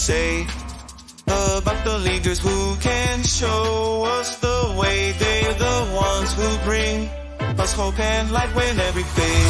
say 0.00 0.46
about 1.26 1.84
the 1.84 1.98
leaders 1.98 2.38
who 2.38 2.74
can 2.76 3.22
show 3.22 4.04
us 4.18 4.38
the 4.38 4.74
way. 4.80 5.12
They're 5.18 5.52
the 5.52 5.78
ones 5.94 6.32
who 6.32 6.48
bring 6.64 7.06
us 7.60 7.74
hope 7.74 8.00
and 8.00 8.30
light 8.32 8.48
when 8.56 8.80
everything. 8.80 9.44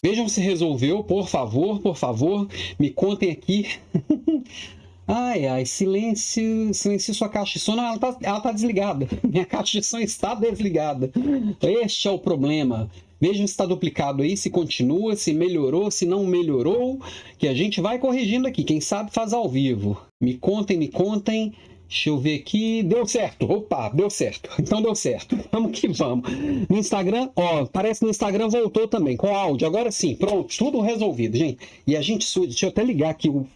Vejam 0.00 0.28
se 0.28 0.40
resolveu, 0.40 1.02
por 1.02 1.26
favor, 1.26 1.80
por 1.80 1.96
favor, 1.96 2.46
me 2.78 2.90
contem 2.90 3.32
aqui. 3.32 3.66
Ai, 5.06 5.46
ai, 5.46 5.66
silêncio, 5.66 6.72
silêncio 6.72 7.12
sua 7.12 7.28
caixa 7.28 7.54
de 7.54 7.58
som. 7.58 7.76
Não, 7.76 7.84
ela 7.84 7.98
tá, 7.98 8.16
ela 8.22 8.40
tá 8.40 8.50
desligada. 8.52 9.06
Minha 9.22 9.44
caixa 9.44 9.78
de 9.78 9.84
som 9.84 9.98
está 9.98 10.34
desligada. 10.34 11.12
Este 11.60 12.08
é 12.08 12.10
o 12.10 12.18
problema. 12.18 12.90
Vejam 13.24 13.46
se 13.46 13.54
está 13.54 13.64
duplicado 13.64 14.22
aí, 14.22 14.36
se 14.36 14.50
continua, 14.50 15.16
se 15.16 15.32
melhorou, 15.32 15.90
se 15.90 16.04
não 16.04 16.26
melhorou, 16.26 17.00
que 17.38 17.48
a 17.48 17.54
gente 17.54 17.80
vai 17.80 17.98
corrigindo 17.98 18.46
aqui. 18.46 18.62
Quem 18.62 18.82
sabe 18.82 19.10
faz 19.14 19.32
ao 19.32 19.48
vivo. 19.48 19.98
Me 20.22 20.34
contem, 20.34 20.76
me 20.76 20.88
contem. 20.88 21.54
Deixa 21.88 22.10
eu 22.10 22.18
ver 22.18 22.34
aqui. 22.40 22.82
Deu 22.82 23.06
certo. 23.06 23.50
Opa, 23.50 23.88
deu 23.88 24.10
certo. 24.10 24.50
Então 24.60 24.82
deu 24.82 24.94
certo. 24.94 25.38
Vamos 25.50 25.80
que 25.80 25.88
vamos. 25.88 26.30
No 26.68 26.76
Instagram, 26.76 27.30
ó, 27.34 27.64
parece 27.64 28.00
que 28.00 28.04
no 28.04 28.10
Instagram 28.10 28.50
voltou 28.50 28.86
também, 28.86 29.16
com 29.16 29.34
áudio. 29.34 29.66
Agora 29.66 29.90
sim, 29.90 30.14
pronto, 30.14 30.54
tudo 30.54 30.82
resolvido, 30.82 31.38
gente. 31.38 31.60
E 31.86 31.96
a 31.96 32.02
gente, 32.02 32.26
deixa 32.40 32.66
eu 32.66 32.68
até 32.68 32.84
ligar 32.84 33.08
aqui 33.08 33.30
o, 33.30 33.46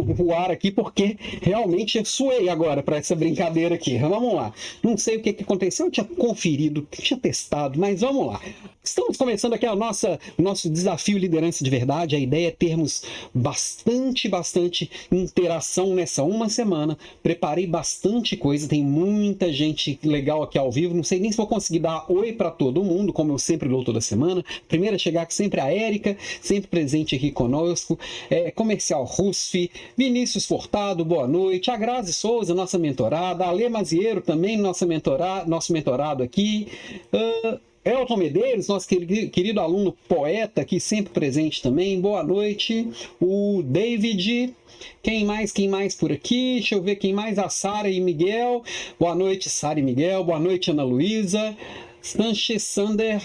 o 0.00 0.32
ar 0.32 0.50
aqui, 0.50 0.70
porque 0.70 1.16
realmente 1.42 2.04
suei 2.04 2.48
agora 2.48 2.82
para 2.82 2.96
essa 2.96 3.14
brincadeira 3.14 3.74
aqui. 3.74 3.98
Vamos 3.98 4.34
lá. 4.34 4.52
Não 4.82 4.96
sei 4.96 5.16
o 5.16 5.22
que, 5.22 5.32
que 5.32 5.42
aconteceu, 5.42 5.86
eu 5.86 5.92
tinha 5.92 6.04
conferido, 6.04 6.86
tinha 6.90 7.18
testado, 7.18 7.78
mas 7.78 8.00
vamos 8.00 8.26
lá. 8.26 8.40
Estamos 8.88 9.18
começando 9.18 9.52
aqui 9.52 9.66
a 9.66 9.76
nossa, 9.76 10.18
nosso 10.38 10.70
desafio 10.70 11.18
liderança 11.18 11.62
de 11.62 11.68
verdade. 11.68 12.16
A 12.16 12.18
ideia 12.18 12.48
é 12.48 12.50
termos 12.50 13.02
bastante, 13.34 14.28
bastante 14.28 14.90
interação 15.12 15.94
nessa 15.94 16.22
uma 16.22 16.48
semana. 16.48 16.96
Preparei 17.22 17.66
bastante 17.66 18.34
coisa, 18.34 18.66
tem 18.66 18.82
muita 18.82 19.52
gente 19.52 19.98
legal 20.02 20.42
aqui 20.42 20.56
ao 20.56 20.72
vivo. 20.72 20.94
Não 20.94 21.02
sei 21.02 21.20
nem 21.20 21.30
se 21.30 21.36
vou 21.36 21.46
conseguir 21.46 21.80
dar 21.80 22.10
oi 22.10 22.32
para 22.32 22.50
todo 22.50 22.82
mundo, 22.82 23.12
como 23.12 23.30
eu 23.30 23.38
sempre 23.38 23.68
dou 23.68 23.84
toda 23.84 24.00
semana. 24.00 24.42
Primeira 24.66 24.96
a 24.96 24.98
chegar 24.98 25.30
sempre 25.30 25.60
a 25.60 25.70
Érica, 25.70 26.16
sempre 26.40 26.68
presente 26.68 27.14
aqui 27.14 27.30
conosco. 27.30 27.98
É, 28.30 28.50
comercial 28.50 29.04
Rusfi, 29.04 29.70
Vinícius 29.96 30.46
Fortado, 30.46 31.04
boa 31.04 31.26
noite. 31.26 31.70
A 31.70 31.76
Grazi 31.76 32.12
Souza, 32.12 32.54
nossa 32.54 32.78
mentorada. 32.78 33.44
Ale 33.46 33.68
Maziero 33.68 34.20
também, 34.20 34.56
nossa 34.56 34.86
mentora, 34.86 35.44
nosso 35.46 35.72
mentorado 35.72 36.22
aqui. 36.22 36.68
Uh, 37.12 37.58
Elton 37.84 38.16
Medeiros, 38.16 38.68
nosso 38.68 38.86
querido, 38.86 39.30
querido 39.30 39.60
aluno 39.60 39.96
poeta 40.06 40.60
aqui, 40.60 40.78
sempre 40.78 41.12
presente 41.12 41.62
também. 41.62 42.00
Boa 42.00 42.22
noite. 42.22 42.86
O 43.20 43.62
David. 43.64 44.54
Quem 45.02 45.24
mais? 45.24 45.52
Quem 45.52 45.68
mais 45.68 45.94
por 45.94 46.12
aqui? 46.12 46.56
Deixa 46.56 46.74
eu 46.74 46.82
ver 46.82 46.96
quem 46.96 47.12
mais. 47.12 47.38
A 47.38 47.48
Sara 47.48 47.88
e 47.88 48.00
Miguel. 48.00 48.62
Boa 49.00 49.14
noite, 49.14 49.48
Sara 49.48 49.80
e 49.80 49.82
Miguel. 49.82 50.22
Boa 50.22 50.38
noite, 50.38 50.70
Ana 50.70 50.84
Luísa. 50.84 51.56
Sanchez 52.02 52.62
Sander. 52.62 53.22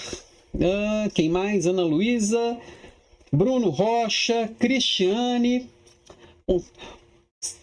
Uh, 0.56 1.10
quem 1.14 1.30
mais? 1.30 1.68
Ana 1.68 1.84
Luísa. 1.84 2.58
Bruno 3.32 3.70
Rocha. 3.70 4.50
Cristiane. 4.60 5.68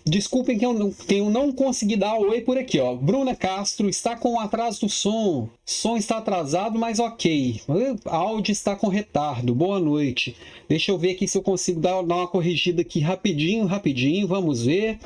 Desculpem 0.04 0.58
que 0.58 0.66
eu 0.66 0.74
não, 0.74 0.94
eu 1.08 1.30
não 1.30 1.52
consegui 1.52 1.96
dar 1.96 2.18
oi 2.18 2.42
por 2.42 2.58
aqui, 2.58 2.78
ó. 2.78 2.94
Bruna 2.94 3.34
Castro 3.34 3.88
está 3.88 4.14
com 4.14 4.38
atraso 4.38 4.80
do 4.80 4.88
som. 4.90 5.48
Som 5.64 5.96
está 5.96 6.18
atrasado, 6.18 6.78
mas 6.78 6.98
ok. 6.98 7.60
Áudio 8.04 8.52
está 8.52 8.76
com 8.76 8.88
retardo. 8.88 9.54
Boa 9.54 9.80
noite. 9.80 10.36
Deixa 10.68 10.90
eu 10.90 10.98
ver 10.98 11.12
aqui 11.12 11.26
se 11.26 11.38
eu 11.38 11.42
consigo 11.42 11.80
dar, 11.80 12.02
dar 12.02 12.16
uma 12.16 12.28
corrigida 12.28 12.82
aqui 12.82 13.00
rapidinho, 13.00 13.64
rapidinho. 13.64 14.28
Vamos 14.28 14.64
ver. 14.64 14.98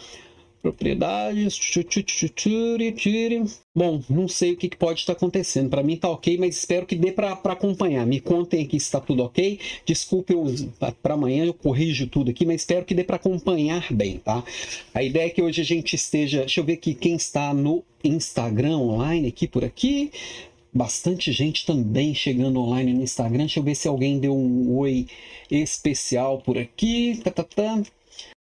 Propriedades. 0.65 1.59
Bom, 3.77 4.03
não 4.09 4.27
sei 4.27 4.53
o 4.53 4.57
que, 4.57 4.75
pode 4.75 5.01
estar 5.01 5.13
acontecendo. 5.13 5.69
Para 5.69 5.83
mim 5.83 5.95
tá 5.95 6.09
ok, 6.09 6.39
mas 6.39 6.57
espero 6.57 6.87
que 6.87 6.97
dê 6.97 7.13
para 7.13 7.33
acompanhar. 7.33 8.07
Me 8.07 8.19
contem 8.19 8.65
aqui 8.65 8.81
se 8.81 8.87
está 8.87 8.99
tudo 8.99 9.25
ok. 9.25 9.61
Desculpe, 9.85 10.33
para 11.03 11.13
amanhã 11.13 11.45
eu 11.45 11.53
corrijo 11.53 12.07
tudo 12.07 12.31
aqui, 12.31 12.47
mas 12.47 12.63
espero 12.63 12.87
que 12.87 12.95
dê 12.95 13.05
para 13.05 13.17
acompanhar 13.17 13.93
bem, 13.93 14.17
tá? 14.17 14.43
A 14.95 15.03
ideia 15.03 15.27
é 15.27 15.29
que 15.29 15.43
hoje 15.43 15.61
a 15.61 15.65
gente 15.65 15.95
esteja. 15.97 16.41
Deixa 16.41 16.61
eu 16.61 16.65
ver 16.65 16.73
aqui 16.73 16.95
quem 16.95 17.15
está 17.15 17.53
no 17.53 17.85
Instagram 18.03 18.79
online 18.79 19.29
aqui 19.29 19.47
por 19.47 19.67
aqui. 19.67 20.13
Bastante 20.73 21.31
gente 21.31 21.67
também 21.67 22.15
chegando 22.15 22.59
online 22.59 22.95
no 22.95 23.03
Instagram. 23.03 23.41
Deixa 23.41 23.61
eu 23.61 23.65
ver 23.65 23.75
se 23.75 23.87
alguém 23.87 24.19
deu 24.19 24.35
um 24.35 24.75
oi 24.79 25.09
especial 25.51 26.41
por 26.41 26.57
aqui. 26.57 27.21
Tá, 27.23 27.31
tá, 27.31 27.45
tá. 27.45 27.83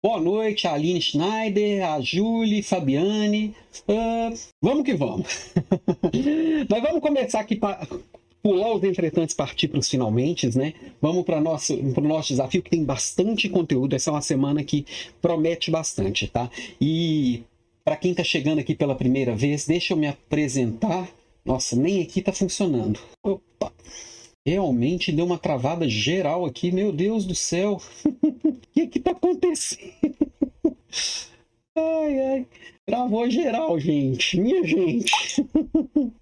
Boa 0.04 0.20
noite, 0.20 0.66
Aline 0.66 1.00
Schneider, 1.00 1.84
a 1.88 2.00
Julie, 2.00 2.62
Fabiane. 2.62 3.54
Uh, 3.88 4.36
vamos 4.60 4.84
que 4.84 4.94
vamos. 4.94 5.52
Mas 6.68 6.82
vamos 6.82 7.00
começar 7.00 7.40
aqui 7.40 7.54
para 7.54 7.86
pular 8.42 8.74
os 8.74 8.82
entretantos 8.82 9.34
partir 9.34 9.68
para 9.68 9.78
os 9.78 9.88
finalmente, 9.88 10.46
né? 10.58 10.74
Vamos 11.00 11.24
para 11.24 11.38
o 11.38 11.40
nosso, 11.40 11.76
nosso 11.76 12.28
desafio 12.28 12.62
que 12.62 12.70
tem 12.70 12.84
bastante 12.84 13.48
conteúdo. 13.48 13.94
Essa 13.94 14.10
é 14.10 14.12
uma 14.12 14.20
semana 14.20 14.64
que 14.64 14.84
promete 15.20 15.70
bastante, 15.70 16.26
tá? 16.26 16.50
E 16.80 17.44
para 17.84 17.96
quem 17.96 18.10
está 18.10 18.24
chegando 18.24 18.58
aqui 18.58 18.74
pela 18.74 18.96
primeira 18.96 19.34
vez, 19.36 19.66
deixa 19.66 19.92
eu 19.92 19.96
me 19.96 20.08
apresentar. 20.08 21.08
Nossa, 21.44 21.76
nem 21.76 22.02
aqui 22.02 22.20
está 22.20 22.32
funcionando. 22.32 23.00
Opa! 23.22 23.72
Realmente 24.46 25.12
deu 25.12 25.24
uma 25.24 25.38
travada 25.38 25.88
geral 25.88 26.44
aqui, 26.44 26.72
meu 26.72 26.92
Deus 26.92 27.24
do 27.24 27.34
céu. 27.34 27.80
O 28.04 28.52
que 28.74 28.88
que 28.88 29.00
tá 29.00 29.12
acontecendo? 29.12 29.92
Ai, 31.74 32.20
ai. 32.20 32.46
Travou 32.86 33.30
geral, 33.30 33.80
gente. 33.80 34.38
Minha 34.38 34.62
gente. 34.62 35.10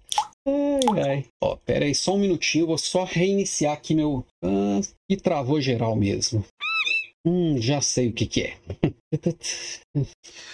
Ai, 0.47 1.01
ai. 1.05 1.25
Ó, 1.43 1.55
pera 1.57 1.85
aí, 1.85 1.93
só 1.93 2.15
um 2.15 2.19
minutinho. 2.19 2.67
Vou 2.67 2.77
só 2.77 3.03
reiniciar 3.03 3.73
aqui 3.73 3.93
meu... 3.93 4.25
Ah, 4.43 4.79
e 5.09 5.17
travou 5.17 5.59
geral 5.59 5.95
mesmo. 5.95 6.43
Hum, 7.25 7.57
já 7.61 7.81
sei 7.81 8.07
o 8.07 8.13
que 8.13 8.25
que 8.25 8.41
é. 8.41 8.57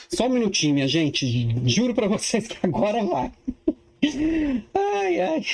Só 0.09 0.25
um 0.25 0.29
minutinho, 0.29 0.73
minha 0.73 0.87
gente. 0.87 1.25
Juro 1.69 1.93
para 1.93 2.07
vocês 2.07 2.47
que 2.47 2.57
agora 2.65 3.03
vai. 3.05 3.31
Ai, 4.73 5.19
ai. 5.19 5.45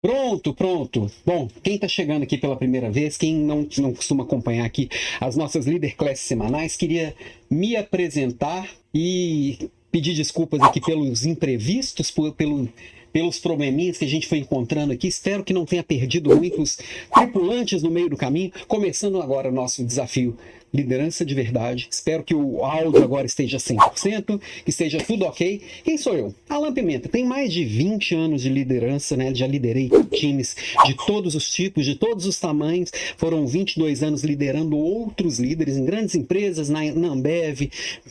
Pronto, 0.00 0.54
pronto. 0.54 1.10
Bom, 1.24 1.48
quem 1.62 1.74
está 1.74 1.88
chegando 1.88 2.22
aqui 2.22 2.38
pela 2.38 2.56
primeira 2.56 2.90
vez, 2.90 3.16
quem 3.16 3.34
não, 3.34 3.66
não 3.78 3.92
costuma 3.92 4.24
acompanhar 4.24 4.64
aqui 4.64 4.88
as 5.20 5.36
nossas 5.36 5.66
Leader 5.66 5.96
Class 5.96 6.20
semanais, 6.20 6.76
queria 6.76 7.14
me 7.50 7.76
apresentar 7.76 8.68
e 8.94 9.68
pedir 9.90 10.14
desculpas 10.14 10.60
aqui 10.60 10.80
pelos 10.80 11.26
imprevistos, 11.26 12.10
por, 12.10 12.32
pelo, 12.34 12.68
pelos 13.16 13.38
probleminhas 13.38 13.96
que 13.96 14.04
a 14.04 14.08
gente 14.08 14.26
foi 14.26 14.36
encontrando 14.36 14.92
aqui. 14.92 15.08
Espero 15.08 15.42
que 15.42 15.54
não 15.54 15.64
tenha 15.64 15.82
perdido 15.82 16.36
muitos 16.36 16.76
tripulantes 17.14 17.82
no 17.82 17.90
meio 17.90 18.10
do 18.10 18.16
caminho. 18.16 18.52
Começando 18.68 19.22
agora 19.22 19.48
o 19.48 19.52
nosso 19.52 19.82
desafio 19.82 20.36
liderança 20.74 21.24
de 21.24 21.34
verdade. 21.34 21.88
Espero 21.90 22.22
que 22.22 22.34
o 22.34 22.62
áudio 22.62 23.02
agora 23.02 23.26
esteja 23.26 23.56
100%, 23.56 24.38
que 24.64 24.68
esteja 24.68 24.98
tudo 24.98 25.24
ok. 25.24 25.62
Quem 25.82 25.96
sou 25.96 26.14
eu? 26.14 26.34
Alan 26.46 26.74
Pimenta. 26.74 27.08
Tem 27.08 27.24
mais 27.24 27.50
de 27.52 27.64
20 27.64 28.14
anos 28.14 28.42
de 28.42 28.50
liderança, 28.50 29.16
né? 29.16 29.34
Já 29.34 29.46
liderei 29.46 29.88
times 30.12 30.54
de 30.84 30.94
todos 31.06 31.34
os 31.34 31.50
tipos, 31.50 31.86
de 31.86 31.94
todos 31.94 32.26
os 32.26 32.38
tamanhos. 32.38 32.92
Foram 33.16 33.46
22 33.46 34.02
anos 34.02 34.22
liderando 34.22 34.76
outros 34.76 35.38
líderes 35.38 35.78
em 35.78 35.86
grandes 35.86 36.14
empresas, 36.14 36.68
na, 36.68 36.80
Ambev. 36.82 37.70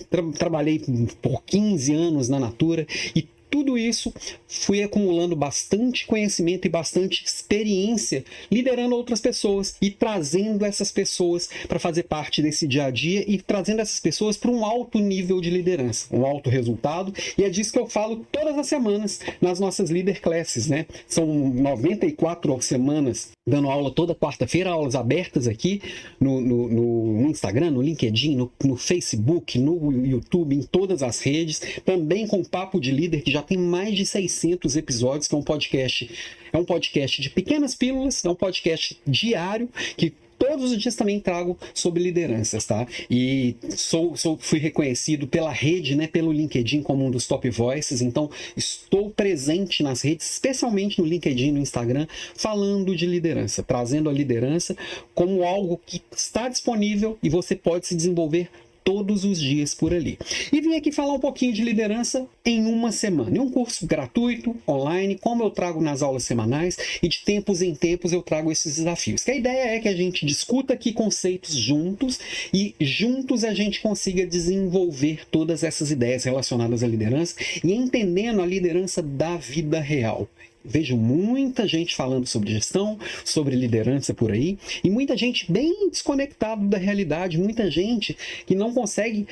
Tra 0.10 0.24
trabalhei 0.32 0.82
por 1.22 1.44
15 1.44 1.94
anos 1.94 2.28
na 2.28 2.40
Natura 2.40 2.88
e 3.16 3.28
tudo 3.56 3.78
isso 3.78 4.14
fui 4.50 4.84
acumulando 4.84 5.34
bastante 5.34 6.06
conhecimento 6.06 6.66
e 6.66 6.70
bastante 6.70 7.24
experiência 7.24 8.26
liderando 8.52 8.94
outras 8.94 9.22
pessoas 9.22 9.78
e 9.82 9.90
trazendo 9.90 10.66
essas 10.66 10.92
pessoas 10.92 11.50
para 11.66 11.80
fazer 11.80 12.04
parte 12.04 12.42
desse 12.42 12.68
dia 12.68 12.84
a 12.84 12.92
dia 12.92 13.24
e 13.26 13.42
trazendo 13.42 13.80
essas 13.80 14.02
pessoas 14.02 14.36
para 14.36 14.52
um 14.52 14.66
alto 14.66 15.00
nível 15.00 15.40
de 15.40 15.50
liderança, 15.50 16.14
um 16.14 16.26
alto 16.26 16.50
resultado. 16.50 17.14
E 17.38 17.46
é 17.46 17.50
disso 17.50 17.72
que 17.72 17.80
eu 17.80 17.88
falo 17.88 18.26
todas 18.30 18.58
as 18.58 18.68
semanas 18.68 19.22
nas 19.40 19.58
nossas 19.58 19.90
Leader 19.90 20.22
Classes, 20.22 20.68
né? 20.68 20.86
São 21.08 21.26
94 21.26 22.62
semanas 22.62 23.32
dando 23.48 23.70
aula 23.70 23.92
toda 23.92 24.16
quarta-feira, 24.16 24.72
aulas 24.72 24.96
abertas 24.96 25.48
aqui 25.48 25.80
no, 26.20 26.42
no, 26.42 26.68
no 26.68 27.30
Instagram, 27.30 27.72
no 27.72 27.82
LinkedIn, 27.82 28.36
no, 28.36 28.52
no, 28.64 28.76
Facebook, 28.76 29.60
no 29.60 29.92
YouTube, 30.04 30.56
em 30.56 30.64
todas 30.64 31.04
as 31.04 31.22
redes. 31.22 31.62
Também 31.86 32.26
com 32.26 32.44
Papo 32.44 32.80
de 32.82 32.92
Líder, 32.92 33.22
que 33.22 33.32
já 33.32 33.44
tem 33.46 33.58
mais 33.58 33.96
de 33.96 34.06
600 34.06 34.76
episódios, 34.76 35.28
que 35.28 35.36
é 35.36 35.38
um 35.38 35.44
podcast. 35.44 36.10
É 36.52 36.58
um 36.58 36.66
podcast 36.66 37.22
de 37.22 37.30
pequenas 37.30 37.76
pílulas, 37.76 38.24
é 38.24 38.30
um 38.30 38.36
podcast 38.36 39.00
diário 39.06 39.70
que 39.96 40.14
todos 40.38 40.72
os 40.72 40.82
dias 40.82 40.96
também 40.96 41.20
trago 41.20 41.58
sobre 41.74 42.04
lideranças, 42.04 42.66
tá? 42.66 42.88
E 43.10 43.56
sou, 43.76 44.16
sou, 44.16 44.38
fui 44.38 44.60
reconhecido 44.60 45.28
pela 45.28 45.52
rede, 45.52 45.96
né, 45.96 46.08
pelo 46.08 46.32
LinkedIn 46.32 46.82
como 46.82 47.06
um 47.06 47.12
dos 47.12 47.28
top 47.28 47.50
voices, 47.50 48.02
então 48.02 48.30
estou 48.56 49.10
presente 49.10 49.84
nas 49.84 50.02
redes, 50.02 50.30
especialmente 50.34 51.00
no 51.00 51.08
LinkedIn 51.08 51.48
e 51.48 51.52
no 51.52 51.60
Instagram, 51.60 52.08
falando 52.36 52.96
de 52.96 53.06
liderança, 53.06 53.64
trazendo 53.64 54.10
a 54.10 54.14
liderança 54.14 54.76
como 55.14 55.44
algo 55.44 55.80
que 55.86 56.02
está 56.16 56.48
disponível 56.48 57.18
e 57.24 57.30
você 57.30 57.56
pode 57.56 57.88
se 57.88 57.96
desenvolver 57.96 58.50
todos 58.86 59.26
os 59.26 59.42
dias 59.42 59.74
por 59.74 59.94
ali. 59.94 60.18
E 60.54 60.62
vim 60.62 60.76
aqui 60.76 60.92
falar 60.92 61.14
um 61.14 61.20
pouquinho 61.20 61.52
de 61.52 61.64
liderança 61.64 62.26
em 62.46 62.66
uma 62.66 62.92
semana. 62.92 63.36
Em 63.36 63.40
um 63.40 63.50
curso 63.50 63.86
gratuito, 63.88 64.56
online, 64.68 65.18
como 65.18 65.44
eu 65.44 65.50
trago 65.50 65.82
nas 65.82 66.04
aulas 66.04 66.24
semanais 66.24 66.78
e 67.02 67.10
de 67.10 67.26
tempos 67.26 67.64
em 67.64 67.74
tempos 67.74 68.14
eu 68.14 68.22
trago 68.22 68.52
esses 68.52 68.76
desafios. 68.76 69.24
Que 69.24 69.32
a 69.32 69.36
ideia 69.36 69.76
é 69.76 69.80
que 69.80 69.90
a 69.90 69.96
gente 69.96 70.26
discuta 70.26 70.76
aqui 70.76 70.94
conceitos 70.94 71.56
juntos 71.56 72.20
e 72.54 72.76
juntos 72.80 73.44
a 73.44 73.54
gente 73.54 73.82
consiga 73.82 74.26
desenvolver 74.26 75.26
todas 75.32 75.64
essas 75.64 75.90
ideias 75.90 76.24
relacionadas 76.24 76.84
à 76.84 76.88
liderança 76.88 77.36
e 77.64 77.74
entendendo 77.74 78.42
a 78.42 78.46
liderança 78.46 79.02
da 79.02 79.36
vida 79.36 79.80
real 79.80 80.30
vejo 80.66 80.98
muita 80.98 81.68
gente 81.68 81.96
falando 81.96 82.26
sobre 82.26 82.52
gestão, 82.52 82.98
sobre 83.24 83.56
liderança 83.56 84.14
por 84.14 84.32
aí, 84.32 84.58
e 84.84 84.90
muita 84.90 85.16
gente 85.16 85.52
bem 85.52 85.90
desconectado 85.90 86.68
da 86.68 86.78
realidade, 86.78 87.38
muita 87.38 87.70
gente 87.70 88.18
que 88.46 88.56
não 88.56 88.74
consegue 88.74 89.28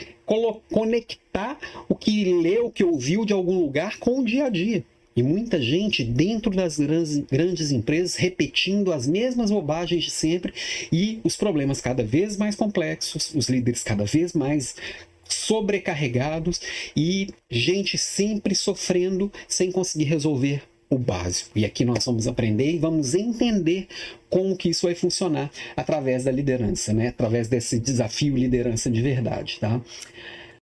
conectar 0.72 1.58
o 1.90 1.96
que 1.96 2.24
leu, 2.42 2.68
o 2.68 2.72
que 2.72 2.84
ouviu 2.84 3.26
de 3.26 3.34
algum 3.34 3.60
lugar 3.60 3.98
com 4.00 4.20
o 4.20 4.26
dia 4.26 4.46
a 4.46 4.50
dia. 4.50 4.84
E 5.16 5.22
muita 5.22 5.62
gente 5.62 6.04
dentro 6.04 6.50
das 6.50 6.80
grandes, 6.80 7.18
grandes 7.20 7.72
empresas 7.72 8.16
repetindo 8.16 8.92
as 8.92 9.06
mesmas 9.06 9.52
bobagens 9.52 10.04
de 10.06 10.10
sempre 10.10 10.54
e 10.92 11.20
os 11.24 11.36
problemas 11.36 11.80
cada 11.80 12.04
vez 12.04 12.36
mais 12.36 12.56
complexos, 12.56 13.32
os 13.36 13.48
líderes 13.48 13.84
cada 13.84 14.06
vez 14.06 14.34
mais 14.34 14.76
sobrecarregados 15.24 16.62
e 16.96 17.28
gente 17.50 17.98
sempre 17.98 18.56
sofrendo 18.56 19.32
sem 19.48 19.72
conseguir 19.72 20.06
resolver 20.06 20.64
o 20.94 20.98
básico. 21.00 21.52
E 21.58 21.66
aqui 21.66 21.84
nós 21.84 22.06
vamos 22.06 22.28
aprender 22.28 22.72
e 22.72 22.78
vamos 22.78 23.14
entender 23.16 23.88
como 24.30 24.56
que 24.56 24.70
isso 24.70 24.86
vai 24.86 24.96
funcionar 24.96 25.52
através 25.76 26.24
da 26.24 26.32
liderança, 26.32 26.94
né? 26.94 27.08
Através 27.08 27.48
desse 27.48 27.80
desafio 27.80 28.36
liderança 28.36 28.90
de 28.90 29.02
verdade, 29.02 29.58
tá? 29.60 29.82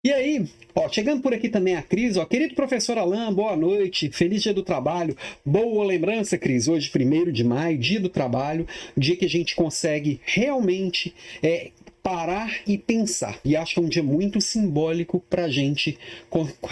E 0.05 0.13
aí, 0.13 0.47
ó, 0.77 0.89
chegando 0.89 1.21
por 1.21 1.35
aqui 1.35 1.49
também 1.49 1.75
a 1.75 1.83
Cris, 1.83 2.17
ó, 2.17 2.25
querido 2.25 2.55
professor 2.55 2.97
Alain, 2.97 3.33
boa 3.33 3.57
noite, 3.57 4.09
feliz 4.13 4.43
dia 4.43 4.55
do 4.55 4.63
trabalho, 4.63 5.17
boa 5.45 5.85
lembrança, 5.85 6.39
Cris, 6.39 6.69
hoje, 6.69 6.89
primeiro 6.89 7.33
de 7.33 7.43
maio, 7.43 7.77
dia 7.77 7.99
do 7.99 8.09
trabalho, 8.09 8.67
dia 8.97 9.17
que 9.17 9.25
a 9.25 9.29
gente 9.29 9.57
consegue 9.57 10.21
realmente 10.25 11.13
é, 11.43 11.73
parar 12.01 12.61
e 12.67 12.79
pensar. 12.79 13.39
E 13.45 13.57
acho 13.57 13.75
que 13.75 13.81
é 13.81 13.83
um 13.83 13.89
dia 13.89 14.03
muito 14.03 14.41
simbólico 14.41 15.23
para 15.29 15.49
gente, 15.49 15.99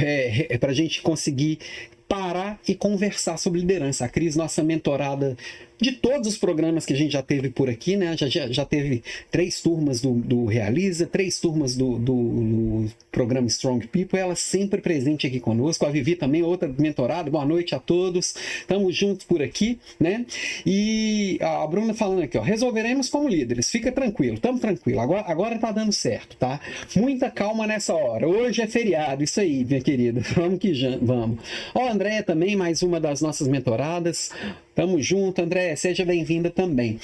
é, 0.01 0.47
é, 0.55 0.59
a 0.63 0.73
gente 0.73 1.03
conseguir 1.03 1.59
parar 2.09 2.59
e 2.67 2.75
conversar 2.75 3.37
sobre 3.37 3.61
liderança. 3.61 4.05
A 4.05 4.09
Cris, 4.09 4.37
nossa 4.37 4.63
mentorada 4.63 5.37
de 5.81 5.93
todos 5.93 6.29
os 6.29 6.39
programas 6.39 6.87
que 6.87 6.93
a 6.93 6.97
gente 6.97 7.13
já 7.13 7.23
teve 7.23 7.51
por 7.51 7.69
aqui, 7.69 7.97
né? 7.97 8.17
Já, 8.17 8.29
já, 8.29 8.49
já 8.49 8.65
teve 8.65 9.03
três 9.31 9.61
turmas 9.61 10.01
do, 10.01 10.13
do 10.13 10.47
Realiza, 10.47 11.07
três 11.07 11.39
turmas 11.39 11.77
do, 11.77 11.99
do, 11.99 12.15
do, 12.15 12.91
programa 13.11 13.47
Strong 13.47 13.87
People, 13.89 14.19
ela 14.19 14.35
sempre 14.35 14.81
presente 14.81 15.27
aqui 15.27 15.41
conosco. 15.41 15.87
A 15.87 15.91
Vivi 15.91 16.17
também, 16.17 16.43
outra 16.43 16.69
mentorada. 16.69 17.31
Boa 17.31 17.45
noite 17.45 17.75
a 17.75 17.79
todos. 17.79 18.35
Estamos 18.61 18.95
juntos 18.95 19.25
por 19.25 19.43
aqui, 19.43 19.79
né? 19.99 20.27
E 20.65 21.39
a 21.41 21.67
Bruna 21.67 21.95
falando 21.95 22.23
aqui, 22.23 22.37
ó, 22.37 22.43
resolveremos 22.43 23.09
como 23.09 23.29
líderes. 23.29 23.71
Fica 23.71 23.91
tranquilo, 23.91 24.35
estamos 24.35 24.61
tranquilo. 24.61 25.01
Agora, 25.01 25.25
agora 25.27 25.59
tá 25.59 25.73
dando 25.73 25.93
certo, 25.93 26.37
tá? 26.37 26.61
Muita 26.95 27.31
calma 27.31 27.67
nessa 27.67 27.95
hora. 27.95 28.29
Hoje 28.29 28.63
é 28.63 28.67
feriado, 28.67 29.25
isso 29.25 29.41
aí, 29.41 29.65
minha 29.65 29.81
querida. 29.81 30.21
Vamos 30.37 30.59
que 30.59 30.75
já, 30.75 30.97
vamos. 31.01 31.39
Ó, 31.75 31.89
Andréia 31.89 32.23
também, 32.23 32.57
mais 32.57 32.83
uma 32.83 33.01
das 33.01 33.21
nossas 33.21 33.49
mentoradas. 33.49 34.31
Tamo 34.77 35.01
junto, 35.01 35.41
André, 35.41 35.75
seja 35.75 36.05
bem-vinda 36.05 36.51
também. 36.51 37.01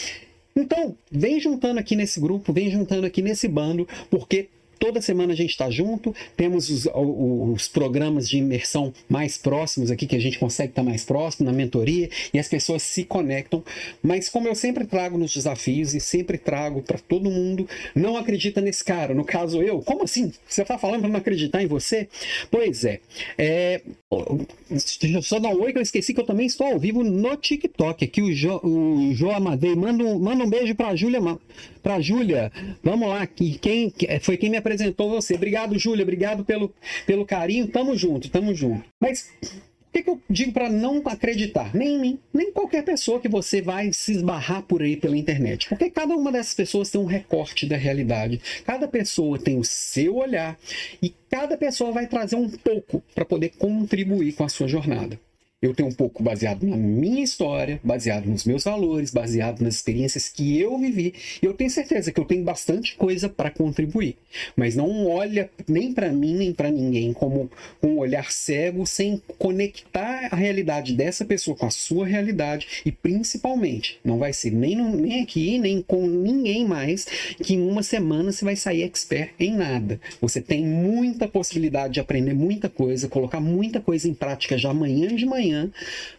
Então, 0.55 0.95
vem 1.11 1.41
juntando 1.41 1.81
aqui 1.81 1.97
nesse 1.97 2.21
grupo, 2.21 2.53
vem 2.53 2.71
juntando 2.71 3.07
aqui 3.07 3.23
nesse 3.23 3.49
bando, 3.49 3.89
porque 4.11 4.51
Toda 4.83 5.01
semana 5.01 5.33
a 5.33 5.37
gente 5.37 5.51
está 5.51 5.71
junto, 5.71 6.13
temos 6.37 6.69
os, 6.69 6.89
os, 6.93 7.69
programas 7.69 8.29
de 8.29 8.39
imersão 8.39 8.93
mais 9.09 9.39
próximos 9.39 9.93
aqui, 9.93 10.09
que 10.09 10.17
a 10.17 10.19
gente 10.19 10.41
consegue 10.41 10.73
estar 10.73 10.83
tá 10.83 10.91
mais 10.91 11.05
próximo, 11.05 11.47
na 11.47 11.53
mentoria, 11.53 12.11
e 12.35 12.39
as 12.41 12.49
pessoas 12.49 12.83
se 12.83 13.05
conectam. 13.05 13.63
Mas 14.03 14.29
como 14.29 14.49
eu 14.49 14.57
sempre 14.57 14.85
trago 14.85 15.17
nos 15.17 15.33
desafios 15.33 15.95
e 15.95 16.01
sempre 16.01 16.37
trago 16.37 16.83
para 16.83 16.99
todo 16.99 17.31
mundo, 17.31 17.69
não 17.95 18.17
acredita 18.17 18.61
nesse 18.61 18.83
cara. 18.83 19.15
No 19.15 19.25
caso 19.25 19.63
eu, 19.63 19.81
como 19.83 20.03
assim? 20.03 20.33
Você 20.49 20.63
está 20.63 20.77
falando 20.77 21.03
para 21.03 21.11
não 21.11 21.21
acreditar 21.21 21.63
em 21.63 21.69
você? 21.69 22.09
Pois 22.51 22.85
é. 22.85 22.99
é 23.39 23.83
deixa 25.01 25.19
eu 25.19 25.23
só 25.23 25.39
dar 25.39 25.51
um 25.51 25.63
oi 25.63 25.73
que 25.73 25.79
eu 25.79 25.83
esqueci 25.83 26.13
que 26.13 26.21
eu 26.21 26.27
também 26.27 26.47
estou 26.47 26.67
ao 26.67 26.79
vivo 26.81 27.05
no 27.05 27.37
TikTok. 27.37 28.05
Aqui 28.05 28.21
o 28.21 28.35
Jo, 28.35 28.59
o 28.65 29.15
jo 29.15 29.31
Amadei. 29.31 29.77
Manda 29.77 30.03
um, 30.03 30.19
manda 30.19 30.43
um 30.43 30.51
beijo 30.51 30.75
para 30.75 30.89
a 30.89 30.97
Júlia. 32.01 32.51
Vamos 32.83 33.09
lá. 33.09 33.29
Quem, 33.29 33.93
foi 34.21 34.37
quem 34.37 34.51
me 34.51 34.57
apresentou 34.57 34.72
apresentou 34.73 35.11
você. 35.11 35.35
Obrigado, 35.35 35.79
Júlia. 35.79 36.03
Obrigado 36.03 36.45
pelo, 36.45 36.75
pelo 37.07 37.25
carinho. 37.25 37.69
Tamo 37.69 37.97
junto, 37.97 38.31
tamo 38.31 38.55
junto. 38.55 38.85
Mas 39.01 39.31
o 39.43 39.93
que, 39.93 40.03
que, 40.03 40.11
eu 40.11 40.21
digo 40.29 40.53
para 40.53 40.71
não 40.71 41.03
acreditar? 41.05 41.75
Nem 41.75 41.97
em 41.97 42.01
mim, 42.01 42.19
nem 42.33 42.49
em 42.49 42.53
qualquer 42.53 42.83
pessoa 42.83 43.21
que 43.21 43.29
você 43.29 43.61
vai 43.61 43.93
se 43.93 44.13
esbarrar 44.13 44.63
por 44.63 44.83
aí 44.83 44.97
pela 44.97 45.17
internet. 45.17 45.69
Porque 45.69 45.91
cada 45.91 46.15
uma 46.17 46.33
dessas 46.33 46.55
pessoas 46.55 46.91
tem 46.91 47.01
um 47.01 47.05
recorte 47.05 47.67
da 47.67 47.77
realidade. 47.77 48.41
Cada 48.65 48.89
pessoa 48.89 49.39
tem 49.39 49.59
o 49.59 49.65
seu 49.65 50.17
olhar 50.17 50.59
e 51.03 51.15
cada 51.31 51.57
pessoa 51.57 51.93
vai 51.93 52.07
trazer 52.07 52.37
um 52.37 52.49
pouco 52.49 53.03
para 53.15 53.25
poder 53.25 53.51
contribuir 53.59 54.33
com 54.33 54.45
a 54.45 54.49
sua 54.49 54.67
jornada. 54.67 55.19
Eu 55.63 55.73
tenho 55.73 55.89
um 55.89 55.95
pouco 55.95 56.25
baseado 56.25 56.67
na 56.67 56.77
minha 56.77 57.23
história, 57.23 57.79
baseado 57.85 58.27
nos 58.27 58.45
meus 58.45 58.65
valores, 58.65 59.13
baseado 59.13 59.61
nas 59.61 59.77
experiências 59.77 60.29
que 60.29 60.59
eu 60.59 60.77
vivi. 60.77 61.15
E 61.41 61.47
eu 61.47 61.55
tenho 61.55 61.71
certeza 61.71 62.11
que 62.11 62.19
eu 62.19 62.25
tenho 62.25 62.43
bastante 62.43 62.97
coisa 62.97 63.29
para 63.29 63.49
contribuir. 63.49 64.17
Mas 64.57 64.75
não 64.75 65.07
olha 65.07 65.49
nem 65.69 65.93
para 65.95 66.11
mim 66.11 66.35
nem 66.35 66.53
para 66.53 66.69
ninguém 66.69 67.13
como 67.13 67.49
um 67.81 67.99
olhar 67.99 68.33
cego, 68.33 68.85
sem 68.85 69.23
conectar 69.39 70.31
a 70.33 70.37
realidade 70.37 70.95
dessa 70.95 71.25
pessoa 71.25 71.57
com 71.57 71.67
a 71.67 71.71
sua 71.71 72.05
realidade. 72.05 72.83
E 72.85 72.91
principalmente, 72.91 74.01
não 74.05 74.19
vai 74.19 74.33
ser 74.33 74.51
nem, 74.51 74.75
no, 74.75 74.97
nem 74.97 75.23
aqui, 75.23 75.59
nem 75.59 75.81
com 75.81 76.09
ninguém 76.09 76.67
mais, 76.67 77.07
que 77.41 77.55
em 77.55 77.63
uma 77.63 77.85
semana 77.85 78.33
você 78.33 78.45
vai 78.45 78.57
sair 78.57 78.83
expert 78.83 79.31
em 79.39 79.55
nada. 79.55 80.01
Você 80.21 80.41
tem 80.41 80.65
muita 80.67 81.29
possibilidade 81.29 81.95
de 81.95 82.01
aprender 82.01 82.35
muita 82.35 82.69
coisa, 82.69 83.09
colocar 83.09 83.39
muita 83.39 83.81
coisa 83.81 84.09
em 84.09 84.15
prática 84.15 84.59
já 84.59 84.71
amanhã 84.71 85.15
de 85.15 85.25
manhã 85.25 85.52
manhã, 85.53 85.71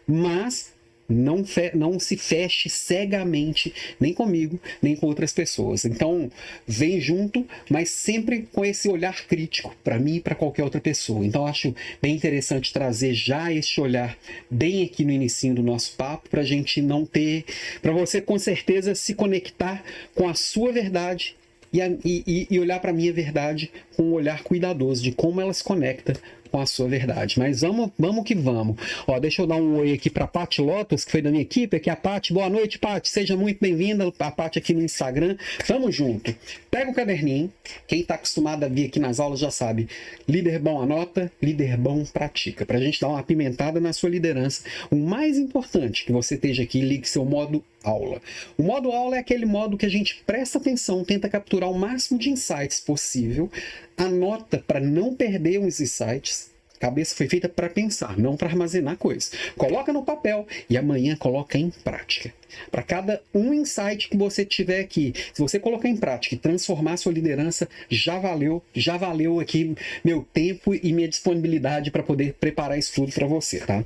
mas 0.06 0.72
não, 1.06 1.44
não 1.74 2.00
se 2.00 2.16
feche 2.16 2.70
cegamente, 2.70 3.74
nem 4.00 4.14
comigo, 4.14 4.58
nem 4.80 4.96
com 4.96 5.06
outras 5.06 5.32
pessoas. 5.32 5.84
Então, 5.84 6.30
vem 6.66 7.00
junto, 7.00 7.46
mas 7.68 7.90
sempre 7.90 8.48
com 8.52 8.64
esse 8.64 8.88
olhar 8.88 9.26
crítico 9.26 9.74
para 9.84 9.98
mim 9.98 10.16
e 10.16 10.20
para 10.20 10.34
qualquer 10.34 10.64
outra 10.64 10.80
pessoa. 10.80 11.24
Então, 11.24 11.46
acho 11.46 11.74
bem 12.00 12.14
interessante 12.14 12.72
trazer 12.72 13.12
já 13.12 13.52
esse 13.52 13.80
olhar 13.80 14.16
bem 14.50 14.82
aqui 14.82 15.04
no 15.04 15.12
início 15.12 15.54
do 15.54 15.62
nosso 15.62 15.94
papo, 15.96 16.30
para 16.30 16.40
a 16.40 16.44
gente 16.44 16.80
não 16.80 17.04
ter, 17.04 17.44
para 17.82 17.92
você 17.92 18.20
com 18.20 18.38
certeza 18.38 18.94
se 18.94 19.14
conectar 19.14 19.84
com 20.14 20.26
a 20.26 20.34
sua 20.34 20.72
verdade 20.72 21.36
e, 21.70 21.80
e, 22.26 22.46
e 22.50 22.58
olhar 22.60 22.80
para 22.80 22.90
a 22.90 22.94
minha 22.94 23.12
verdade 23.12 23.70
com 23.96 24.04
um 24.04 24.12
olhar 24.12 24.42
cuidadoso 24.42 25.02
de 25.02 25.12
como 25.12 25.40
ela 25.40 25.52
se 25.52 25.64
conecta 25.64 26.14
com 26.54 26.60
a 26.60 26.66
sua 26.66 26.86
verdade. 26.86 27.36
Mas 27.36 27.62
vamos, 27.62 27.90
vamos 27.98 28.24
que 28.24 28.32
vamos. 28.32 28.76
Ó, 29.08 29.18
deixa 29.18 29.42
eu 29.42 29.46
dar 29.46 29.56
um 29.56 29.78
oi 29.78 29.92
aqui 29.92 30.08
para 30.08 30.24
Paty 30.24 30.60
Lotus, 30.60 31.04
que 31.04 31.10
foi 31.10 31.20
da 31.20 31.28
minha 31.28 31.42
equipe, 31.42 31.76
aqui 31.76 31.90
a 31.90 31.96
Paty. 31.96 32.32
Boa 32.32 32.48
noite, 32.48 32.78
Paty. 32.78 33.08
Seja 33.08 33.36
muito 33.36 33.58
bem-vinda. 33.60 34.06
A 34.20 34.30
Paty 34.30 34.60
aqui 34.60 34.72
no 34.72 34.80
Instagram. 34.80 35.36
Tamo 35.66 35.90
junto. 35.90 36.32
Pega 36.70 36.88
o 36.88 36.94
caderninho. 36.94 37.52
Quem 37.88 38.02
está 38.02 38.14
acostumado 38.14 38.62
a 38.62 38.68
vir 38.68 38.86
aqui 38.86 39.00
nas 39.00 39.18
aulas 39.18 39.40
já 39.40 39.50
sabe. 39.50 39.88
Líder 40.28 40.60
bom 40.60 40.80
anota, 40.80 41.28
líder 41.42 41.76
bom 41.76 42.04
pratica. 42.04 42.64
Para 42.64 42.78
a 42.78 42.80
gente 42.80 43.00
dar 43.00 43.08
uma 43.08 43.18
apimentada 43.18 43.80
na 43.80 43.92
sua 43.92 44.10
liderança. 44.10 44.62
O 44.92 44.96
mais 44.96 45.36
importante 45.36 46.04
que 46.04 46.12
você 46.12 46.36
esteja 46.36 46.62
aqui, 46.62 46.80
ligue 46.80 47.08
seu 47.08 47.24
modo 47.24 47.64
aula. 47.84 48.20
O 48.56 48.62
modo 48.62 48.90
aula 48.90 49.16
é 49.16 49.18
aquele 49.18 49.44
modo 49.44 49.76
que 49.76 49.86
a 49.86 49.90
gente 49.90 50.22
presta 50.26 50.58
atenção, 50.58 51.04
tenta 51.04 51.28
capturar 51.28 51.70
o 51.70 51.78
máximo 51.78 52.18
de 52.18 52.30
insights 52.30 52.80
possível, 52.80 53.50
anota 53.96 54.62
para 54.66 54.80
não 54.80 55.14
perder 55.14 55.58
os 55.58 55.80
insights. 55.80 56.52
Cabeça 56.80 57.14
foi 57.14 57.28
feita 57.28 57.48
para 57.48 57.70
pensar, 57.70 58.18
não 58.18 58.36
para 58.36 58.48
armazenar 58.48 58.98
coisas. 58.98 59.32
Coloca 59.56 59.92
no 59.92 60.04
papel 60.04 60.46
e 60.68 60.76
amanhã 60.76 61.16
coloca 61.16 61.56
em 61.56 61.70
prática. 61.70 62.32
Para 62.70 62.82
cada 62.82 63.22
um 63.32 63.54
insight 63.54 64.08
que 64.08 64.16
você 64.16 64.44
tiver 64.44 64.80
aqui, 64.80 65.14
se 65.32 65.40
você 65.40 65.58
colocar 65.58 65.88
em 65.88 65.96
prática 65.96 66.34
e 66.34 66.38
transformar 66.38 66.96
sua 66.98 67.12
liderança, 67.12 67.68
já 67.88 68.18
valeu, 68.18 68.62
já 68.74 68.96
valeu 68.96 69.40
aqui 69.40 69.74
meu 70.04 70.26
tempo 70.32 70.74
e 70.74 70.92
minha 70.92 71.08
disponibilidade 71.08 71.90
para 71.90 72.02
poder 72.02 72.34
preparar 72.34 72.78
isso 72.78 72.92
tudo 72.94 73.12
para 73.12 73.26
você, 73.26 73.60
tá? 73.60 73.82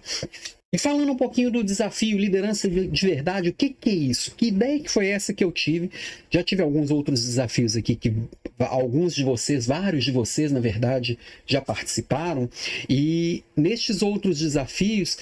E 0.71 0.77
falando 0.77 1.11
um 1.11 1.17
pouquinho 1.17 1.51
do 1.51 1.65
desafio 1.65 2.19
liderança 2.19 2.69
de 2.69 3.07
verdade, 3.07 3.49
o 3.49 3.55
que, 3.55 3.71
que 3.71 3.89
é 3.89 3.95
isso? 3.95 4.35
Que 4.37 4.49
ideia 4.49 4.79
que 4.79 4.91
foi 4.91 5.07
essa 5.07 5.33
que 5.33 5.43
eu 5.43 5.51
tive? 5.51 5.91
Já 6.31 6.43
tive 6.43 6.61
alguns 6.61 6.91
outros 6.91 7.25
desafios 7.25 7.75
aqui 7.75 7.97
que 7.97 8.13
alguns 8.59 9.15
de 9.15 9.25
vocês, 9.25 9.67
vários 9.67 10.05
de 10.05 10.13
vocês, 10.13 10.53
na 10.53 10.61
verdade, 10.61 11.19
já 11.47 11.63
participaram. 11.63 12.51
E 12.87 13.43
nestes 13.57 14.03
outros 14.03 14.41
desafios, 14.41 15.17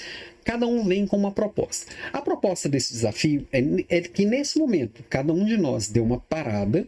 cada 0.45 0.67
um 0.67 0.85
vem 0.85 1.07
com 1.07 1.17
uma 1.17 1.31
proposta. 1.31 1.93
A 2.12 2.21
proposta 2.21 2.69
desse 2.69 2.93
desafio 2.93 3.47
é, 3.53 3.62
é 3.88 4.00
que 4.00 4.25
nesse 4.25 4.59
momento, 4.59 5.05
cada 5.09 5.33
um 5.33 5.45
de 5.45 5.57
nós 5.57 5.87
dê 5.87 6.00
uma 6.00 6.19
parada 6.19 6.85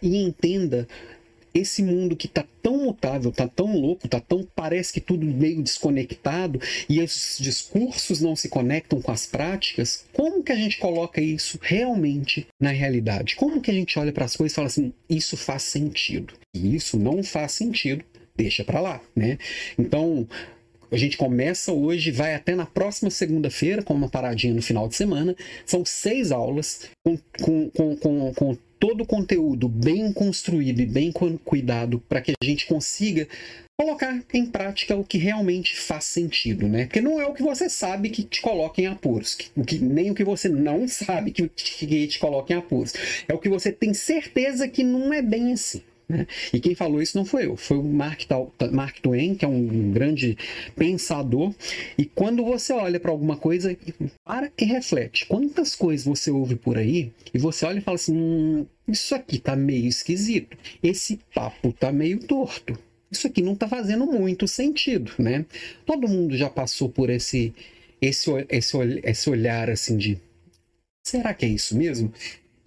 e 0.00 0.16
entenda 0.16 0.88
esse 1.58 1.82
mundo 1.82 2.16
que 2.16 2.26
está 2.26 2.44
tão 2.62 2.84
mutável, 2.84 3.30
está 3.30 3.48
tão 3.48 3.76
louco, 3.78 4.08
tá 4.08 4.20
tão 4.20 4.46
parece 4.54 4.92
que 4.92 5.00
tudo 5.00 5.26
meio 5.26 5.62
desconectado 5.62 6.60
e 6.88 7.00
os 7.00 7.36
discursos 7.40 8.20
não 8.20 8.36
se 8.36 8.48
conectam 8.48 9.00
com 9.00 9.10
as 9.10 9.26
práticas, 9.26 10.04
como 10.12 10.42
que 10.42 10.52
a 10.52 10.56
gente 10.56 10.78
coloca 10.78 11.20
isso 11.20 11.58
realmente 11.60 12.46
na 12.60 12.70
realidade? 12.70 13.36
Como 13.36 13.60
que 13.60 13.70
a 13.70 13.74
gente 13.74 13.98
olha 13.98 14.12
para 14.12 14.24
as 14.24 14.36
coisas 14.36 14.52
e 14.52 14.56
fala 14.56 14.66
assim, 14.68 14.92
isso 15.08 15.36
faz 15.36 15.62
sentido? 15.62 16.34
E 16.54 16.74
isso 16.74 16.98
não 16.98 17.22
faz 17.22 17.52
sentido, 17.52 18.04
deixa 18.36 18.64
para 18.64 18.80
lá, 18.80 19.00
né? 19.14 19.38
Então, 19.78 20.26
a 20.90 20.96
gente 20.96 21.16
começa 21.16 21.72
hoje, 21.72 22.10
vai 22.10 22.34
até 22.34 22.54
na 22.54 22.64
próxima 22.64 23.10
segunda-feira, 23.10 23.82
com 23.82 23.92
uma 23.92 24.08
paradinha 24.08 24.54
no 24.54 24.62
final 24.62 24.88
de 24.88 24.96
semana. 24.96 25.36
São 25.66 25.84
seis 25.84 26.32
aulas 26.32 26.88
com, 27.04 27.18
com, 27.42 27.96
com, 27.96 28.34
com 28.34 28.58
todo 28.78 29.02
o 29.02 29.06
conteúdo 29.06 29.68
bem 29.68 30.12
construído 30.12 30.80
e 30.80 30.86
bem 30.86 31.12
cuidado 31.44 32.02
para 32.08 32.20
que 32.20 32.32
a 32.32 32.44
gente 32.44 32.66
consiga 32.66 33.26
colocar 33.80 34.20
em 34.34 34.44
prática 34.44 34.96
o 34.96 35.04
que 35.04 35.18
realmente 35.18 35.76
faz 35.76 36.04
sentido, 36.04 36.66
né? 36.66 36.86
Porque 36.86 37.00
não 37.00 37.20
é 37.20 37.26
o 37.26 37.32
que 37.32 37.42
você 37.42 37.68
sabe 37.68 38.10
que 38.10 38.24
te 38.24 38.40
coloca 38.40 38.80
em 38.80 38.86
apuros, 38.86 39.38
o 39.56 39.64
que, 39.64 39.78
nem 39.78 40.10
o 40.10 40.14
que 40.14 40.24
você 40.24 40.48
não 40.48 40.88
sabe 40.88 41.30
que, 41.30 41.48
que 41.48 42.06
te 42.08 42.18
coloca 42.18 42.52
em 42.52 42.56
apuros. 42.56 42.92
É 43.28 43.32
o 43.32 43.38
que 43.38 43.48
você 43.48 43.70
tem 43.70 43.94
certeza 43.94 44.66
que 44.66 44.82
não 44.82 45.14
é 45.14 45.22
bem 45.22 45.52
assim. 45.52 45.82
Né? 46.08 46.26
E 46.52 46.58
quem 46.58 46.74
falou 46.74 47.02
isso 47.02 47.18
não 47.18 47.24
foi 47.24 47.46
eu, 47.46 47.56
foi 47.56 47.76
o 47.76 47.82
Mark, 47.82 48.22
Mark 48.72 48.98
Twain, 49.00 49.34
que 49.34 49.44
é 49.44 49.48
um 49.48 49.92
grande 49.92 50.38
pensador. 50.74 51.54
E 51.98 52.06
quando 52.06 52.44
você 52.44 52.72
olha 52.72 52.98
para 52.98 53.10
alguma 53.10 53.36
coisa, 53.36 53.76
para 54.24 54.50
e 54.58 54.64
reflete. 54.64 55.26
Quantas 55.26 55.74
coisas 55.74 56.06
você 56.06 56.30
ouve 56.30 56.56
por 56.56 56.78
aí 56.78 57.12
e 57.34 57.38
você 57.38 57.66
olha 57.66 57.78
e 57.78 57.82
fala 57.82 57.96
assim: 57.96 58.16
hum, 58.16 58.66
isso 58.86 59.14
aqui 59.14 59.38
tá 59.38 59.54
meio 59.54 59.86
esquisito, 59.86 60.56
esse 60.82 61.20
papo 61.34 61.72
tá 61.72 61.92
meio 61.92 62.18
torto. 62.20 62.78
Isso 63.10 63.26
aqui 63.26 63.42
não 63.42 63.54
tá 63.54 63.66
fazendo 63.68 64.06
muito 64.06 64.46
sentido, 64.46 65.12
né? 65.18 65.44
Todo 65.86 66.08
mundo 66.08 66.36
já 66.36 66.48
passou 66.50 66.88
por 66.88 67.10
esse 67.10 67.54
esse, 68.00 68.30
esse, 68.48 68.76
esse 69.02 69.30
olhar 69.30 69.70
assim 69.70 69.96
de 69.96 70.18
será 71.02 71.34
que 71.34 71.44
é 71.44 71.48
isso 71.48 71.76
mesmo? 71.76 72.12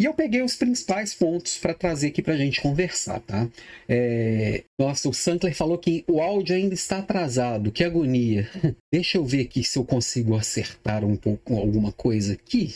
E 0.01 0.05
eu 0.05 0.15
peguei 0.15 0.41
os 0.41 0.55
principais 0.55 1.13
pontos 1.13 1.59
para 1.59 1.75
trazer 1.75 2.07
aqui 2.07 2.23
para 2.23 2.33
a 2.33 2.37
gente 2.37 2.59
conversar, 2.59 3.19
tá? 3.19 3.47
É... 3.87 4.63
Nossa, 4.79 5.07
o 5.07 5.13
Sankler 5.13 5.55
falou 5.55 5.77
que 5.77 6.03
o 6.07 6.19
áudio 6.19 6.55
ainda 6.55 6.73
está 6.73 6.97
atrasado, 6.97 7.71
que 7.71 7.83
agonia. 7.83 8.49
Deixa 8.91 9.19
eu 9.19 9.23
ver 9.23 9.41
aqui 9.41 9.63
se 9.63 9.77
eu 9.77 9.85
consigo 9.85 10.35
acertar 10.35 11.05
um 11.05 11.15
pouco 11.15 11.55
alguma 11.55 11.91
coisa 11.91 12.33
aqui. 12.33 12.73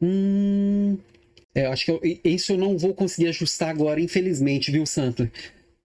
Hum... 0.00 0.96
É, 1.54 1.66
acho 1.66 1.84
que 1.84 1.90
eu, 1.90 2.00
isso 2.24 2.52
eu 2.52 2.56
não 2.56 2.78
vou 2.78 2.94
conseguir 2.94 3.28
ajustar 3.28 3.68
agora, 3.68 4.00
infelizmente, 4.00 4.70
viu, 4.70 4.86
Sandler? 4.86 5.30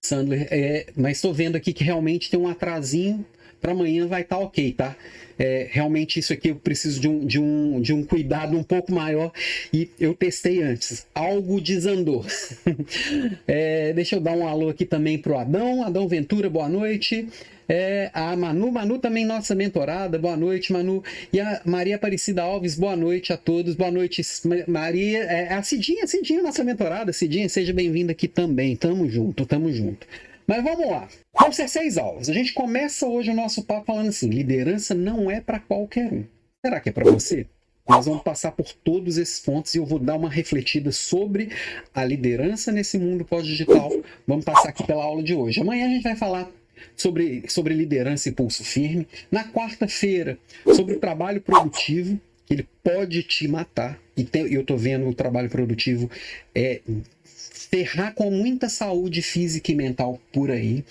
Sandler, 0.01 0.48
é, 0.50 0.86
mas 0.96 1.17
estou 1.17 1.34
vendo 1.34 1.58
aqui 1.58 1.74
que 1.74 1.84
realmente 1.84 2.29
tem 2.29 2.39
um 2.39 2.48
atrasinho 2.48 3.25
para 3.59 3.71
amanhã 3.71 4.07
vai 4.07 4.21
estar 4.21 4.37
tá 4.37 4.41
ok, 4.41 4.71
tá? 4.73 4.95
É, 5.39 5.67
realmente 5.69 6.19
isso 6.19 6.33
aqui 6.33 6.49
eu 6.49 6.55
preciso 6.55 6.99
de 6.99 7.07
um, 7.07 7.25
de, 7.25 7.39
um, 7.39 7.79
de 7.79 7.93
um 7.93 8.03
cuidado 8.03 8.57
um 8.57 8.63
pouco 8.63 8.91
maior 8.91 9.31
e 9.71 9.89
eu 9.99 10.13
testei 10.13 10.63
antes. 10.63 11.05
Algo 11.13 11.61
desandou. 11.61 12.25
é, 13.47 13.93
deixa 13.93 14.15
eu 14.15 14.19
dar 14.19 14.33
um 14.33 14.47
alô 14.47 14.69
aqui 14.69 14.85
também 14.85 15.17
pro 15.17 15.37
Adão. 15.37 15.83
Adão 15.83 16.07
Ventura, 16.07 16.49
boa 16.49 16.67
noite. 16.67 17.27
É, 17.69 18.09
a 18.13 18.35
Manu, 18.35 18.71
Manu 18.71 18.97
também 18.97 19.25
nossa 19.25 19.53
mentorada, 19.53 20.17
boa 20.17 20.37
noite, 20.37 20.71
Manu. 20.71 21.03
E 21.33 21.39
a 21.39 21.61
Maria 21.65 21.97
Aparecida 21.97 22.41
Alves, 22.41 22.75
boa 22.75 22.95
noite 22.95 23.33
a 23.33 23.37
todos, 23.37 23.75
boa 23.75 23.91
noite, 23.91 24.21
Maria. 24.67 25.23
É, 25.23 25.53
a 25.53 25.61
Cidinha, 25.61 26.07
Cidinha, 26.07 26.41
nossa 26.41 26.63
mentorada, 26.63 27.11
Cidinha, 27.11 27.49
seja 27.49 27.73
bem-vinda 27.73 28.13
aqui 28.13 28.27
também. 28.27 28.75
Tamo 28.75 29.09
junto, 29.09 29.45
tamo 29.45 29.71
junto. 29.71 30.07
Mas 30.47 30.63
vamos 30.63 30.89
lá. 30.89 31.09
Vão 31.48 31.54
ser 31.54 31.70
seis 31.70 31.98
aulas. 31.98 32.27
A 32.27 32.34
gente 32.34 32.51
começa 32.51 33.08
hoje 33.08 33.32
o 33.32 33.34
nosso 33.34 33.63
papo 33.63 33.86
falando 33.86 34.10
assim: 34.10 34.27
liderança 34.27 34.94
não 34.94 35.32
é 35.32 35.39
para 35.39 35.62
qualquer 35.62 36.12
um. 36.12 36.25
Será 36.62 36.82
que 36.82 36.89
é 36.89 36.92
para 36.92 37.10
você? 37.10 37.46
Nós 37.88 38.06
vamos 38.06 38.22
passar 38.22 38.51
por 38.51 38.66
todos 38.84 39.18
esses 39.18 39.39
pontos 39.39 39.74
e 39.74 39.77
eu 39.77 39.86
vou 39.86 39.98
dar 39.98 40.18
uma 40.18 40.30
refletida 40.30 40.92
sobre 40.92 41.50
a 41.94 42.04
liderança 42.04 42.70
nesse 42.70 43.00
mundo 43.00 43.24
pós-digital. 43.24 43.89
Vamos 44.27 44.44
passar 44.44 44.68
aqui 44.68 44.86
pela 44.86 45.01
aula 45.01 45.24
de 45.24 45.34
hoje. 45.34 45.62
Amanhã 45.62 45.86
a 45.86 45.89
gente 45.89 46.04
vai 46.04 46.18
falar 46.18 46.51
sobre, 46.98 47.46
sobre 47.48 47.74
liderança 47.74 48.27
e 48.27 48.34
pulso 48.34 48.66
firme. 48.66 49.08
Na 49.32 49.46
quarta-feira, 49.46 50.38
sobre 50.75 50.96
o 50.96 51.00
trabalho 51.00 51.39
produtivo, 51.39 52.20
que 52.46 52.56
ele 52.56 52.68
pode 52.84 53.24
te 53.24 53.48
matar. 53.48 53.98
E 54.18 54.27
eu 54.54 54.60
estou 54.60 54.77
vendo 54.77 55.08
o 55.08 55.13
trabalho 55.13 55.50
produtivo 55.50 56.12
é, 56.54 56.82
ferrar 57.24 58.13
com 58.13 58.30
muita 58.30 58.68
saúde 58.68 59.22
física 59.22 59.72
e 59.72 59.75
mental 59.75 60.20
por 60.34 60.51
aí. 60.51 60.84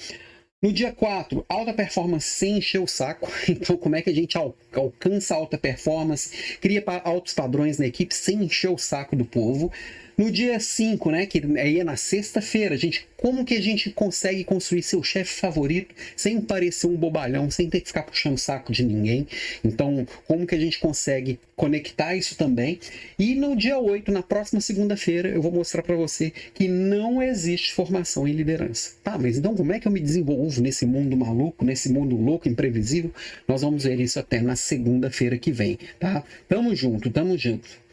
No 0.66 0.73
dia 0.73 0.90
4, 0.90 1.46
alta 1.49 1.73
performance 1.73 2.26
sem 2.26 2.58
encher 2.58 2.80
o 2.80 2.88
saco. 2.88 3.30
Então, 3.49 3.76
como 3.76 3.94
é 3.94 4.02
que 4.02 4.11
a 4.11 4.12
gente 4.12 4.37
alcança 4.37 5.32
alta 5.32 5.56
performance, 5.56 6.56
cria 6.61 6.82
altos 7.04 7.35
padrões 7.35 7.78
na 7.78 7.87
equipe 7.87 8.12
sem 8.12 8.42
encher 8.42 8.73
o 8.73 8.76
saco 8.76 9.14
do 9.14 9.25
povo? 9.25 9.70
No 10.18 10.30
dia 10.30 10.58
5, 10.58 11.11
né, 11.11 11.26
que 11.26 11.42
aí 11.58 11.78
é 11.78 11.85
na 11.85 11.94
sexta-feira, 11.94 12.75
gente, 12.75 13.06
como 13.18 13.44
que 13.44 13.52
a 13.52 13.61
gente 13.61 13.90
consegue 13.90 14.44
construir 14.44 14.82
seu 14.82 15.02
chefe 15.02 15.38
favorito 15.38 15.94
sem 16.16 16.40
parecer 16.40 16.87
um 16.87 16.96
bobalhão, 16.96 17.50
sem 17.50 17.68
ter 17.68 17.82
que 17.82 17.88
ficar 17.88 18.02
puxando 18.02 18.32
o 18.32 18.38
saco 18.38 18.73
de 18.73 18.82
ninguém? 18.82 19.26
Então, 19.62 20.06
como 20.26 20.46
que 20.46 20.54
a 20.54 20.58
gente 20.58 20.78
consegue 20.78 21.38
conectar 21.54 22.16
isso 22.16 22.35
também? 22.35 22.80
E 23.18 23.35
no 23.35 23.54
dia 23.54 23.78
8, 23.78 24.11
na 24.11 24.23
próxima 24.23 24.58
segunda-feira, 24.62 25.28
eu 25.28 25.42
vou 25.42 25.52
mostrar 25.52 25.82
para 25.82 25.94
você 25.94 26.32
que 26.54 26.66
não 26.66 27.23
existe 27.23 27.75
formação 27.75 28.26
em 28.26 28.32
liderança. 28.32 28.92
Tá, 29.04 29.18
mas 29.18 29.37
então 29.37 29.54
como 29.54 29.75
é 29.75 29.78
que 29.78 29.87
eu 29.87 29.92
me 29.92 30.00
desenvolvo 30.00 30.62
nesse 30.62 30.87
mundo 30.87 31.14
maluco, 31.14 31.62
nesse 31.62 31.90
mundo 31.90 32.16
louco, 32.16 32.49
imprevisível? 32.49 33.11
Nós 33.46 33.61
vamos 33.61 33.85
ver 33.85 34.00
isso 34.00 34.18
até 34.18 34.40
na 34.40 34.56
segunda-feira 34.56 35.37
que 35.37 35.52
vem, 35.52 35.78
tá? 36.00 36.25
Tamo 36.49 36.75
junto, 36.75 37.11
tamo 37.11 37.37
junto. 37.37 37.86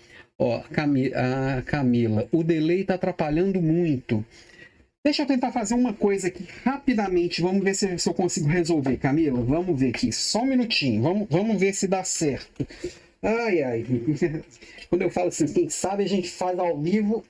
Ó, 0.43 0.57
a 0.57 1.61
Camila, 1.61 2.27
o 2.29 2.43
delay 2.43 2.81
está 2.81 2.95
atrapalhando 2.95 3.61
muito. 3.61 4.25
Deixa 5.01 5.21
eu 5.21 5.25
tentar 5.25 5.53
fazer 5.53 5.73
uma 5.73 5.93
coisa 5.93 6.27
aqui 6.27 6.45
rapidamente. 6.65 7.41
Vamos 7.41 7.63
ver 7.63 7.73
se, 7.73 7.97
se, 7.97 8.09
eu 8.09 8.13
consigo 8.13 8.49
resolver, 8.49 8.97
Camila. 8.97 9.41
Vamos 9.41 9.79
ver 9.79 9.91
aqui. 9.91 10.11
Só 10.11 10.41
um 10.41 10.47
minutinho. 10.47 11.01
Vamos, 11.01 11.27
vamos 11.29 11.57
ver 11.57 11.73
se 11.73 11.87
dá 11.87 12.03
certo. 12.03 12.67
Ai, 13.21 13.63
ai. 13.63 13.85
Quando 14.89 15.03
eu 15.03 15.09
falo 15.09 15.29
assim, 15.29 15.45
quem 15.45 15.69
sabe 15.69 16.03
a 16.03 16.07
gente 16.09 16.29
faz 16.29 16.59
ao 16.59 16.77
vivo. 16.77 17.23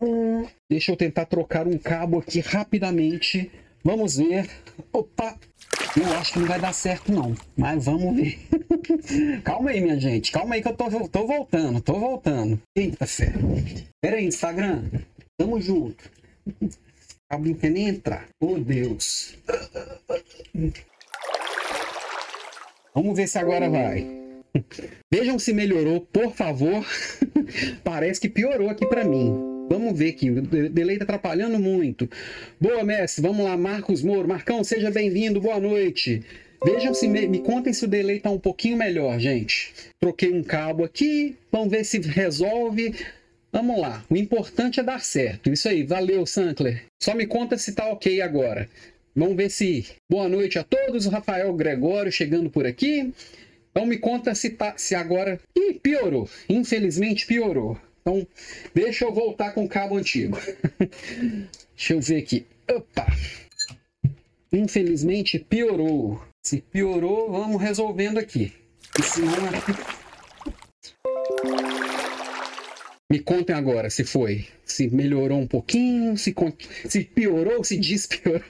Hum, 0.00 0.44
deixa 0.68 0.90
eu 0.90 0.96
tentar 0.96 1.26
trocar 1.26 1.68
um 1.68 1.78
cabo 1.78 2.18
aqui 2.18 2.40
rapidamente. 2.40 3.48
Vamos 3.84 4.16
ver. 4.16 4.50
Opa! 4.92 5.38
Eu 5.96 6.12
acho 6.18 6.32
que 6.32 6.38
não 6.38 6.46
vai 6.46 6.60
dar 6.60 6.72
certo, 6.72 7.12
não. 7.12 7.34
Mas 7.56 7.84
vamos 7.84 8.16
ver. 8.16 8.38
Calma 9.42 9.70
aí, 9.70 9.80
minha 9.80 9.98
gente. 9.98 10.30
Calma 10.32 10.54
aí 10.54 10.62
que 10.62 10.68
eu 10.68 10.76
tô, 10.76 11.08
tô 11.08 11.26
voltando, 11.26 11.80
tô 11.80 11.98
voltando. 11.98 12.60
Eita 12.76 13.06
fé. 13.06 13.32
Pera 14.00 14.16
aí, 14.16 14.26
Instagram. 14.26 14.84
Tamo 15.38 15.60
junto. 15.60 16.10
Cabo 17.28 17.44
não 17.44 17.70
nem 17.70 17.88
entrar. 17.88 18.28
Oh, 18.40 18.56
Deus. 18.56 19.36
Vamos 22.94 23.16
ver 23.16 23.26
se 23.26 23.38
agora 23.38 23.68
vai. 23.68 24.06
Vejam 25.12 25.38
se 25.38 25.52
melhorou, 25.52 26.00
por 26.00 26.32
favor. 26.32 26.86
Parece 27.82 28.20
que 28.20 28.28
piorou 28.28 28.70
aqui 28.70 28.86
para 28.86 29.04
mim. 29.04 29.55
Vamos 29.68 29.98
ver 29.98 30.10
aqui, 30.10 30.30
o 30.30 30.40
delay 30.70 30.96
tá 30.96 31.04
atrapalhando 31.04 31.58
muito. 31.58 32.08
Boa, 32.60 32.84
mestre, 32.84 33.20
vamos 33.20 33.44
lá, 33.44 33.56
Marcos 33.56 34.00
Moro. 34.02 34.28
Marcão, 34.28 34.62
seja 34.62 34.90
bem-vindo, 34.90 35.40
boa 35.40 35.58
noite. 35.58 36.22
Vejam 36.64 36.94
se 36.94 37.08
me, 37.08 37.26
me 37.26 37.40
contem 37.40 37.72
se 37.72 37.84
o 37.84 37.88
delay 37.88 38.20
tá 38.20 38.30
um 38.30 38.38
pouquinho 38.38 38.76
melhor, 38.76 39.18
gente. 39.18 39.72
Troquei 40.00 40.32
um 40.32 40.42
cabo 40.42 40.84
aqui, 40.84 41.36
vamos 41.50 41.70
ver 41.70 41.84
se 41.84 41.98
resolve. 42.00 42.94
Vamos 43.52 43.80
lá, 43.80 44.04
o 44.08 44.16
importante 44.16 44.78
é 44.78 44.82
dar 44.82 45.00
certo. 45.00 45.50
Isso 45.50 45.68
aí, 45.68 45.82
valeu, 45.82 46.24
Sankler. 46.26 46.84
Só 47.02 47.14
me 47.14 47.26
conta 47.26 47.58
se 47.58 47.72
tá 47.72 47.88
ok 47.90 48.20
agora. 48.20 48.68
Vamos 49.14 49.36
ver 49.36 49.50
se. 49.50 49.86
Boa 50.08 50.28
noite 50.28 50.58
a 50.58 50.62
todos, 50.62 51.06
o 51.06 51.10
Rafael 51.10 51.52
Gregório 51.54 52.12
chegando 52.12 52.50
por 52.50 52.66
aqui. 52.66 53.12
Então 53.70 53.84
me 53.84 53.98
conta 53.98 54.34
se, 54.34 54.50
tá, 54.50 54.74
se 54.76 54.94
agora. 54.94 55.40
Ih, 55.56 55.74
piorou. 55.74 56.28
Infelizmente 56.48 57.26
piorou. 57.26 57.76
Então, 58.06 58.24
deixa 58.72 59.04
eu 59.04 59.12
voltar 59.12 59.50
com 59.50 59.64
o 59.64 59.68
cabo 59.68 59.96
antigo. 59.96 60.38
deixa 61.74 61.92
eu 61.92 62.00
ver 62.00 62.18
aqui. 62.18 62.46
Opa! 62.70 63.04
Infelizmente 64.52 65.40
piorou. 65.40 66.22
Se 66.40 66.60
piorou, 66.60 67.32
vamos 67.32 67.60
resolvendo 67.60 68.18
aqui. 68.18 68.52
Isso 68.96 69.20
não 69.22 69.48
é... 69.48 69.50
Me 73.10 73.18
contem 73.18 73.56
agora 73.56 73.90
se 73.90 74.04
foi. 74.04 74.46
Se 74.64 74.86
melhorou 74.88 75.40
um 75.40 75.46
pouquinho, 75.48 76.16
se, 76.16 76.32
se 76.88 77.02
piorou, 77.02 77.64
se 77.64 77.76
despiorou. 77.76 78.40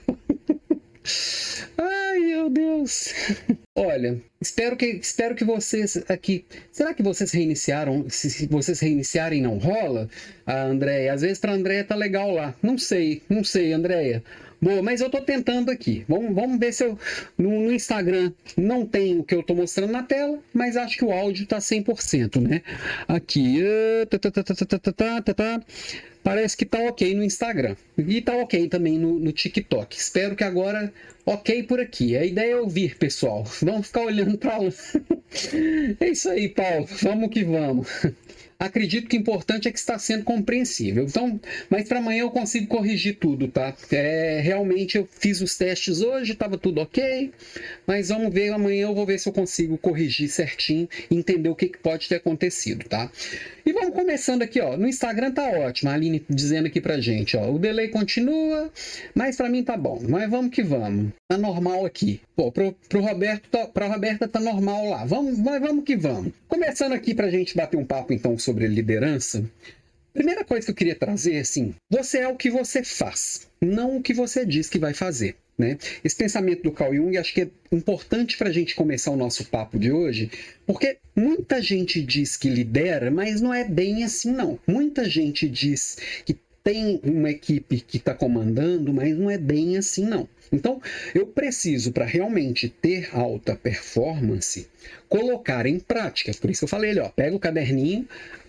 Ai, 1.78 2.18
meu 2.20 2.48
Deus. 2.50 3.12
Olha, 3.76 4.20
espero 4.40 4.76
que, 4.76 4.86
espero 4.86 5.34
que 5.34 5.44
vocês 5.44 6.02
aqui. 6.08 6.46
Será 6.72 6.94
que 6.94 7.02
vocês 7.02 7.30
reiniciaram? 7.30 8.08
Se, 8.08 8.30
se 8.30 8.46
vocês 8.46 8.80
reiniciarem 8.80 9.42
não 9.42 9.58
rola? 9.58 10.08
A 10.46 10.62
Andréia. 10.62 11.12
Às 11.12 11.20
vezes 11.20 11.38
para 11.38 11.52
Andréia 11.52 11.84
tá 11.84 11.94
legal 11.94 12.30
lá. 12.30 12.54
Não 12.62 12.78
sei, 12.78 13.22
não 13.28 13.44
sei, 13.44 13.72
Andréia. 13.72 14.22
Boa, 14.66 14.82
mas 14.82 15.00
eu 15.00 15.08
tô 15.08 15.20
tentando 15.20 15.70
aqui. 15.70 16.04
Vamos, 16.08 16.34
vamos 16.34 16.58
ver 16.58 16.72
se 16.72 16.82
eu. 16.82 16.98
No, 17.38 17.60
no, 17.60 17.72
Instagram 17.72 18.32
não 18.56 18.84
tem 18.84 19.16
o 19.16 19.22
que 19.22 19.32
eu 19.32 19.40
tô 19.40 19.54
mostrando 19.54 19.92
na 19.92 20.02
tela, 20.02 20.40
mas 20.52 20.76
acho 20.76 20.96
que 20.96 21.04
o 21.04 21.12
áudio 21.12 21.46
tá 21.46 21.58
100%, 21.58 22.40
né? 22.40 22.62
Aqui. 23.06 23.62
Parece 26.20 26.56
que 26.56 26.66
tá 26.66 26.80
ok 26.80 27.14
no 27.14 27.22
Instagram. 27.22 27.76
E 27.96 28.20
tá 28.20 28.34
ok 28.34 28.68
também 28.68 28.98
no, 28.98 29.20
no 29.20 29.30
TikTok. 29.30 29.96
Espero 29.96 30.34
que 30.34 30.42
agora 30.42 30.92
ok 31.24 31.62
por 31.62 31.78
aqui. 31.78 32.16
A 32.16 32.24
ideia 32.24 32.54
é 32.54 32.56
ouvir, 32.56 32.96
pessoal. 32.96 33.44
Vamos 33.62 33.86
ficar 33.86 34.00
olhando 34.00 34.36
para 34.36 34.58
lá. 34.58 34.68
é 36.00 36.08
isso 36.08 36.28
aí, 36.28 36.48
Paulo. 36.48 36.88
Vamos 37.02 37.30
que 37.30 37.44
vamos 37.44 37.86
acredito 38.58 39.08
que 39.08 39.16
o 39.16 39.20
importante 39.20 39.68
é 39.68 39.72
que 39.72 39.78
está 39.78 39.98
sendo 39.98 40.24
compreensível. 40.24 41.04
Então, 41.04 41.40
mas 41.68 41.88
para 41.88 41.98
amanhã 41.98 42.20
eu 42.20 42.30
consigo 42.30 42.66
corrigir 42.66 43.16
tudo, 43.18 43.48
tá? 43.48 43.74
É, 43.90 44.40
realmente 44.42 44.96
eu 44.96 45.08
fiz 45.10 45.40
os 45.40 45.56
testes 45.56 46.00
hoje, 46.00 46.32
estava 46.32 46.56
tudo 46.58 46.80
ok, 46.80 47.32
mas 47.86 48.08
vamos 48.08 48.32
ver 48.32 48.52
amanhã 48.52 48.84
eu 48.84 48.94
vou 48.94 49.06
ver 49.06 49.18
se 49.18 49.28
eu 49.28 49.32
consigo 49.32 49.76
corrigir 49.78 50.28
certinho 50.28 50.88
entender 51.10 51.48
o 51.48 51.54
que, 51.54 51.68
que 51.68 51.78
pode 51.78 52.08
ter 52.08 52.16
acontecido, 52.16 52.88
tá? 52.88 53.10
E 53.64 53.72
vamos 53.72 53.94
começando 53.94 54.42
aqui, 54.42 54.60
ó. 54.60 54.76
No 54.76 54.86
Instagram 54.86 55.32
tá 55.32 55.42
ótimo, 55.42 55.90
a 55.90 55.94
Aline 55.94 56.24
dizendo 56.30 56.66
aqui 56.66 56.80
pra 56.80 57.00
gente, 57.00 57.36
ó. 57.36 57.50
O 57.50 57.58
delay 57.58 57.88
continua, 57.88 58.70
mas 59.12 59.36
para 59.36 59.48
mim 59.48 59.64
tá 59.64 59.76
bom. 59.76 60.00
Mas 60.08 60.30
vamos 60.30 60.52
que 60.52 60.62
vamos. 60.62 61.10
Tá 61.28 61.36
normal 61.36 61.84
aqui. 61.84 62.20
Pô, 62.36 62.52
pro, 62.52 62.72
pro 62.88 63.00
Roberto, 63.00 63.48
tá, 63.50 63.66
pra 63.66 63.88
Roberta 63.88 64.28
tá 64.28 64.38
normal 64.38 64.88
lá. 64.88 65.04
Vamos, 65.04 65.36
mas 65.38 65.60
vamos 65.60 65.84
que 65.84 65.96
vamos. 65.96 66.32
Começando 66.46 66.92
aqui 66.92 67.12
pra 67.12 67.28
gente 67.28 67.56
bater 67.56 67.76
um 67.76 67.84
papo 67.84 68.12
então 68.12 68.38
sobre 68.46 68.68
liderança. 68.68 69.44
Primeira 70.14 70.44
coisa 70.44 70.64
que 70.64 70.70
eu 70.70 70.76
queria 70.76 70.94
trazer 70.94 71.34
é 71.34 71.40
assim: 71.40 71.74
você 71.90 72.18
é 72.18 72.28
o 72.28 72.36
que 72.36 72.48
você 72.48 72.82
faz, 72.82 73.48
não 73.60 73.96
o 73.96 74.02
que 74.02 74.14
você 74.14 74.46
diz 74.46 74.68
que 74.68 74.78
vai 74.78 74.94
fazer. 74.94 75.36
Né? 75.58 75.78
Esse 76.04 76.14
pensamento 76.14 76.62
do 76.64 76.72
Carl 76.72 76.94
Jung 76.94 77.16
acho 77.16 77.32
que 77.32 77.42
é 77.42 77.48
importante 77.72 78.36
para 78.36 78.50
a 78.50 78.52
gente 78.52 78.74
começar 78.74 79.10
o 79.10 79.16
nosso 79.16 79.46
papo 79.46 79.78
de 79.78 79.90
hoje, 79.90 80.30
porque 80.66 80.98
muita 81.14 81.62
gente 81.62 82.02
diz 82.02 82.36
que 82.36 82.48
lidera, 82.48 83.10
mas 83.10 83.40
não 83.40 83.52
é 83.52 83.64
bem 83.64 84.04
assim, 84.04 84.32
não. 84.32 84.58
Muita 84.66 85.08
gente 85.08 85.48
diz 85.48 85.96
que 86.26 86.36
tem 86.66 87.00
uma 87.04 87.30
equipe 87.30 87.78
que 87.78 87.96
está 87.96 88.12
comandando, 88.12 88.92
mas 88.92 89.16
não 89.16 89.30
é 89.30 89.38
bem 89.38 89.76
assim, 89.76 90.04
não. 90.04 90.28
Então, 90.50 90.82
eu 91.14 91.24
preciso, 91.24 91.92
para 91.92 92.04
realmente 92.04 92.68
ter 92.68 93.08
alta 93.12 93.54
performance, 93.54 94.66
colocar 95.08 95.64
em 95.64 95.78
prática. 95.78 96.32
Por 96.40 96.50
isso 96.50 96.64
eu 96.64 96.68
falei 96.68 96.98
ó, 96.98 97.08
pega 97.08 97.36
o 97.36 97.38
caderninho, 97.38 98.08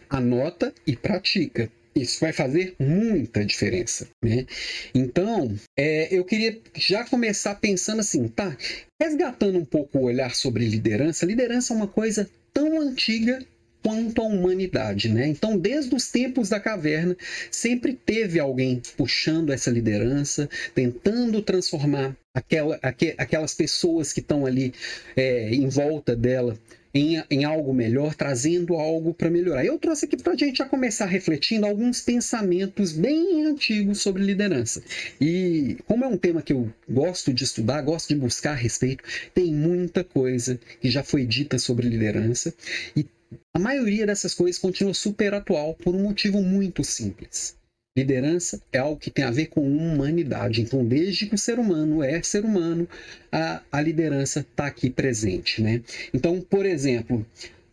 anota 0.09 0.74
e 0.88 0.95
pratica. 0.95 1.69
Isso 1.93 2.19
vai 2.19 2.33
fazer 2.33 2.74
muita 2.79 3.45
diferença, 3.45 4.07
né? 4.25 4.47
Então, 4.95 5.55
é, 5.77 6.07
eu 6.12 6.25
queria 6.25 6.59
já 6.75 7.05
começar 7.05 7.53
pensando 7.55 7.99
assim, 7.99 8.27
tá? 8.27 8.58
Resgatando 8.99 9.60
um 9.60 9.65
pouco 9.65 9.99
o 9.99 10.03
olhar 10.06 10.34
sobre 10.34 10.67
liderança. 10.67 11.23
Liderança 11.23 11.71
é 11.71 11.75
uma 11.75 11.88
coisa 11.88 12.27
tão 12.51 12.82
antiga 12.82 13.45
quanto 13.88 14.21
a 14.21 14.26
humanidade, 14.26 15.08
né? 15.08 15.26
Então, 15.30 15.58
desde 15.58 15.95
os 15.95 16.12
tempos 16.12 16.50
da 16.50 16.60
caverna, 16.60 17.15
sempre 17.50 17.93
teve 17.93 18.38
alguém 18.38 18.82
puxando 18.97 19.54
essa 19.54 19.71
liderança, 19.71 20.50
tentando 20.76 21.41
transformar 21.41 22.13
aquela, 22.34 22.78
aquelas 23.17 23.54
pessoas 23.54 24.12
que 24.12 24.19
estão 24.19 24.45
ali 24.45 24.73
é, 25.15 25.52
em 25.52 25.69
volta 25.69 26.17
dela 26.17 26.60
em, 26.93 27.23
em 27.32 27.45
algo 27.45 27.73
melhor, 27.73 28.13
trazendo 28.13 28.73
algo 28.73 29.13
para 29.13 29.30
melhorar. 29.30 29.63
Eu 29.63 29.78
trouxe 29.78 30.04
aqui 30.04 30.17
para 30.17 30.34
a 30.34 30.36
gente 30.36 30.58
já 30.58 30.65
começar 30.65 31.06
refletindo 31.06 31.65
alguns 31.65 32.02
pensamentos 32.02 32.91
bem 32.91 33.45
antigos 33.45 34.02
sobre 34.02 34.21
liderança. 34.21 34.84
E 35.21 35.78
como 35.88 36.04
é 36.04 36.08
um 36.08 36.17
tema 36.17 36.41
que 36.41 36.52
eu 36.52 36.69
gosto 36.89 37.34
de 37.34 37.45
estudar, 37.45 37.82
gosto 37.84 38.10
de 38.10 38.15
buscar 38.15 38.52
a 38.52 38.56
respeito, 38.56 39.02
tem 39.34 39.54
muita 39.54 40.04
coisa 40.04 40.60
que 40.82 40.89
já 40.89 41.04
foi 41.04 41.26
dita 41.26 41.58
sobre 41.58 41.88
liderança 41.88 42.54
e 42.93 43.06
a 43.53 43.59
maioria 43.59 44.05
dessas 44.05 44.33
coisas 44.33 44.59
continua 44.59 44.93
super 44.93 45.33
atual 45.33 45.73
por 45.73 45.95
um 45.95 46.03
motivo 46.03 46.41
muito 46.41 46.83
simples. 46.83 47.57
Liderança 47.97 48.61
é 48.71 48.77
algo 48.77 48.99
que 48.99 49.09
tem 49.09 49.25
a 49.25 49.31
ver 49.31 49.47
com 49.47 49.61
humanidade. 49.61 50.61
Então, 50.61 50.85
desde 50.85 51.25
que 51.25 51.33
o 51.33 51.37
ser 51.37 51.57
humano 51.57 52.03
é 52.03 52.21
ser 52.21 52.45
humano, 52.45 52.87
a, 53.31 53.61
a 53.71 53.81
liderança 53.81 54.41
está 54.41 54.67
aqui 54.67 54.89
presente. 54.89 55.61
Né? 55.63 55.81
Então, 56.13 56.39
por 56.39 56.65
exemplo, 56.65 57.25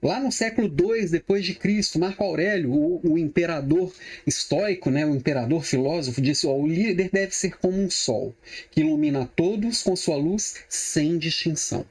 Lá 0.05 0.21
no 0.21 0.31
século 0.31 0.67
II 0.69 1.09
depois 1.09 1.47
de 1.47 1.55
Cristo, 1.55 1.99
Marco 1.99 2.23
Aurélio, 2.23 2.71
o, 2.71 3.13
o, 3.13 3.17
imperador 3.17 3.91
estoico, 4.27 4.91
né, 4.91 5.07
o 5.07 5.15
imperador 5.15 5.65
filósofo, 5.65 6.21
disse: 6.21 6.47
oh, 6.47 6.61
o 6.61 6.67
líder 6.67 7.09
deve 7.11 7.35
ser 7.35 7.57
como 7.57 7.81
um 7.81 7.89
sol, 7.89 8.35
que 8.71 8.83
ilumina 8.83 9.27
todos 9.35 9.83
com 9.83 9.97
sua 9.97 10.17
luz 10.17 10.57
sem 10.69 11.17
distinção. 11.17 11.87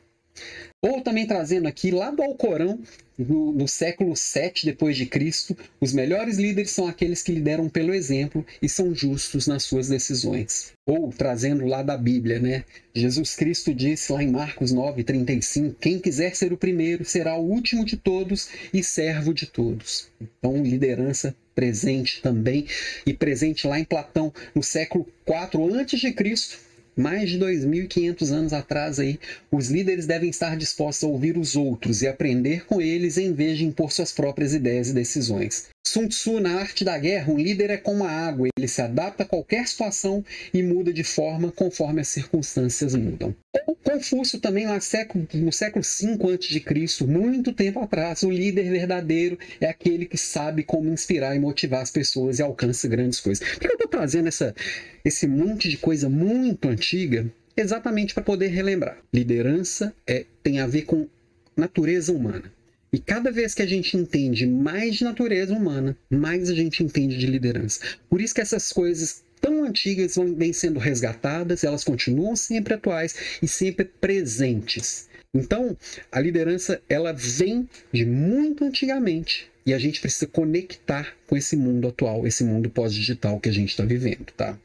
Ou 0.84 1.00
também 1.00 1.26
trazendo 1.26 1.66
aqui 1.66 1.92
lá 1.92 2.12
do 2.12 2.22
Alcorão, 2.22 2.78
no, 3.18 3.54
no, 3.54 3.68
século 3.70 4.18
7 4.18 4.66
depois 4.66 4.98
de 4.98 5.06
Cristo, 5.06 5.56
os 5.80 5.94
melhores 5.94 6.38
líderes 6.38 6.72
são 6.72 6.88
aqueles 6.88 7.24
que 7.24 7.32
lideram 7.32 7.70
pelo 7.70 7.94
exemplo 7.94 8.46
e 8.62 8.68
são 8.68 8.94
justos 8.94 9.48
nas 9.48 9.64
suas 9.64 9.88
decisões. 9.88 10.74
Ou 10.86 11.10
trazendo 11.10 11.66
lá 11.66 11.82
da 11.84 11.96
Bíblia, 11.96 12.38
né? 12.38 12.66
Jesus 12.94 13.34
Cristo 13.34 13.74
disse 13.74 14.12
lá 14.12 14.22
em 14.22 14.30
Marcos 14.30 14.74
9:35, 14.74 15.74
quem 15.80 16.00
quiser 16.00 16.36
ser 16.36 16.52
o 16.52 16.58
primeiro 16.58 17.06
será 17.06 17.38
o 17.38 17.50
último 17.50 17.86
de 17.86 17.96
todos 17.96 18.50
e 18.74 18.84
servo 18.84 19.34
de 19.34 19.46
todos. 19.46 20.10
Então, 20.20 20.62
liderança 20.62 21.34
presente 21.56 22.22
também 22.22 22.66
e 23.06 23.14
presente 23.14 23.66
lá 23.68 23.80
em 23.80 23.86
Platão 23.86 24.34
no 24.54 24.62
século 24.62 25.08
4 25.24 25.74
antes 25.74 26.02
de 26.02 26.12
Cristo, 26.12 26.58
mais 26.96 27.30
de 27.30 27.40
2.500 27.40 28.32
anos 28.32 28.54
atrás 28.54 29.00
aí, 29.00 29.20
os 29.52 29.70
líderes 29.70 30.06
devem 30.06 30.30
estar 30.30 30.56
dispostos 30.56 31.04
a 31.04 31.08
ouvir 31.08 31.38
os 31.38 31.56
outros 31.56 32.02
e 32.02 32.08
aprender 32.08 32.66
com 32.66 32.82
eles 32.82 33.18
em 33.18 33.34
vez 33.34 33.58
de 33.58 33.66
impor 33.66 33.92
suas 33.92 34.12
próprias 34.12 34.54
ideias 34.54 34.90
e 34.90 34.94
decisões. 34.94 35.73
Sun 35.86 36.08
Tzu, 36.08 36.40
na 36.40 36.60
arte 36.60 36.86
da 36.86 36.98
guerra, 36.98 37.32
um 37.32 37.38
líder 37.38 37.70
é 37.70 37.78
como 37.78 38.06
a 38.06 38.10
água, 38.10 38.48
ele 38.58 38.68
se 38.68 38.82
adapta 38.82 39.24
a 39.24 39.26
qualquer 39.26 39.68
situação 39.68 40.24
e 40.54 40.64
muda 40.64 40.94
de 40.94 41.04
forma 41.04 41.52
conforme 41.52 42.00
as 42.02 42.08
circunstâncias 42.08 42.96
mudam. 42.96 43.36
Ou 43.68 43.76
Confúcio 43.76 44.40
também, 44.40 44.66
lá 44.66 44.80
século, 44.80 45.28
no 45.34 45.52
século 45.52 45.84
V 45.84 46.34
a.C., 46.34 47.06
muito 47.06 47.52
tempo 47.52 47.80
atrás, 47.80 48.24
o 48.24 48.32
líder 48.32 48.72
verdadeiro 48.72 49.38
é 49.60 49.68
aquele 49.68 50.06
que 50.06 50.18
sabe 50.18 50.64
como 50.64 50.90
inspirar 50.90 51.36
e 51.36 51.40
motivar 51.40 51.82
as 51.82 51.92
pessoas 51.92 52.40
e 52.40 52.42
alcança 52.42 52.88
grandes 52.88 53.20
coisas. 53.20 53.48
Por 53.48 53.60
que 53.60 53.68
eu 53.68 53.74
estou 53.74 53.88
trazendo 53.88 54.30
essa, 54.30 54.56
esse 55.04 55.28
monte 55.28 55.70
de 55.70 55.78
coisa 55.78 56.10
muito 56.10 56.70
antiga? 56.70 57.30
Exatamente 57.56 58.14
para 58.14 58.24
poder 58.24 58.48
relembrar. 58.48 58.98
Liderança 59.14 59.94
é, 60.08 60.26
tem 60.42 60.60
a 60.60 60.66
ver 60.66 60.84
com 60.84 61.08
natureza 61.56 62.12
humana. 62.12 62.52
E 62.94 63.00
cada 63.00 63.32
vez 63.32 63.56
que 63.56 63.64
a 63.64 63.66
gente 63.66 63.98
entende 63.98 64.46
mais 64.46 64.96
de 64.96 65.04
natureza 65.04 65.52
humana, 65.52 65.98
mais 66.12 66.48
a 66.48 66.54
gente 66.54 66.84
entende 66.84 67.18
de 67.18 67.26
liderança. 67.26 67.82
Por 68.08 68.22
isso 68.22 68.36
que 68.36 68.42
essas 68.42 68.72
coisas 68.72 69.24
tão 69.42 69.64
antigas 69.64 70.16
vêm 70.38 70.54
sendo 70.54 70.80
resgatadas, 70.80 71.64
elas 71.64 71.84
continuam 71.84 72.36
sempre 72.36 72.76
atuais 72.76 73.16
e 73.42 73.48
sempre 73.48 73.84
presentes. 73.84 75.10
Então, 75.34 75.76
a 76.12 76.20
liderança 76.20 76.80
ela 76.88 77.12
vem 77.12 77.68
de 77.92 78.06
muito 78.06 78.64
antigamente 78.64 79.52
e 79.66 79.74
a 79.74 79.80
gente 79.80 80.00
precisa 80.00 80.28
conectar 80.28 81.16
com 81.26 81.36
esse 81.36 81.56
mundo 81.56 81.88
atual, 81.88 82.28
esse 82.28 82.44
mundo 82.44 82.70
pós-digital 82.70 83.40
que 83.40 83.50
a 83.50 83.54
gente 83.54 83.70
está 83.70 83.84
vivendo, 83.84 84.32
tá? 84.38 84.56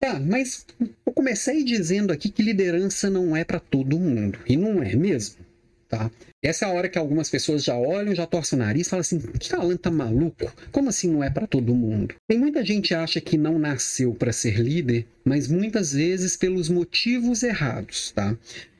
Tá, 0.00 0.18
mas 0.18 0.66
eu 1.06 1.12
comecei 1.12 1.62
dizendo 1.62 2.12
aqui 2.12 2.30
que 2.30 2.42
liderança 2.42 3.08
não 3.08 3.36
é 3.36 3.44
para 3.44 3.60
todo 3.60 3.98
mundo 3.98 4.40
e 4.48 4.56
não 4.56 4.82
é 4.82 4.96
mesmo, 4.96 5.45
tá? 5.88 6.10
Essa 6.42 6.66
é 6.66 6.68
a 6.68 6.72
hora 6.72 6.88
que 6.88 6.98
algumas 6.98 7.30
pessoas 7.30 7.64
já 7.64 7.76
olham, 7.76 8.14
já 8.14 8.26
torcem 8.26 8.58
o 8.58 8.62
nariz 8.62 8.86
e 8.86 8.90
falam 8.90 9.00
assim: 9.00 9.18
que 9.18 9.54
Alan 9.54 9.76
tá 9.76 9.90
maluco? 9.90 10.52
Como 10.70 10.88
assim 10.88 11.10
não 11.10 11.22
é 11.22 11.30
para 11.30 11.46
todo 11.46 11.74
mundo? 11.74 12.14
Tem 12.28 12.38
muita 12.38 12.64
gente 12.64 12.88
que 12.88 12.94
acha 12.94 13.20
que 13.20 13.36
não 13.36 13.58
nasceu 13.58 14.14
para 14.14 14.32
ser 14.32 14.58
líder, 14.58 15.06
mas 15.24 15.48
muitas 15.48 15.92
vezes 15.92 16.36
pelos 16.36 16.68
motivos 16.68 17.42
errados, 17.42 18.12
tá? 18.12 18.36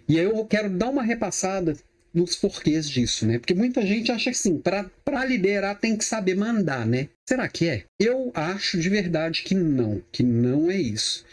E 0.09 0.19
aí 0.19 0.25
eu 0.25 0.45
quero 0.45 0.71
dar 0.71 0.89
uma 0.89 1.03
repassada 1.03 1.77
nos 2.15 2.35
porquês 2.37 2.89
disso, 2.89 3.27
né? 3.27 3.39
Porque 3.39 3.55
muita 3.55 3.85
gente 3.85 4.11
acha 4.11 4.31
que 4.31 4.37
assim, 4.37 4.59
para 4.59 5.25
liderar 5.25 5.79
tem 5.79 5.97
que 5.97 6.05
saber 6.05 6.35
mandar, 6.35 6.87
né? 6.87 7.09
Será 7.29 7.47
que 7.49 7.69
é? 7.69 7.85
Eu 8.01 8.31
acho 8.35 8.79
de 8.79 8.89
verdade 8.89 9.43
que 9.43 9.55
não, 9.55 10.03
que 10.11 10.23
não 10.23 10.71
é 10.71 10.77
isso. 10.77 11.25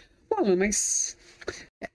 Mas 0.57 1.15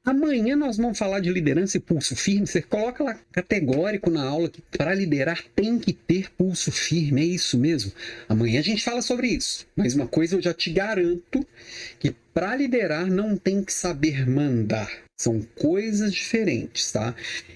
Amanhã 0.05 0.57
nós 0.57 0.77
vamos 0.77 0.99
falar 0.99 1.21
de 1.21 1.31
liderança 1.31 1.77
e 1.77 1.81
pulso 1.81 2.17
firme. 2.17 2.47
Você 2.47 2.63
coloca 2.63 3.05
lá 3.05 3.19
categórico 3.33 4.11
na 4.11 4.25
aula 4.25 4.49
que 4.49 4.63
para 4.63 4.95
liderar 4.95 5.45
tem 5.55 5.79
que 5.79 5.93
ter 5.93 6.31
pulso 6.31 6.73
firme. 6.73 7.23
É 7.23 7.25
isso 7.25 7.59
mesmo. 7.59 7.93
Amanhã 8.29 8.61
a 8.61 8.63
gente 8.63 8.83
fala 8.83 9.03
sobre 9.03 9.29
isso. 9.29 9.67
Mas 9.77 9.95
uma 9.95 10.07
coisa 10.07 10.37
eu 10.37 10.43
já 10.43 10.55
te 10.55 10.71
garanto 10.71 11.47
que 11.99 12.15
para 12.33 12.57
liderar 12.57 13.07
não 13.07 13.37
tem 13.37 13.63
que 13.63 13.73
saber 13.73 14.29
mandar. 14.29 14.91
São 15.21 15.43
coisas 15.57 16.13
diferentes, 16.15 16.93
tá? 16.93 17.15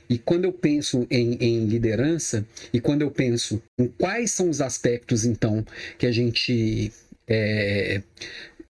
E 0.08 0.18
quando 0.18 0.44
eu 0.44 0.52
penso 0.52 1.06
em, 1.08 1.34
em, 1.34 1.66
liderança, 1.66 2.44
e 2.72 2.80
quando 2.80 3.02
eu 3.02 3.10
penso 3.10 3.62
em 3.78 3.86
quais 3.86 4.32
são 4.32 4.50
os 4.50 4.60
aspectos, 4.60 5.24
então, 5.24 5.64
que 5.96 6.04
a 6.04 6.10
gente 6.10 6.92
é, 7.28 8.02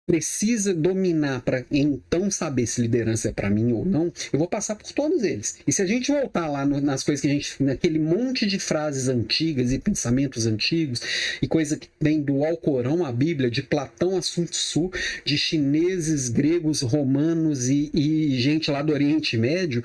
precisa 0.06 0.74
dominar 0.74 1.42
para 1.42 1.64
então 1.72 2.30
saber 2.30 2.68
se 2.68 2.82
liderança 2.82 3.30
é 3.30 3.32
para 3.32 3.50
mim 3.50 3.72
ou 3.72 3.86
não, 3.86 4.12
eu 4.34 4.40
vou 4.40 4.48
passar 4.48 4.76
por 4.76 4.92
todos 4.92 5.24
eles. 5.24 5.58
E 5.66 5.72
se 5.72 5.82
a 5.82 5.86
gente 5.86 6.12
voltar 6.12 6.48
lá 6.48 6.66
no, 6.66 6.82
nas 6.82 7.04
coisas 7.04 7.22
que 7.22 7.28
a 7.28 7.32
gente. 7.32 7.62
naquele 7.64 8.00
monte 8.00 8.46
de 8.46 8.60
frases 8.60 9.08
antigas 9.08 9.72
e 9.72 9.80
pensamentos 9.80 10.46
antigos, 10.46 11.02
e 11.42 11.48
coisa 11.48 11.78
que 11.78 11.88
vem 12.00 12.22
do 12.22 12.44
Alcorão 12.44 13.06
à 13.06 13.12
Bíblia, 13.12 13.50
de 13.50 13.62
Platão 13.62 14.18
a 14.18 14.22
Sun 14.22 14.46
Tzu, 14.46 14.92
de 15.24 15.38
chineses, 15.38 16.30
gregos, 16.30 16.82
romanos 16.82 17.70
e, 17.70 17.90
e 17.94 18.40
gente 18.40 18.72
lá 18.72 18.82
do 18.82 18.92
Oriente 18.94 19.38
Médio, 19.38 19.84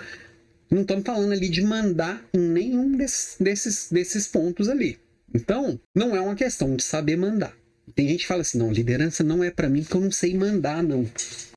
não 0.70 0.82
estamos 0.82 1.04
falando 1.04 1.32
ali 1.32 1.48
de 1.48 1.62
mandar 1.62 2.24
em 2.34 2.40
nenhum 2.40 2.96
desses, 2.96 3.36
desses, 3.38 3.88
desses 3.90 4.26
pontos 4.26 4.68
ali. 4.68 4.98
Então, 5.34 5.78
não 5.94 6.16
é 6.16 6.20
uma 6.20 6.34
questão 6.34 6.74
de 6.74 6.82
saber 6.82 7.16
mandar. 7.16 7.54
Tem 7.94 8.08
gente 8.08 8.20
que 8.20 8.26
fala 8.26 8.42
assim: 8.42 8.58
não, 8.58 8.72
liderança 8.72 9.22
não 9.22 9.42
é 9.42 9.50
para 9.50 9.68
mim 9.68 9.82
porque 9.82 9.96
eu 9.96 10.00
não 10.00 10.10
sei 10.10 10.34
mandar, 10.34 10.82
não. 10.82 11.08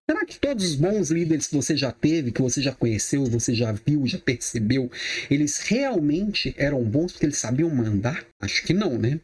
Será 0.10 0.26
que 0.26 0.40
todos 0.40 0.66
os 0.66 0.76
bons 0.76 1.12
líderes 1.12 1.48
que 1.48 1.56
você 1.56 1.78
já 1.78 1.92
teve, 1.92 2.32
que 2.32 2.42
você 2.42 2.62
já 2.62 2.72
conheceu, 2.72 3.26
você 3.26 3.54
já 3.54 3.72
viu, 3.72 4.08
já 4.08 4.18
percebeu, 4.18 4.90
eles 5.30 5.60
realmente 5.60 6.54
eram 6.58 6.84
bons 6.84 7.12
porque 7.12 7.28
eles 7.28 7.38
sabiam 7.38 7.70
mandar? 7.70 8.26
Acho 8.42 8.64
que 8.64 8.74
não, 8.74 8.98
né? 8.98 9.20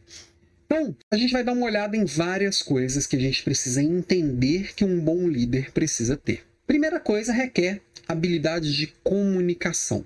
Então, 0.64 0.96
a 1.12 1.16
gente 1.16 1.32
vai 1.32 1.44
dar 1.44 1.52
uma 1.52 1.66
olhada 1.66 1.96
em 1.96 2.04
várias 2.04 2.60
coisas 2.60 3.06
que 3.06 3.16
a 3.16 3.20
gente 3.20 3.42
precisa 3.42 3.82
entender 3.82 4.74
que 4.74 4.84
um 4.84 5.00
bom 5.00 5.28
líder 5.28 5.72
precisa 5.72 6.16
ter. 6.16 6.42
Primeira 6.66 7.00
coisa 7.00 7.32
requer 7.32 7.80
habilidades 8.06 8.72
de 8.72 8.88
comunicação. 9.02 10.04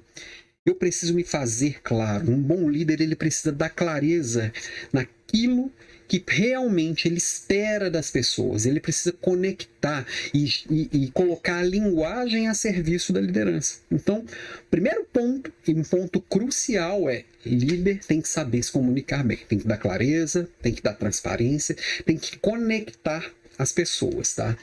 Eu 0.65 0.75
preciso 0.75 1.15
me 1.15 1.25
fazer 1.25 1.81
claro. 1.83 2.31
Um 2.31 2.41
bom 2.41 2.69
líder 2.71 3.01
ele 3.01 3.17
precisa 3.17 3.51
dar 3.51 3.71
clareza 3.71 4.53
naquilo 4.93 5.73
que 6.11 6.21
realmente 6.27 7.07
ele 7.07 7.19
espera 7.19 7.89
das 7.89 8.11
pessoas. 8.11 8.67
Ele 8.67 8.81
precisa 8.81 9.13
conectar 9.13 10.05
e, 10.35 10.45
e, 10.69 11.05
e, 11.05 11.11
colocar 11.13 11.59
a 11.59 11.63
linguagem 11.63 12.49
a 12.49 12.55
serviço 12.55 13.13
da 13.13 13.21
liderança. 13.21 13.79
Então, 13.89 14.25
primeiro 14.69 15.05
ponto, 15.05 15.53
e 15.69 15.73
um 15.73 15.85
ponto 15.85 16.21
crucial 16.21 17.09
é 17.09 17.23
líder 17.47 18.01
tem 18.05 18.21
que 18.21 18.29
saber 18.29 18.61
se 18.61 18.73
comunicar 18.73 19.23
bem, 19.23 19.39
tem 19.49 19.61
que 19.61 19.69
dar 19.69 19.77
clareza, 19.77 20.49
tem 20.61 20.75
que 20.75 20.83
dar 20.83 20.95
transparência, 20.95 21.77
tem 22.05 22.19
que 22.19 22.37
conectar 22.39 23.31
as 23.57 23.71
pessoas, 23.71 24.35
tá? 24.35 24.57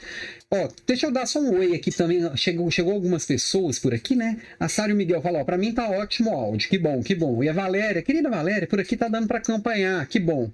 Ó, 0.50 0.68
deixa 0.86 1.06
eu 1.06 1.10
dar 1.10 1.24
só 1.24 1.40
um 1.40 1.56
oi 1.56 1.74
aqui 1.74 1.90
também. 1.90 2.20
Chegou, 2.36 2.70
chegou 2.70 2.92
algumas 2.92 3.24
pessoas 3.24 3.78
por 3.78 3.94
aqui, 3.94 4.14
né? 4.14 4.38
A 4.60 4.68
Sário 4.68 4.94
Miguel 4.94 5.22
falou: 5.22 5.40
ó, 5.40 5.44
pra 5.44 5.56
mim 5.56 5.72
tá 5.72 5.88
ótimo 5.88 6.30
o 6.30 6.34
áudio, 6.34 6.68
que 6.68 6.76
bom, 6.76 7.02
que 7.02 7.14
bom. 7.14 7.42
E 7.42 7.48
a 7.48 7.54
Valéria, 7.54 8.02
querida 8.02 8.28
Valéria, 8.28 8.68
por 8.68 8.80
aqui 8.80 8.98
tá 8.98 9.08
dando 9.08 9.26
para 9.26 9.38
acompanhar, 9.38 10.06
que 10.06 10.20
bom. 10.20 10.50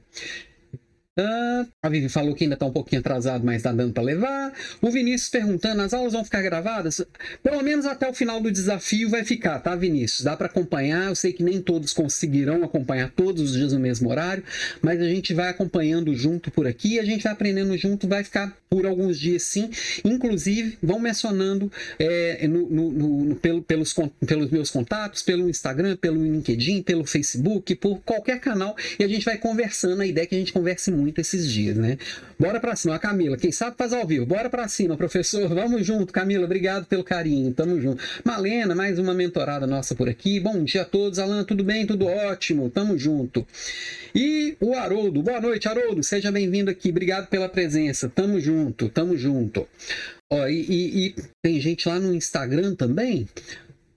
Ah, 1.16 1.64
a 1.80 1.88
Vivi 1.88 2.08
falou 2.08 2.34
que 2.34 2.42
ainda 2.42 2.54
está 2.54 2.66
um 2.66 2.72
pouquinho 2.72 2.98
atrasado, 2.98 3.46
mas 3.46 3.58
está 3.58 3.70
dando 3.70 3.92
para 3.92 4.02
levar. 4.02 4.52
O 4.82 4.90
Vinícius 4.90 5.30
perguntando: 5.30 5.80
as 5.82 5.94
aulas 5.94 6.12
vão 6.12 6.24
ficar 6.24 6.42
gravadas? 6.42 7.00
Pelo 7.40 7.62
menos 7.62 7.86
até 7.86 8.08
o 8.08 8.12
final 8.12 8.40
do 8.40 8.50
desafio 8.50 9.08
vai 9.08 9.24
ficar, 9.24 9.60
tá, 9.60 9.76
Vinícius? 9.76 10.24
Dá 10.24 10.36
para 10.36 10.46
acompanhar. 10.46 11.10
Eu 11.10 11.14
sei 11.14 11.32
que 11.32 11.44
nem 11.44 11.62
todos 11.62 11.92
conseguirão 11.92 12.64
acompanhar 12.64 13.12
todos 13.12 13.42
os 13.42 13.52
dias 13.52 13.72
no 13.72 13.78
mesmo 13.78 14.10
horário, 14.10 14.42
mas 14.82 15.00
a 15.00 15.08
gente 15.08 15.32
vai 15.32 15.50
acompanhando 15.50 16.12
junto 16.16 16.50
por 16.50 16.66
aqui, 16.66 16.98
a 16.98 17.04
gente 17.04 17.22
vai 17.22 17.32
aprendendo 17.32 17.76
junto, 17.76 18.08
vai 18.08 18.24
ficar 18.24 18.52
por 18.68 18.84
alguns 18.84 19.16
dias 19.20 19.44
sim. 19.44 19.70
Inclusive, 20.04 20.76
vão 20.82 20.98
mencionando 20.98 21.70
é, 21.96 22.48
no, 22.48 22.68
no, 22.68 22.90
no, 22.90 23.36
pelo, 23.36 23.62
pelos, 23.62 23.94
pelos 24.26 24.50
meus 24.50 24.68
contatos, 24.68 25.22
pelo 25.22 25.48
Instagram, 25.48 25.96
pelo 25.96 26.20
LinkedIn, 26.24 26.82
pelo 26.82 27.04
Facebook, 27.04 27.72
por 27.76 28.00
qualquer 28.00 28.40
canal, 28.40 28.74
e 28.98 29.04
a 29.04 29.06
gente 29.06 29.24
vai 29.24 29.38
conversando. 29.38 30.00
A 30.00 30.06
ideia 30.06 30.24
é 30.24 30.26
que 30.26 30.34
a 30.34 30.38
gente 30.38 30.52
converse 30.52 30.90
muito 30.90 31.03
muito 31.04 31.20
esses 31.20 31.48
dias, 31.50 31.76
né? 31.76 31.98
Bora 32.38 32.58
para 32.58 32.74
cima, 32.74 32.96
a 32.96 32.98
Camila, 32.98 33.36
quem 33.36 33.52
sabe 33.52 33.76
faz 33.76 33.92
ao 33.92 34.06
vivo. 34.06 34.26
Bora 34.26 34.50
para 34.50 34.66
cima, 34.66 34.96
professor. 34.96 35.48
Vamos 35.54 35.86
junto, 35.86 36.12
Camila. 36.12 36.44
Obrigado 36.44 36.86
pelo 36.86 37.04
carinho. 37.04 37.52
Tamo 37.52 37.80
junto. 37.80 38.02
Malena, 38.24 38.74
mais 38.74 38.98
uma 38.98 39.14
mentorada 39.14 39.66
nossa 39.66 39.94
por 39.94 40.08
aqui. 40.08 40.40
Bom 40.40 40.64
dia 40.64 40.82
a 40.82 40.84
todos. 40.84 41.18
Alan, 41.18 41.44
tudo 41.44 41.62
bem? 41.62 41.86
Tudo 41.86 42.06
ótimo. 42.06 42.70
Tamo 42.70 42.98
junto. 42.98 43.46
E 44.14 44.56
o 44.60 44.74
Haroldo. 44.74 45.22
Boa 45.22 45.40
noite, 45.40 45.68
Haroldo. 45.68 46.02
Seja 46.02 46.32
bem-vindo 46.32 46.70
aqui. 46.70 46.88
Obrigado 46.88 47.28
pela 47.28 47.48
presença. 47.48 48.08
Tamo 48.08 48.40
junto. 48.40 48.88
Tamo 48.88 49.16
junto. 49.16 49.68
Ó, 50.32 50.48
e, 50.48 50.64
e, 50.68 51.06
e 51.06 51.14
tem 51.42 51.60
gente 51.60 51.88
lá 51.88 52.00
no 52.00 52.14
Instagram 52.14 52.74
também. 52.74 53.28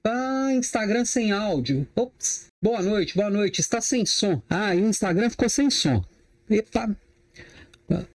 Ah, 0.06 0.50
Instagram 0.54 1.06
sem 1.06 1.32
áudio. 1.32 1.88
Ops. 1.96 2.48
Boa 2.63 2.82
noite, 2.82 3.15
boa 3.15 3.30
noite. 3.30 3.62
Está 3.62 3.80
sem 3.82 4.06
som. 4.06 4.41
Ah, 4.50 4.76
e 4.76 4.82
o 4.82 4.88
Instagram 4.88 5.30
ficou 5.30 5.50
sem 5.50 5.70
som. 5.70 6.04
Epa. 6.50 6.96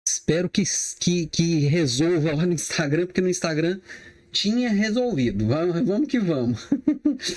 Espero 0.06 0.48
que, 0.48 0.62
que, 0.98 1.26
que 1.26 1.58
resolva 1.66 2.34
lá 2.34 2.46
no 2.46 2.52
Instagram, 2.52 3.06
porque 3.06 3.20
no 3.20 3.28
Instagram 3.28 3.80
tinha 4.30 4.70
resolvido. 4.70 5.46
Vamos, 5.46 5.86
vamos 5.86 6.08
que 6.08 6.18
vamos. 6.18 6.68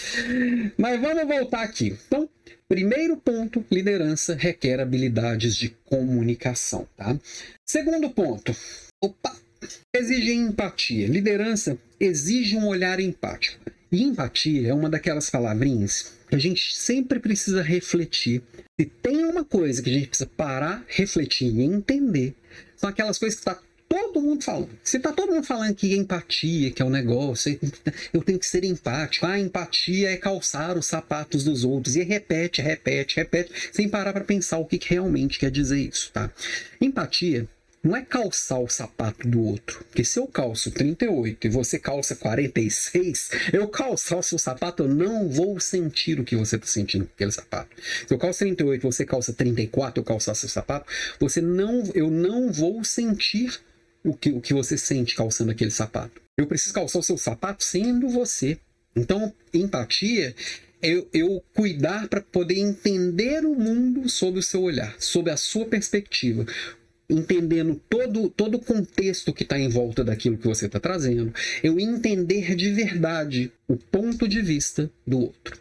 Mas 0.78 1.02
vamos 1.02 1.28
voltar 1.28 1.64
aqui. 1.64 1.98
Então, 2.08 2.30
primeiro 2.68 3.18
ponto: 3.18 3.66
liderança 3.72 4.36
requer 4.36 4.80
habilidades 4.80 5.56
de 5.56 5.70
comunicação. 5.86 6.88
Tá? 6.96 7.18
Segundo 7.66 8.10
ponto: 8.10 8.56
opa, 9.02 9.36
exige 9.96 10.34
empatia. 10.34 11.08
Liderança 11.08 11.78
exige 12.00 12.56
um 12.56 12.68
olhar 12.68 13.00
empático. 13.00 13.60
E 13.92 14.04
empatia 14.04 14.70
é 14.70 14.74
uma 14.74 14.90
daquelas 14.90 15.30
palavrinhas 15.30 16.14
a 16.36 16.40
gente 16.40 16.76
sempre 16.76 17.20
precisa 17.20 17.62
refletir. 17.62 18.42
Se 18.80 18.86
tem 18.86 19.26
uma 19.26 19.44
coisa 19.44 19.82
que 19.82 19.90
a 19.90 19.94
gente 19.94 20.08
precisa 20.08 20.30
parar, 20.36 20.84
refletir 20.88 21.48
e 21.48 21.62
entender, 21.62 22.36
são 22.76 22.90
aquelas 22.90 23.18
coisas 23.18 23.40
que 23.40 23.50
está 23.50 23.62
todo 23.88 24.22
mundo 24.22 24.44
falando. 24.44 24.70
Se 24.84 24.98
está 24.98 25.12
todo 25.12 25.34
mundo 25.34 25.46
falando 25.46 25.76
que 25.76 25.94
empatia, 25.96 26.72
que 26.72 26.82
é 26.82 26.86
o 26.86 26.88
um 26.88 26.92
negócio, 26.92 27.60
eu 28.14 28.24
tenho 28.24 28.40
que 28.40 28.46
ser 28.46 28.64
empático. 28.64 29.26
Ah, 29.26 29.38
empatia 29.38 30.12
é 30.12 30.18
calçar 30.18 30.78
os 30.78 30.86
sapatos 30.86 31.44
dos 31.44 31.66
outros. 31.66 31.98
E 31.98 32.04
repete, 32.04 32.62
repete, 32.62 33.18
repete, 33.18 33.52
sem 33.74 33.90
parar 33.90 34.14
para 34.14 34.24
pensar 34.24 34.60
o 34.60 34.66
que, 34.66 34.78
que 34.78 34.92
realmente 34.92 35.38
quer 35.38 35.52
dizer 35.52 35.80
isso, 35.80 36.10
tá? 36.14 36.32
Empatia 36.80 37.48
não 37.84 37.96
é 37.96 38.04
calçar 38.04 38.60
o 38.60 38.70
sapato 38.70 39.28
do 39.28 39.42
outro. 39.42 39.84
Porque 39.86 40.04
se 40.04 40.20
eu 40.20 40.28
calço 40.28 40.70
38 40.72 41.48
e 41.48 41.50
você 41.50 41.80
calça 41.80 42.16
46, 42.16 43.32
eu 43.52 43.68
calçar 43.68 44.18
o 44.18 44.24
seu 44.24 44.38
sapato, 44.38 44.84
eu 44.84 44.88
não 44.88 45.28
vou 45.28 45.60
sentir 45.60 46.20
o 46.20 46.24
que 46.24 46.36
você 46.36 46.58
está 46.58 46.68
sentindo 46.68 47.06
com 47.06 47.14
aquele 47.16 47.32
sapato. 47.32 47.70
Se 48.08 48.14
eu 48.14 48.20
calço 48.20 48.40
38 48.40 48.82
e 48.82 48.92
você 48.92 49.06
calça 49.06 49.34
34, 49.34 50.00
eu 50.00 50.06
calçar 50.06 50.36
seu 50.36 50.50
sapato, 50.50 50.86
você 51.20 51.42
não, 51.42 51.84
eu 51.96 52.12
não 52.12 52.52
vou 52.52 52.84
sentir 52.84 53.60
o 54.04 54.14
que, 54.14 54.32
o 54.32 54.42
que 54.42 54.54
você 54.54 54.78
sente 54.78 55.16
calçando 55.16 55.52
aquele 55.52 55.72
sapato. 55.72 56.22
Eu 56.38 56.48
preciso 56.48 56.74
calçar 56.74 57.00
o 57.00 57.04
seu 57.04 57.18
sapato 57.18 57.64
sendo 57.64 58.10
você. 58.10 58.60
Então, 58.96 59.34
empatia 59.54 60.36
eu, 60.82 61.08
eu, 61.14 61.44
cuidar 61.54 62.08
para 62.08 62.22
poder 62.22 62.58
entender 62.58 63.46
o 63.46 63.54
mundo 63.54 64.10
sob 64.10 64.40
o 64.40 64.44
seu 64.44 64.64
olhar, 64.64 64.96
sob 65.00 65.30
a 65.30 65.38
sua 65.38 65.66
perspectiva 65.66 66.46
entendendo 67.12 67.80
todo, 67.90 68.30
todo 68.30 68.56
o 68.56 68.64
contexto 68.64 69.34
que 69.34 69.44
está 69.44 69.60
em 69.60 69.70
volta 69.70 70.04
daquilo 70.04 70.38
que 70.38 70.48
você 70.48 70.66
está 70.66 70.80
trazendo, 70.80 71.34
eu 71.64 71.80
entender 71.80 72.56
de 72.56 72.72
verdade 72.72 73.52
o 73.68 73.76
ponto 73.76 74.28
de 74.28 74.42
vista 74.42 74.90
do 75.06 75.20
outro. 75.20 75.60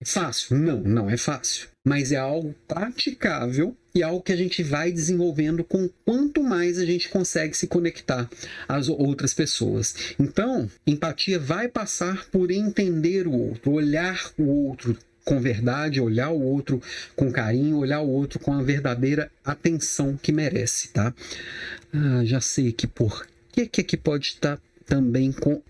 É 0.00 0.04
fácil? 0.04 0.56
Não, 0.56 0.80
não 0.80 1.10
é 1.10 1.16
fácil. 1.16 1.68
Mas 1.84 2.12
é 2.12 2.16
algo 2.16 2.54
praticável 2.68 3.76
e 3.92 4.02
algo 4.02 4.22
que 4.22 4.30
a 4.30 4.36
gente 4.36 4.62
vai 4.62 4.92
desenvolvendo 4.92 5.64
com 5.64 5.88
quanto 6.04 6.40
mais 6.42 6.78
a 6.78 6.84
gente 6.84 7.08
consegue 7.08 7.56
se 7.56 7.66
conectar 7.66 8.30
às 8.68 8.88
outras 8.88 9.34
pessoas. 9.34 10.14
Então, 10.18 10.70
empatia 10.86 11.38
vai 11.38 11.66
passar 11.66 12.26
por 12.26 12.50
entender 12.52 13.26
o 13.26 13.32
outro, 13.32 13.72
olhar 13.72 14.30
o 14.38 14.44
outro, 14.44 14.96
com 15.28 15.38
verdade, 15.38 16.00
olhar 16.00 16.30
o 16.30 16.40
outro 16.40 16.80
com 17.14 17.30
carinho, 17.30 17.76
olhar 17.76 18.00
o 18.00 18.08
outro 18.08 18.38
com 18.38 18.50
a 18.54 18.62
verdadeira 18.62 19.30
atenção 19.44 20.16
que 20.16 20.32
merece, 20.32 20.88
tá? 20.88 21.14
Ah, 21.92 22.24
já 22.24 22.40
sei 22.40 22.72
que 22.72 22.86
por 22.86 23.26
que 23.52 23.66
que 23.66 23.82
aqui 23.82 23.94
pode 23.98 24.28
estar 24.28 24.58
também 24.86 25.30
com 25.30 25.60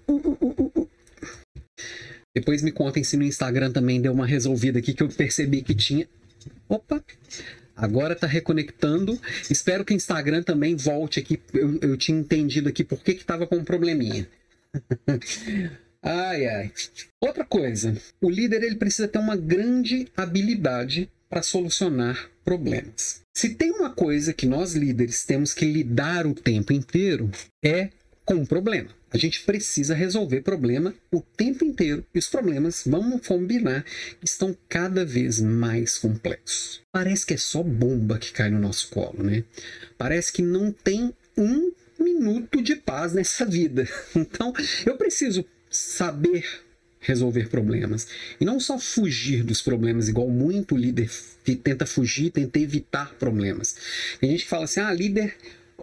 depois 2.32 2.62
me 2.62 2.70
contem 2.70 3.02
se 3.02 3.16
no 3.16 3.24
Instagram 3.24 3.72
também 3.72 4.00
deu 4.00 4.12
uma 4.12 4.26
resolvida 4.26 4.78
aqui 4.78 4.94
que 4.94 5.02
eu 5.02 5.08
percebi 5.08 5.60
que 5.60 5.74
tinha. 5.74 6.08
Opa! 6.68 7.02
Agora 7.74 8.14
tá 8.14 8.28
reconectando. 8.28 9.20
Espero 9.50 9.84
que 9.84 9.92
o 9.92 9.96
Instagram 9.96 10.44
também 10.44 10.76
volte 10.76 11.18
aqui. 11.18 11.40
Eu, 11.52 11.80
eu 11.82 11.96
tinha 11.96 12.16
entendido 12.16 12.68
aqui 12.68 12.84
por 12.84 13.02
que 13.02 13.14
que 13.14 13.24
tava 13.24 13.44
com 13.44 13.56
um 13.56 13.64
probleminha. 13.64 14.28
ai, 16.02 16.46
ai. 16.46 16.72
Outra 17.20 17.44
coisa, 17.44 17.96
o 18.20 18.30
líder 18.30 18.62
ele 18.62 18.76
precisa 18.76 19.08
ter 19.08 19.18
uma 19.18 19.36
grande 19.36 20.08
habilidade 20.16 21.10
para 21.28 21.42
solucionar 21.42 22.30
problemas. 22.44 23.22
Se 23.36 23.50
tem 23.50 23.70
uma 23.70 23.90
coisa 23.90 24.32
que 24.32 24.46
nós 24.46 24.74
líderes 24.74 25.24
temos 25.24 25.52
que 25.52 25.64
lidar 25.64 26.26
o 26.26 26.34
tempo 26.34 26.72
inteiro 26.72 27.30
é 27.62 27.90
com 28.24 28.36
o 28.36 28.46
problema. 28.46 28.88
A 29.10 29.16
gente 29.16 29.42
precisa 29.42 29.94
resolver 29.94 30.42
problema 30.42 30.94
o 31.10 31.22
tempo 31.22 31.64
inteiro 31.64 32.04
e 32.14 32.18
os 32.18 32.28
problemas, 32.28 32.82
vamos 32.86 33.26
combinar, 33.26 33.84
estão 34.22 34.54
cada 34.68 35.04
vez 35.04 35.40
mais 35.40 35.96
complexos. 35.96 36.82
Parece 36.92 37.24
que 37.24 37.34
é 37.34 37.38
só 37.38 37.62
bomba 37.62 38.18
que 38.18 38.32
cai 38.32 38.50
no 38.50 38.58
nosso 38.58 38.90
colo, 38.90 39.22
né? 39.22 39.44
Parece 39.96 40.30
que 40.30 40.42
não 40.42 40.70
tem 40.70 41.14
um 41.36 41.72
minuto 41.98 42.60
de 42.60 42.76
paz 42.76 43.14
nessa 43.14 43.44
vida. 43.46 43.88
Então, 44.14 44.52
eu 44.84 44.96
preciso 44.98 45.44
saber 45.70 46.44
resolver 47.00 47.48
problemas. 47.48 48.08
E 48.40 48.44
não 48.44 48.58
só 48.58 48.78
fugir 48.78 49.42
dos 49.42 49.62
problemas, 49.62 50.08
igual 50.08 50.28
muito 50.28 50.76
líder 50.76 51.10
tenta 51.62 51.86
fugir, 51.86 52.30
tenta 52.30 52.58
evitar 52.58 53.14
problemas. 53.14 53.76
Tem 54.20 54.30
gente 54.30 54.46
fala 54.46 54.64
assim: 54.64 54.80
ah, 54.80 54.92
líder 54.92 55.34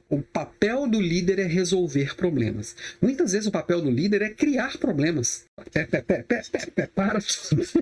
o 0.10 0.22
papel 0.22 0.88
do 0.88 1.02
líder 1.02 1.40
é 1.40 1.46
resolver 1.46 2.16
problemas. 2.16 2.76
Muitas 3.02 3.32
vezes 3.32 3.48
o 3.48 3.52
papel 3.52 3.82
do 3.82 3.90
líder 3.90 4.22
é 4.22 4.30
criar 4.30 4.78
problemas. 4.78 5.46
Pé, 5.72 5.86
pé, 5.86 6.02
pé, 6.02 6.24
pé, 6.24 6.42
pé, 6.52 6.66
pé, 6.68 6.88
para. 6.88 7.20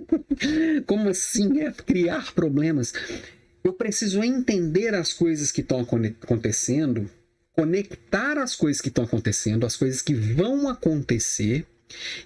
Como 0.86 1.10
assim 1.10 1.60
é 1.62 1.72
criar 1.72 2.34
problemas? 2.34 2.94
Eu 3.63 3.74
preciso 3.74 4.24
entender 4.24 4.94
as 4.94 5.12
coisas 5.12 5.52
que 5.52 5.62
estão 5.62 5.80
acontecendo, 5.80 7.10
conectar 7.54 8.38
as 8.38 8.56
coisas 8.56 8.82
que 8.82 8.89
estão 8.89 9.06
acontecendo, 9.06 9.66
as 9.66 9.76
coisas 9.76 10.02
que 10.02 10.13
vão 10.13 10.70
acontecer, 10.70 11.66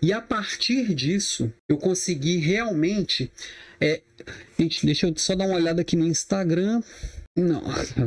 e 0.02 0.14
a 0.14 0.22
partir 0.22 0.94
disso 0.94 1.52
eu 1.70 1.78
consegui 1.78 2.38
realmente. 2.38 3.32
É... 3.80 4.02
Gente, 4.58 4.86
deixa 4.86 5.08
eu 5.08 5.14
só 5.18 5.36
dar 5.36 5.46
uma 5.46 5.56
olhada 5.56 5.82
aqui 5.82 5.96
no 5.96 6.06
Instagram. 6.06 6.82
Não, 7.36 7.62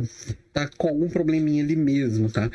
tá 0.51 0.69
com 0.77 0.89
algum 0.89 1.09
probleminha 1.09 1.63
ali 1.63 1.75
mesmo, 1.75 2.29
tá? 2.29 2.49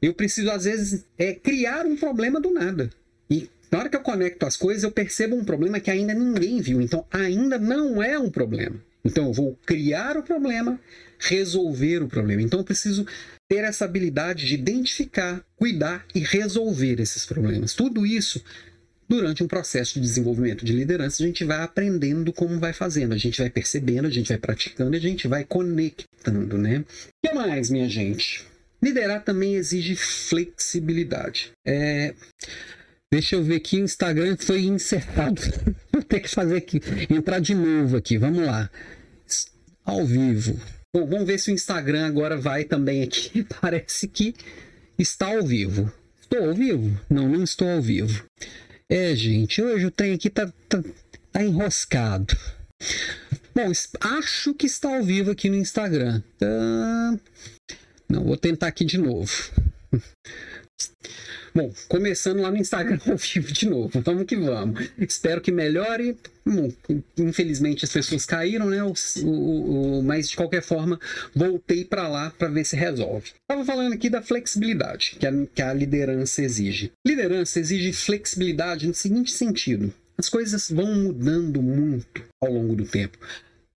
Eu 0.00 0.14
preciso, 0.14 0.50
às 0.50 0.64
vezes, 0.64 1.04
é, 1.16 1.32
criar 1.32 1.86
um 1.86 1.96
problema 1.96 2.40
do 2.40 2.52
nada. 2.52 2.90
E 3.30 3.48
na 3.70 3.78
hora 3.78 3.88
que 3.88 3.96
eu 3.96 4.00
conecto 4.00 4.44
as 4.44 4.56
coisas, 4.56 4.82
eu 4.82 4.90
percebo 4.90 5.36
um 5.36 5.44
problema 5.44 5.80
que 5.80 5.90
ainda 5.90 6.12
ninguém 6.12 6.60
viu. 6.60 6.82
Então, 6.82 7.06
ainda 7.10 7.58
não 7.58 8.02
é 8.02 8.18
um 8.18 8.30
problema. 8.30 8.82
Então, 9.04 9.26
eu 9.28 9.32
vou 9.32 9.58
criar 9.64 10.16
o 10.16 10.22
problema, 10.22 10.78
resolver 11.18 12.02
o 12.02 12.08
problema. 12.08 12.42
Então, 12.42 12.60
eu 12.60 12.64
preciso 12.64 13.06
ter 13.52 13.64
essa 13.64 13.84
habilidade 13.84 14.46
de 14.46 14.54
identificar, 14.54 15.44
cuidar 15.56 16.06
e 16.14 16.20
resolver 16.20 16.98
esses 16.98 17.26
problemas. 17.26 17.74
Tudo 17.74 18.06
isso 18.06 18.42
durante 19.06 19.44
um 19.44 19.46
processo 19.46 19.94
de 19.94 20.00
desenvolvimento 20.00 20.64
de 20.64 20.72
liderança, 20.72 21.22
a 21.22 21.26
gente 21.26 21.44
vai 21.44 21.62
aprendendo 21.62 22.32
como 22.32 22.58
vai 22.58 22.72
fazendo, 22.72 23.12
a 23.12 23.18
gente 23.18 23.38
vai 23.38 23.50
percebendo, 23.50 24.06
a 24.06 24.10
gente 24.10 24.28
vai 24.28 24.38
praticando, 24.38 24.96
a 24.96 24.98
gente 24.98 25.28
vai 25.28 25.44
conectando, 25.44 26.56
né? 26.56 26.78
O 26.78 27.28
que 27.28 27.34
mais, 27.34 27.68
minha 27.68 27.86
gente? 27.90 28.46
Liderar 28.82 29.22
também 29.22 29.54
exige 29.54 29.96
flexibilidade. 29.96 31.52
É... 31.66 32.14
Deixa 33.12 33.36
eu 33.36 33.44
ver 33.44 33.56
aqui, 33.56 33.82
o 33.82 33.84
Instagram 33.84 34.34
foi 34.38 34.62
insertado. 34.62 35.42
Vou 35.92 36.02
ter 36.02 36.20
que 36.20 36.28
fazer 36.30 36.56
aqui, 36.56 36.80
entrar 37.10 37.38
de 37.38 37.54
novo 37.54 37.98
aqui, 37.98 38.16
vamos 38.16 38.46
lá. 38.46 38.70
Ao 39.84 40.06
vivo. 40.06 40.58
Bom, 40.94 41.06
vamos 41.06 41.26
ver 41.26 41.38
se 41.38 41.50
o 41.50 41.54
Instagram 41.54 42.06
agora 42.06 42.36
vai 42.36 42.64
também 42.64 43.02
aqui. 43.02 43.46
Parece 43.62 44.06
que 44.06 44.34
está 44.98 45.28
ao 45.34 45.42
vivo. 45.42 45.90
Estou 46.20 46.50
ao 46.50 46.54
vivo? 46.54 47.00
Não, 47.08 47.26
não 47.26 47.42
estou 47.42 47.66
ao 47.66 47.80
vivo. 47.80 48.26
É, 48.90 49.16
gente, 49.16 49.62
hoje 49.62 49.86
o 49.86 49.90
trem 49.90 50.12
aqui 50.12 50.28
tá, 50.28 50.52
tá, 50.68 50.84
tá 51.32 51.42
enroscado. 51.42 52.36
Bom, 53.54 53.72
acho 54.00 54.52
que 54.52 54.66
está 54.66 54.94
ao 54.94 55.02
vivo 55.02 55.30
aqui 55.30 55.48
no 55.48 55.56
Instagram. 55.56 56.22
Tá... 56.38 57.18
Não, 58.06 58.24
vou 58.24 58.36
tentar 58.36 58.66
aqui 58.66 58.84
de 58.84 58.98
novo. 58.98 59.32
Bom, 61.54 61.70
começando 61.86 62.40
lá 62.40 62.50
no 62.50 62.56
Instagram 62.56 62.98
ao 63.06 63.16
vivo 63.16 63.52
de 63.52 63.68
novo. 63.68 64.00
Vamos 64.00 64.24
que 64.24 64.36
vamos. 64.36 64.90
Espero 64.98 65.40
que 65.40 65.52
melhore. 65.52 66.16
Bom, 66.44 66.72
infelizmente 67.18 67.84
as 67.84 67.92
pessoas 67.92 68.24
caíram, 68.24 68.70
né? 68.70 68.82
O, 68.82 68.94
o, 69.22 69.98
o, 69.98 70.02
mas 70.02 70.30
de 70.30 70.36
qualquer 70.36 70.62
forma, 70.62 70.98
voltei 71.34 71.84
para 71.84 72.08
lá 72.08 72.30
para 72.30 72.48
ver 72.48 72.64
se 72.64 72.74
resolve. 72.74 73.32
Estava 73.42 73.64
falando 73.64 73.92
aqui 73.92 74.08
da 74.08 74.22
flexibilidade 74.22 75.16
que 75.18 75.26
a, 75.26 75.32
que 75.54 75.62
a 75.62 75.74
liderança 75.74 76.42
exige. 76.42 76.90
Liderança 77.06 77.60
exige 77.60 77.92
flexibilidade 77.92 78.86
no 78.86 78.94
seguinte 78.94 79.30
sentido: 79.30 79.92
as 80.16 80.28
coisas 80.28 80.70
vão 80.70 80.94
mudando 80.94 81.62
muito 81.62 82.24
ao 82.40 82.50
longo 82.50 82.74
do 82.74 82.84
tempo. 82.84 83.18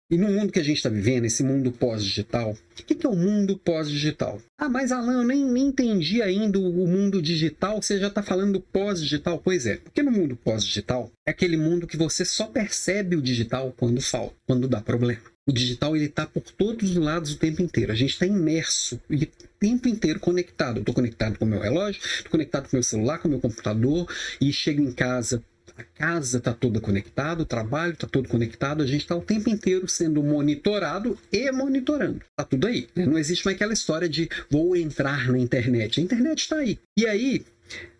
E 0.08 0.16
no 0.16 0.28
mundo 0.28 0.52
que 0.52 0.60
a 0.60 0.62
gente 0.62 0.76
está 0.76 0.88
vivendo, 0.88 1.24
esse 1.24 1.42
mundo 1.42 1.72
pós-digital, 1.72 2.52
o 2.52 2.84
que, 2.84 2.94
que, 2.94 3.04
é 3.04 3.10
o 3.10 3.16
mundo 3.16 3.58
pós-digital? 3.58 4.40
Ah, 4.56 4.68
mas 4.68 4.92
Alan, 4.92 5.14
eu 5.14 5.24
nem, 5.24 5.44
nem 5.44 5.66
entendi 5.66 6.22
ainda 6.22 6.60
o 6.60 6.86
mundo 6.86 7.20
digital, 7.20 7.82
você 7.82 7.98
já 7.98 8.06
está 8.06 8.22
falando 8.22 8.60
pós-digital? 8.60 9.40
Pois 9.42 9.66
é, 9.66 9.78
porque 9.78 10.04
no 10.04 10.12
mundo 10.12 10.36
pós-digital 10.36 11.10
é 11.26 11.32
aquele 11.32 11.56
mundo 11.56 11.88
que 11.88 11.96
você 11.96 12.24
só 12.24 12.46
percebe 12.46 13.16
o 13.16 13.22
digital 13.22 13.74
quando 13.76 14.00
falta, 14.00 14.36
quando 14.46 14.68
dá 14.68 14.80
problema. 14.80 15.22
O 15.48 15.52
digital 15.52 15.96
ele 15.96 16.06
está 16.06 16.24
por 16.24 16.42
todos 16.42 16.90
os 16.90 16.96
lados 16.96 17.32
o 17.32 17.38
tempo 17.38 17.60
inteiro. 17.60 17.90
A 17.90 17.96
gente 17.96 18.10
está 18.10 18.26
imerso 18.26 19.00
e 19.10 19.24
o 19.24 19.28
tempo 19.58 19.88
inteiro 19.88 20.20
conectado. 20.20 20.80
Estou 20.80 20.94
conectado 20.94 21.38
com 21.38 21.44
o 21.44 21.48
meu 21.48 21.60
relógio, 21.60 22.00
estou 22.02 22.30
conectado 22.30 22.64
com 22.64 22.70
o 22.70 22.76
meu 22.76 22.82
celular, 22.82 23.18
com 23.18 23.26
o 23.26 23.30
meu 23.32 23.40
computador 23.40 24.08
e 24.40 24.52
chego 24.52 24.82
em 24.82 24.92
casa, 24.92 25.42
a 25.76 25.82
casa 25.82 26.38
está 26.38 26.52
toda 26.52 26.80
conectada, 26.80 27.42
o 27.42 27.46
trabalho 27.46 27.92
está 27.92 28.06
todo 28.06 28.28
conectado, 28.28 28.82
a 28.82 28.86
gente 28.86 29.02
está 29.02 29.14
o 29.14 29.20
tempo 29.20 29.50
inteiro 29.50 29.86
sendo 29.86 30.22
monitorado 30.22 31.18
e 31.30 31.50
monitorando. 31.52 32.22
Está 32.30 32.44
tudo 32.48 32.66
aí. 32.66 32.88
Né? 32.94 33.04
Não 33.04 33.18
existe 33.18 33.44
mais 33.44 33.56
aquela 33.56 33.72
história 33.72 34.08
de 34.08 34.28
vou 34.50 34.76
entrar 34.76 35.30
na 35.30 35.38
internet. 35.38 36.00
A 36.00 36.02
internet 36.02 36.40
está 36.40 36.56
aí. 36.56 36.78
E 36.98 37.06
aí, 37.06 37.44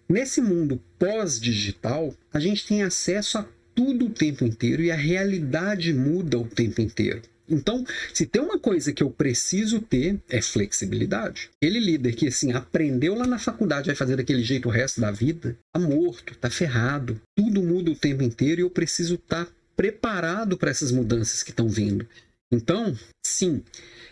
nesse 0.09 0.41
mundo 0.41 0.81
pós-digital, 0.99 2.15
a 2.33 2.41
gente 2.41 2.67
tem 2.67 2.83
acesso 2.83 3.39
a 3.39 3.47
tudo 3.75 4.07
o 4.07 4.11
tempo 4.11 4.45
inteiro 4.45 4.83
e 4.83 4.91
a 4.91 4.97
realidade 4.97 5.93
muda 5.93 6.39
o 6.39 6.47
tempo 6.47 6.81
inteiro. 6.81 7.21
Então, 7.48 7.85
se 8.12 8.26
tem 8.26 8.42
uma 8.42 8.59
coisa 8.59 8.92
que 8.92 9.02
eu 9.02 9.11
preciso 9.11 9.80
ter, 9.80 10.20
é 10.28 10.42
flexibilidade. 10.42 11.50
Aquele 11.56 11.78
líder 11.78 12.14
que, 12.14 12.28
assim, 12.28 12.52
aprendeu 12.52 13.14
lá 13.14 13.26
na 13.26 13.38
faculdade, 13.38 13.87
vai 13.87 13.94
fazer 13.94 14.16
daquele 14.16 14.42
jeito 14.42 14.68
o 14.68 14.72
resto 14.72 15.00
da 15.00 15.11
vida, 15.11 15.56
tá 15.72 15.80
morto, 15.80 16.37
tá 16.37 16.50
ferrado. 16.50 17.20
Tudo 17.37 17.62
muda 17.62 17.90
o 17.90 17.96
tempo 17.96 18.22
inteiro 18.22 18.61
e 18.61 18.64
eu 18.64 18.70
preciso 18.70 19.14
estar 19.14 19.46
tá 19.46 19.52
preparado 19.76 20.56
para 20.56 20.70
essas 20.70 20.90
mudanças 20.90 21.42
que 21.42 21.50
estão 21.50 21.68
vindo. 21.68 22.06
Então, 22.50 22.96
sim, 23.24 23.62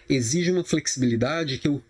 exige 0.08 0.50
uma 0.50 0.64
flexibilidade 0.64 1.58
que 1.58 1.68
eu 1.68 1.82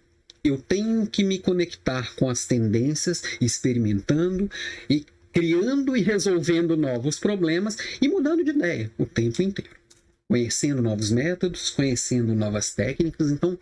eu 0.44 0.58
tenho 0.58 1.06
que 1.06 1.24
me 1.24 1.38
conectar 1.38 2.14
com 2.16 2.28
as 2.28 2.44
tendências, 2.44 3.22
experimentando 3.40 4.50
e 4.90 5.06
criando 5.32 5.96
e 5.96 6.02
resolvendo 6.02 6.76
novos 6.76 7.18
problemas 7.18 7.78
e 8.00 8.06
mudando 8.08 8.44
de 8.44 8.50
ideia 8.50 8.90
o 8.98 9.06
tempo 9.06 9.40
inteiro 9.40 9.83
conhecendo 10.28 10.82
novos 10.82 11.10
métodos, 11.10 11.70
conhecendo 11.70 12.34
novas 12.34 12.74
técnicas. 12.74 13.30
Então, 13.30 13.58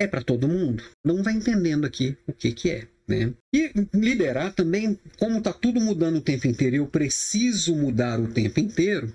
é 0.00 0.06
para 0.06 0.22
todo 0.22 0.48
mundo. 0.48 0.82
Não 1.04 1.22
vai 1.22 1.34
entendendo 1.34 1.84
aqui 1.84 2.16
o 2.26 2.32
que, 2.32 2.52
que 2.52 2.70
é. 2.70 2.86
Né? 3.06 3.32
E 3.54 3.72
liderar 3.94 4.52
também, 4.52 4.98
como 5.18 5.38
está 5.38 5.52
tudo 5.52 5.80
mudando 5.80 6.16
o 6.16 6.20
tempo 6.20 6.46
inteiro, 6.46 6.76
eu 6.76 6.86
preciso 6.86 7.74
mudar 7.74 8.20
o 8.20 8.28
tempo 8.28 8.60
inteiro. 8.60 9.12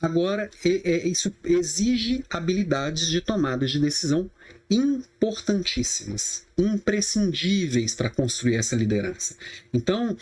Agora, 0.00 0.50
é, 0.64 0.68
é, 0.68 1.08
isso 1.08 1.34
exige 1.44 2.24
habilidades 2.28 3.08
de 3.08 3.20
tomada 3.20 3.66
de 3.66 3.80
decisão 3.80 4.30
importantíssimas, 4.70 6.46
imprescindíveis 6.58 7.94
para 7.94 8.10
construir 8.10 8.56
essa 8.56 8.76
liderança. 8.76 9.34
Então, 9.72 10.16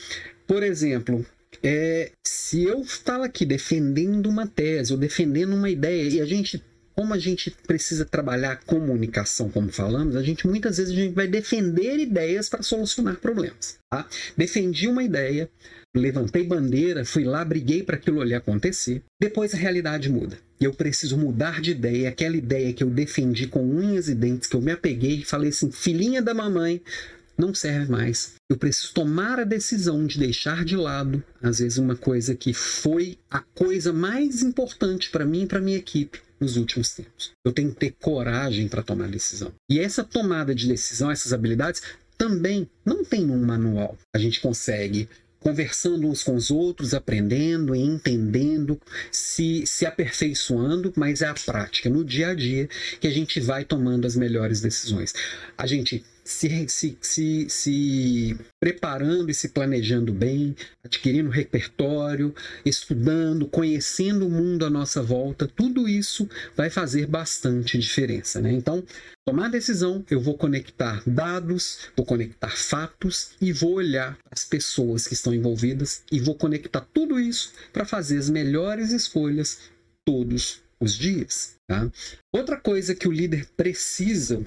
por 0.47 0.63
exemplo, 0.63 1.27
é, 1.63 2.13
se 2.27 2.63
eu 2.65 2.81
estava 2.81 3.25
aqui 3.25 3.45
defendendo 3.45 4.27
uma 4.27 4.47
tese 4.47 4.93
ou 4.93 4.99
defendendo 4.99 5.55
uma 5.55 5.71
ideia 5.71 6.09
e 6.09 6.21
a 6.21 6.25
gente 6.25 6.63
como 6.95 7.15
a 7.15 7.19
gente 7.19 7.51
precisa 7.67 8.05
trabalhar 8.05 8.61
comunicação, 8.65 9.51
como 9.51 9.73
falamos, 9.73 10.15
a 10.15 10.23
gente 10.23 10.47
muitas 10.47 10.77
vezes 10.77 10.93
a 10.93 10.97
gente 10.97 11.15
vai 11.15 11.27
defender 11.27 11.99
ideias 11.99 12.49
para 12.49 12.63
solucionar 12.63 13.17
problemas. 13.17 13.79
Tá? 13.91 14.07
Defendi 14.37 14.87
uma 14.87 15.03
ideia, 15.03 15.49
levantei 15.97 16.45
bandeira, 16.45 17.05
fui 17.05 17.25
lá, 17.25 17.45
briguei 17.45 17.83
para 17.83 17.97
aquilo 17.97 18.21
ali 18.21 18.35
acontecer. 18.35 19.03
Depois 19.21 19.55
a 19.55 19.57
realidade 19.57 20.11
muda. 20.11 20.39
E 20.61 20.65
eu 20.65 20.73
preciso 20.73 21.17
mudar 21.17 21.61
de 21.61 21.73
ideia. 21.73 22.09
Aquela 22.09 22.37
ideia 22.37 22.73
que 22.73 22.85
eu 22.85 22.91
defendi 22.91 23.47
com 23.47 23.65
unhas 23.65 24.09
e 24.09 24.15
dentes, 24.15 24.49
que 24.49 24.55
eu 24.55 24.61
me 24.61 24.71
apeguei 24.71 25.17
e 25.17 25.25
falei 25.25 25.49
assim: 25.49 25.71
filhinha 25.71 26.23
da 26.23 26.35
mamãe, 26.35 26.81
não 27.43 27.55
serve 27.55 27.91
mais. 27.91 28.35
Eu 28.49 28.57
preciso 28.57 28.95
tomar 28.95 29.39
a 29.41 29.45
decisão 29.45 30.07
de 30.07 30.19
deixar 30.19 30.65
de 30.65 30.77
lado, 30.77 31.23
às 31.43 31.59
vezes, 31.59 31.79
uma 31.79 31.97
coisa 31.97 32.35
que 32.35 32.55
foi 32.55 33.19
a 33.31 33.41
coisa 33.41 33.93
mais 33.93 34.43
importante 34.43 35.11
para 35.11 35.27
mim 35.27 35.43
e 35.43 35.47
para 35.47 35.61
minha 35.61 35.77
equipe 35.77 36.21
nos 36.41 36.57
últimos 36.57 36.95
tempos. 36.95 37.33
Eu 37.45 37.53
tenho 37.53 37.71
que 37.71 37.81
ter 37.81 37.95
coragem 38.01 38.69
para 38.69 38.83
tomar 38.83 39.09
decisão. 39.09 39.53
E 39.71 39.79
essa 39.79 40.03
tomada 40.03 40.55
de 40.55 40.67
decisão, 40.67 41.11
essas 41.11 41.33
habilidades, 41.33 41.83
também 42.17 42.69
não 42.85 43.05
tem 43.05 43.31
um 43.31 43.45
manual. 43.45 43.97
A 44.15 44.19
gente 44.19 44.41
consegue 44.41 45.09
conversando 45.43 46.09
uns 46.09 46.23
com 46.23 46.37
os 46.37 46.51
outros, 46.51 46.95
aprendendo 46.95 47.75
entendendo, 47.75 48.81
se, 49.11 49.67
se 49.67 49.85
aperfeiçoando, 49.85 50.93
mas 50.97 51.21
é 51.21 51.27
a 51.27 51.35
prática, 51.35 51.91
no 51.91 52.05
dia 52.05 52.29
a 52.29 52.35
dia, 52.35 52.69
que 53.01 53.09
a 53.09 53.11
gente 53.11 53.41
vai 53.41 53.65
tomando 53.65 54.07
as 54.07 54.15
melhores 54.15 54.61
decisões. 54.61 55.13
A 55.59 55.67
gente 55.67 56.05
se, 56.33 56.67
se, 56.69 56.99
se, 57.01 57.47
se 57.49 58.39
preparando 58.61 59.31
e 59.31 59.35
se 59.35 59.51
planejando 59.51 60.13
bem, 60.13 60.57
adquirindo 60.85 61.31
repertório, 61.31 62.35
estudando, 62.65 63.47
conhecendo 63.47 64.27
o 64.27 64.31
mundo 64.31 64.65
à 64.65 64.71
nossa 64.71 65.03
volta, 65.03 65.47
tudo 65.47 65.89
isso 65.89 66.29
vai 66.57 66.71
fazer 66.71 67.07
bastante 67.07 67.79
diferença. 67.79 68.41
Né? 68.41 68.53
Então, 68.53 68.83
tomar 69.27 69.49
decisão, 69.49 70.05
eu 70.11 70.21
vou 70.21 70.37
conectar 70.37 71.03
dados, 71.07 71.79
vou 71.97 72.07
conectar 72.07 72.57
fatos 72.57 73.33
e 73.41 73.53
vou 73.53 73.75
olhar 73.75 74.19
as 74.31 74.45
pessoas 74.45 75.07
que 75.07 75.15
estão 75.15 75.35
envolvidas 75.35 76.03
e 76.11 76.19
vou 76.19 76.35
conectar 76.35 76.87
tudo 76.93 77.21
isso 77.21 77.53
para 77.73 77.85
fazer 77.85 78.19
as 78.19 78.31
melhores 78.31 78.91
escolhas 78.91 79.59
todos 80.05 80.63
os 80.81 80.95
dias. 80.95 81.57
Tá? 81.69 81.91
Outra 82.33 82.57
coisa 82.57 82.95
que 82.95 83.07
o 83.07 83.13
líder 83.13 83.47
precisa 83.57 84.43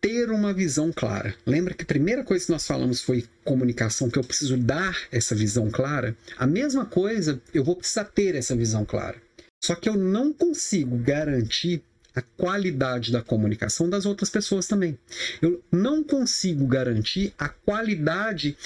ter 0.00 0.30
uma 0.30 0.52
visão 0.52 0.90
clara. 0.92 1.34
Lembra 1.46 1.74
que 1.74 1.82
a 1.82 1.86
primeira 1.86 2.24
coisa 2.24 2.46
que 2.46 2.52
nós 2.52 2.66
falamos 2.66 3.00
foi 3.00 3.26
comunicação, 3.44 4.08
que 4.08 4.18
eu 4.18 4.24
preciso 4.24 4.56
dar 4.56 4.96
essa 5.12 5.34
visão 5.34 5.70
clara? 5.70 6.16
A 6.38 6.46
mesma 6.46 6.86
coisa, 6.86 7.40
eu 7.52 7.62
vou 7.62 7.76
precisar 7.76 8.04
ter 8.04 8.34
essa 8.34 8.56
visão 8.56 8.84
clara. 8.84 9.20
Só 9.62 9.74
que 9.74 9.88
eu 9.88 9.96
não 9.96 10.32
consigo 10.32 10.96
garantir 10.96 11.82
a 12.14 12.22
qualidade 12.22 13.12
da 13.12 13.22
comunicação 13.22 13.88
das 13.88 14.04
outras 14.06 14.30
pessoas 14.30 14.66
também. 14.66 14.98
Eu 15.40 15.62
não 15.70 16.02
consigo 16.02 16.66
garantir 16.66 17.32
a 17.38 17.48
qualidade 17.48 18.56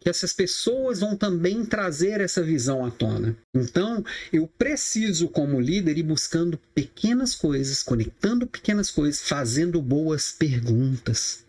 que 0.00 0.08
essas 0.08 0.32
pessoas 0.32 1.00
vão 1.00 1.16
também 1.16 1.64
trazer 1.64 2.20
essa 2.20 2.42
visão 2.42 2.84
à 2.84 2.90
tona. 2.90 3.36
Então, 3.54 4.04
eu 4.32 4.46
preciso, 4.46 5.28
como 5.28 5.60
líder, 5.60 5.98
ir 5.98 6.04
buscando 6.04 6.58
pequenas 6.74 7.34
coisas, 7.34 7.82
conectando 7.82 8.46
pequenas 8.46 8.90
coisas, 8.90 9.20
fazendo 9.20 9.82
boas 9.82 10.30
perguntas. 10.30 11.44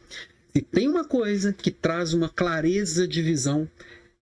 Se 0.55 0.61
tem 0.61 0.87
uma 0.87 1.05
coisa 1.05 1.53
que 1.53 1.69
traz 1.69 2.13
uma 2.13 2.27
clareza 2.27 3.07
de 3.07 3.21
visão, 3.21 3.69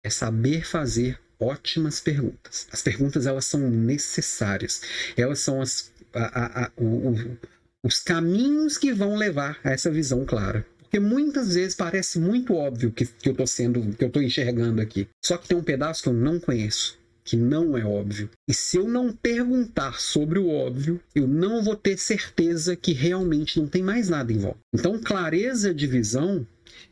é 0.02 0.10
saber 0.10 0.66
fazer 0.66 1.18
ótimas 1.38 2.00
perguntas. 2.00 2.68
As 2.70 2.82
perguntas 2.82 3.26
elas 3.26 3.46
são 3.46 3.70
necessárias. 3.70 4.82
Elas 5.16 5.40
são 5.40 5.62
as, 5.62 5.90
a, 6.12 6.22
a, 6.22 6.64
a, 6.64 6.72
o, 6.76 6.84
o, 6.84 7.38
os 7.82 8.00
caminhos 8.00 8.76
que 8.76 8.92
vão 8.92 9.16
levar 9.16 9.58
a 9.64 9.70
essa 9.70 9.90
visão 9.90 10.26
clara. 10.26 10.66
Porque 10.90 10.98
muitas 10.98 11.54
vezes 11.54 11.76
parece 11.76 12.18
muito 12.18 12.52
óbvio 12.52 12.90
que, 12.90 13.06
que 13.06 13.28
eu 13.28 13.32
estou 13.32 13.46
sendo, 13.46 13.80
que 13.94 14.02
eu 14.02 14.08
estou 14.08 14.20
enxergando 14.20 14.80
aqui. 14.80 15.06
Só 15.24 15.38
que 15.38 15.46
tem 15.46 15.56
um 15.56 15.62
pedaço 15.62 16.02
que 16.02 16.08
eu 16.08 16.12
não 16.12 16.40
conheço, 16.40 16.98
que 17.22 17.36
não 17.36 17.78
é 17.78 17.84
óbvio. 17.84 18.28
E 18.48 18.52
se 18.52 18.76
eu 18.76 18.88
não 18.88 19.12
perguntar 19.12 20.00
sobre 20.00 20.40
o 20.40 20.48
óbvio, 20.48 21.00
eu 21.14 21.28
não 21.28 21.62
vou 21.62 21.76
ter 21.76 21.96
certeza 21.96 22.74
que 22.74 22.92
realmente 22.92 23.60
não 23.60 23.68
tem 23.68 23.84
mais 23.84 24.08
nada 24.08 24.32
em 24.32 24.38
volta. 24.38 24.58
Então, 24.74 24.98
clareza 24.98 25.72
de 25.72 25.86
visão 25.86 26.44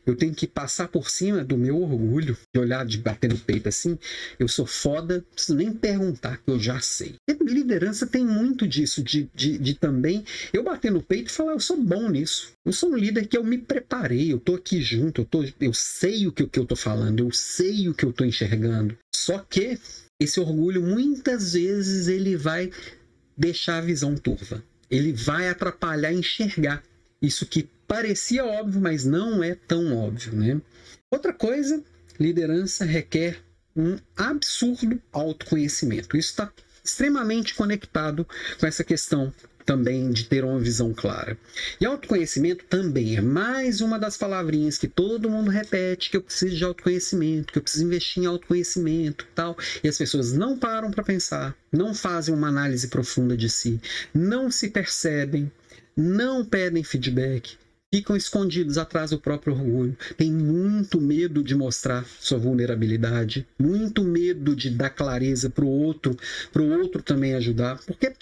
eu 0.05 0.15
tenho 0.15 0.33
que 0.33 0.47
passar 0.47 0.87
por 0.87 1.09
cima 1.09 1.43
do 1.43 1.57
meu 1.57 1.81
orgulho, 1.81 2.37
de 2.53 2.59
olhar, 2.59 2.85
de 2.85 2.97
bater 2.97 3.29
no 3.29 3.37
peito 3.37 3.69
assim. 3.69 3.97
Eu 4.37 4.47
sou 4.47 4.65
foda, 4.65 5.15
não 5.15 5.33
preciso 5.33 5.57
nem 5.57 5.71
perguntar, 5.71 6.37
que 6.37 6.51
eu 6.51 6.59
já 6.59 6.79
sei. 6.79 7.15
E 7.29 7.33
liderança 7.49 8.07
tem 8.07 8.25
muito 8.25 8.67
disso, 8.67 9.03
de, 9.03 9.29
de, 9.35 9.57
de, 9.57 9.73
também 9.73 10.23
eu 10.53 10.63
bater 10.63 10.91
no 10.91 11.01
peito 11.01 11.29
e 11.29 11.33
falar, 11.33 11.53
eu 11.53 11.59
sou 11.59 11.77
bom 11.77 12.09
nisso. 12.09 12.53
Eu 12.65 12.71
sou 12.71 12.91
um 12.91 12.95
líder 12.95 13.27
que 13.27 13.37
eu 13.37 13.43
me 13.43 13.57
preparei, 13.57 14.31
eu 14.31 14.39
tô 14.39 14.55
aqui 14.55 14.81
junto, 14.81 15.21
eu, 15.21 15.25
tô, 15.25 15.43
eu 15.59 15.73
sei 15.73 16.27
o 16.27 16.31
que, 16.31 16.43
o 16.43 16.47
que 16.47 16.59
eu 16.59 16.65
tô 16.65 16.75
falando, 16.75 17.19
eu 17.19 17.31
sei 17.31 17.89
o 17.89 17.93
que 17.93 18.05
eu 18.05 18.13
tô 18.13 18.23
enxergando. 18.23 18.97
Só 19.13 19.39
que 19.39 19.79
esse 20.21 20.39
orgulho, 20.39 20.81
muitas 20.81 21.53
vezes, 21.53 22.07
ele 22.07 22.35
vai 22.35 22.71
deixar 23.37 23.77
a 23.77 23.81
visão 23.81 24.15
turva. 24.15 24.63
Ele 24.89 25.13
vai 25.13 25.49
atrapalhar 25.49 26.11
enxergar 26.11 26.83
isso 27.21 27.45
que 27.45 27.69
parecia 27.89 28.45
óbvio, 28.45 28.79
mas 28.79 29.03
não 29.03 29.43
é 29.43 29.55
tão 29.55 29.97
óbvio, 29.97 30.31
né? 30.33 30.61
Outra 31.09 31.33
coisa, 31.33 31.83
liderança 32.19 32.85
requer 32.85 33.41
um 33.75 33.97
absurdo 34.15 35.01
autoconhecimento. 35.11 36.15
Isso 36.15 36.29
está 36.29 36.53
extremamente 36.83 37.55
conectado 37.55 38.27
com 38.59 38.67
essa 38.67 38.83
questão 38.83 39.33
também 39.65 40.11
de 40.11 40.25
ter 40.25 40.43
uma 40.43 40.59
visão 40.59 40.93
clara. 40.93 41.35
E 41.81 41.85
autoconhecimento 41.85 42.63
também 42.65 43.17
é 43.17 43.21
mais 43.21 43.81
uma 43.81 43.97
das 43.97 44.17
palavrinhas 44.17 44.77
que 44.77 44.87
todo 44.87 45.29
mundo 45.29 45.49
repete 45.49 46.11
que 46.11 46.17
eu 46.17 46.21
preciso 46.21 46.55
de 46.55 46.63
autoconhecimento, 46.63 47.51
que 47.51 47.57
eu 47.57 47.63
preciso 47.63 47.85
investir 47.85 48.23
em 48.23 48.27
autoconhecimento, 48.27 49.27
tal. 49.33 49.57
E 49.83 49.87
as 49.87 49.97
pessoas 49.97 50.31
não 50.31 50.57
param 50.57 50.91
para 50.91 51.03
pensar, 51.03 51.55
não 51.71 51.95
fazem 51.95 52.35
uma 52.35 52.49
análise 52.49 52.87
profunda 52.87 53.35
de 53.35 53.49
si, 53.49 53.81
não 54.13 54.51
se 54.51 54.69
percebem, 54.69 55.51
não 55.95 56.45
pedem 56.45 56.83
feedback, 56.83 57.57
ficam 57.93 58.15
escondidos 58.15 58.77
atrás 58.77 59.09
do 59.09 59.19
próprio 59.19 59.53
orgulho, 59.53 59.97
têm 60.15 60.31
muito 60.31 61.01
medo 61.01 61.43
de 61.43 61.55
mostrar 61.55 62.05
sua 62.19 62.37
vulnerabilidade, 62.37 63.47
muito 63.57 64.03
medo 64.03 64.55
de 64.55 64.69
dar 64.69 64.91
clareza 64.91 65.49
para 65.49 65.65
o 65.65 65.69
outro, 65.69 66.15
para 66.53 66.61
o 66.61 66.79
outro 66.79 67.01
também 67.01 67.33
ajudar, 67.33 67.79
porque 67.85 68.13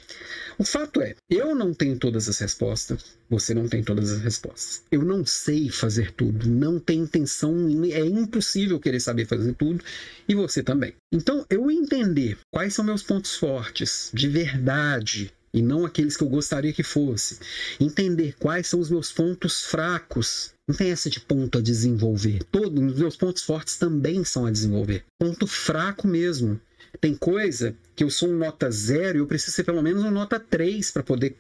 o 0.58 0.64
fato 0.64 1.02
é, 1.02 1.16
eu 1.30 1.54
não 1.54 1.74
tenho 1.74 2.00
todas 2.00 2.30
as 2.30 2.40
respostas, 2.40 3.18
você 3.30 3.54
não 3.54 3.68
tem 3.68 3.84
todas 3.84 4.12
as 4.12 4.22
respostas. 4.22 4.84
Eu 4.90 5.04
não 5.04 5.26
sei 5.26 5.70
fazer 5.70 6.12
tudo, 6.12 6.50
não 6.50 6.80
tenho 6.80 7.04
intenção, 7.04 7.54
é 7.92 8.00
impossível 8.00 8.80
querer 8.80 9.00
saber 9.00 9.26
fazer 9.26 9.54
tudo, 9.54 9.84
e 10.28 10.34
você 10.34 10.64
também. 10.64 10.96
Então, 11.14 11.46
eu 11.50 11.70
entender 11.70 12.38
quais 12.52 12.74
são 12.74 12.86
meus 12.86 13.04
pontos 13.04 13.36
fortes 13.36 14.10
de 14.14 14.28
verdade, 14.28 15.32
e 15.54 15.62
não 15.62 15.86
aqueles 15.86 16.16
que 16.18 16.24
eu 16.24 16.30
gostaria 16.30 16.74
que 16.74 16.84
fosse. 16.84 17.40
Entender 17.80 18.36
quais 18.40 18.68
são 18.68 18.80
os 18.80 18.90
meus 18.90 19.12
pontos 19.12 19.64
fracos. 19.66 20.52
Não 20.68 20.76
tem 20.76 20.92
essa 20.92 21.10
de 21.10 21.20
ponto 21.20 21.58
a 21.58 21.62
desenvolver. 21.62 22.44
Todos 22.52 22.84
os 22.84 23.00
meus 23.00 23.16
pontos 23.16 23.44
fortes 23.44 23.78
também 23.78 24.24
são 24.24 24.46
a 24.46 24.52
desenvolver. 24.52 25.06
Ponto 25.20 25.48
fraco 25.48 26.08
mesmo. 26.08 26.60
Tem 27.00 27.16
coisa 27.16 27.76
que 27.96 28.04
eu 28.04 28.10
sou 28.10 28.30
um 28.30 28.38
nota 28.38 28.70
zero 28.70 29.18
e 29.18 29.22
eu 29.22 29.28
preciso 29.28 29.56
ser 29.56 29.64
pelo 29.64 29.82
menos 29.82 30.04
um 30.04 30.12
nota 30.12 30.40
3 30.40 30.92
para 30.92 31.04
poder 31.04 31.36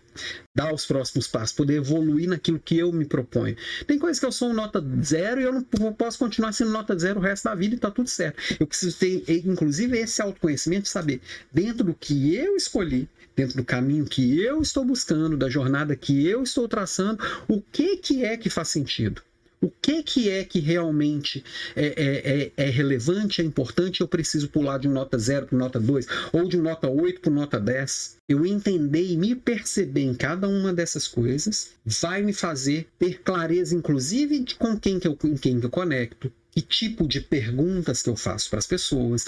dar 0.56 0.74
os 0.74 0.86
próximos 0.86 1.28
passos, 1.28 1.56
poder 1.56 1.76
evoluir 1.76 2.28
naquilo 2.28 2.60
que 2.60 2.78
eu 2.78 2.91
me 2.91 3.06
proponho. 3.06 3.56
Tem 3.86 4.00
coisa 4.00 4.20
que 4.20 4.26
eu 4.26 4.32
sou 4.32 4.50
um 4.50 4.54
nota 4.54 4.84
zero 5.04 5.39
e 5.39 5.43
eu 5.43 5.54
não 5.80 5.93
posso 5.93 6.17
continuar 6.17 6.54
sendo 6.54 6.72
nota 6.72 6.98
zero 6.98 7.20
o 7.20 7.24
resto 7.24 7.43
da 7.46 7.56
vida 7.56 7.76
e 7.76 7.80
tá 7.80 7.91
tudo 7.91 8.10
certo. 8.10 8.41
Eu 8.60 8.65
preciso 8.65 8.98
ter, 8.98 9.24
inclusive, 9.46 9.98
esse 9.98 10.22
autoconhecimento, 10.22 10.88
saber 10.88 11.22
dentro 11.52 11.84
do 11.84 11.93
que 11.93 12.36
eu 12.36 12.56
escolhi, 12.56 13.08
dentro 13.36 13.58
do 13.58 13.63
caminho 13.63 14.06
que 14.06 14.41
eu 14.41 14.62
estou 14.62 14.84
buscando, 14.84 15.38
da 15.38 15.50
jornada 15.50 15.96
que 15.96 16.28
eu 16.28 16.41
estou 16.41 16.67
traçando, 16.67 17.24
o 17.48 17.62
que, 17.62 17.98
que 17.98 18.26
é 18.26 18.36
que 18.36 18.50
faz 18.50 18.70
sentido 18.70 19.22
o 19.62 19.70
que, 19.70 20.04
que 20.04 20.30
é 20.30 20.43
que 20.43 20.60
realmente 20.60 21.43
é, 21.76 21.88
é, 21.88 22.41
é, 22.58 22.67
é 22.67 22.70
relevante, 22.70 23.41
é 23.41 23.43
importante, 23.43 24.02
eu 24.02 24.08
preciso 24.08 24.50
pular 24.50 24.78
de 24.78 24.88
um 24.88 24.91
nota 24.91 25.17
0 25.17 25.48
para 25.48 25.58
nota 25.58 25.80
2, 25.80 26.06
ou 26.32 26.48
de 26.48 26.58
um 26.58 26.62
nota 26.62 26.88
8 26.88 27.22
para 27.22 27.32
nota 27.32 27.60
10. 27.60 28.17
Eu 28.30 28.46
entender 28.46 29.04
e 29.04 29.17
me 29.17 29.36
perceber 29.36 30.02
em 30.02 30.13
cada 30.13 30.48
uma 30.48 30.74
dessas 30.74 31.08
coisas 31.08 31.72
vai 31.86 32.22
me 32.22 32.34
fazer 32.34 32.88
ter 33.00 33.22
clareza, 33.22 33.76
inclusive, 33.76 34.39
de 34.39 34.56
com 34.56 34.78
quem 34.80 35.00
que 35.00 35.08
eu, 35.08 35.15
com 35.15 35.36
quem 35.38 35.60
que 35.60 35.65
eu 35.65 35.70
conecto, 35.72 36.32
que 36.52 36.62
tipo 36.62 37.08
de 37.08 37.22
perguntas 37.22 38.02
que 38.02 38.10
eu 38.10 38.15
faço 38.15 38.50
para 38.50 38.60
as 38.60 38.67
pessoas, 38.67 39.26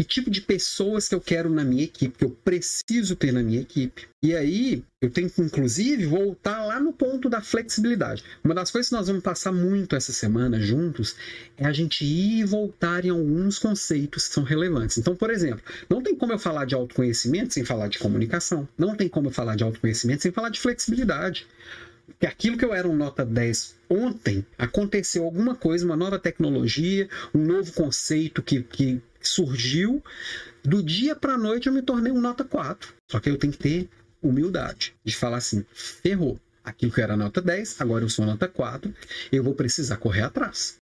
que 0.00 0.04
tipo 0.04 0.30
de 0.30 0.40
pessoas 0.40 1.06
que 1.06 1.14
eu 1.14 1.20
quero 1.20 1.50
na 1.50 1.62
minha 1.62 1.84
equipe, 1.84 2.16
que 2.16 2.24
eu 2.24 2.30
preciso 2.30 3.14
ter 3.14 3.32
na 3.32 3.42
minha 3.42 3.60
equipe. 3.60 4.08
E 4.22 4.34
aí, 4.34 4.82
eu 4.98 5.10
tenho 5.10 5.28
que, 5.28 5.42
inclusive, 5.42 6.06
voltar 6.06 6.64
lá 6.64 6.80
no 6.80 6.90
ponto 6.90 7.28
da 7.28 7.42
flexibilidade. 7.42 8.24
Uma 8.42 8.54
das 8.54 8.70
coisas 8.70 8.88
que 8.88 8.96
nós 8.96 9.08
vamos 9.08 9.22
passar 9.22 9.52
muito 9.52 9.94
essa 9.94 10.10
semana 10.10 10.58
juntos 10.58 11.16
é 11.54 11.66
a 11.66 11.72
gente 11.72 12.02
ir 12.02 12.40
e 12.40 12.44
voltar 12.44 13.04
em 13.04 13.10
alguns 13.10 13.58
conceitos 13.58 14.26
que 14.26 14.34
são 14.34 14.42
relevantes. 14.42 14.96
Então, 14.96 15.14
por 15.14 15.28
exemplo, 15.28 15.62
não 15.88 16.02
tem 16.02 16.16
como 16.16 16.32
eu 16.32 16.38
falar 16.38 16.64
de 16.64 16.74
autoconhecimento 16.74 17.52
sem 17.52 17.62
falar 17.62 17.88
de 17.88 17.98
comunicação. 17.98 18.66
Não 18.78 18.96
tem 18.96 19.06
como 19.06 19.28
eu 19.28 19.32
falar 19.32 19.54
de 19.54 19.64
autoconhecimento 19.64 20.22
sem 20.22 20.32
falar 20.32 20.48
de 20.48 20.60
flexibilidade 20.60 21.46
que 22.18 22.26
aquilo 22.26 22.56
que 22.56 22.64
eu 22.64 22.74
era 22.74 22.88
um 22.88 22.96
nota 22.96 23.24
10 23.24 23.76
ontem, 23.88 24.44
aconteceu 24.56 25.24
alguma 25.24 25.54
coisa, 25.54 25.84
uma 25.84 25.96
nova 25.96 26.18
tecnologia, 26.18 27.08
um 27.34 27.44
novo 27.44 27.72
conceito 27.72 28.42
que, 28.42 28.62
que 28.62 29.00
surgiu. 29.20 30.02
Do 30.62 30.82
dia 30.82 31.14
para 31.14 31.34
a 31.34 31.38
noite 31.38 31.66
eu 31.66 31.72
me 31.72 31.82
tornei 31.82 32.12
um 32.12 32.20
nota 32.20 32.44
4. 32.44 32.94
Só 33.10 33.18
que 33.18 33.28
eu 33.28 33.36
tenho 33.36 33.52
que 33.52 33.58
ter 33.58 33.88
humildade 34.22 34.94
de 35.04 35.14
falar 35.14 35.38
assim: 35.38 35.64
ferrou 35.72 36.38
aquilo 36.70 36.92
que 36.92 37.00
era 37.00 37.16
nota 37.16 37.40
10, 37.40 37.80
agora 37.80 38.04
eu 38.04 38.08
sou 38.08 38.24
nota 38.24 38.48
4, 38.48 38.92
eu 39.30 39.44
vou 39.44 39.54
precisar 39.54 39.96
correr 39.96 40.22
atrás. 40.22 40.78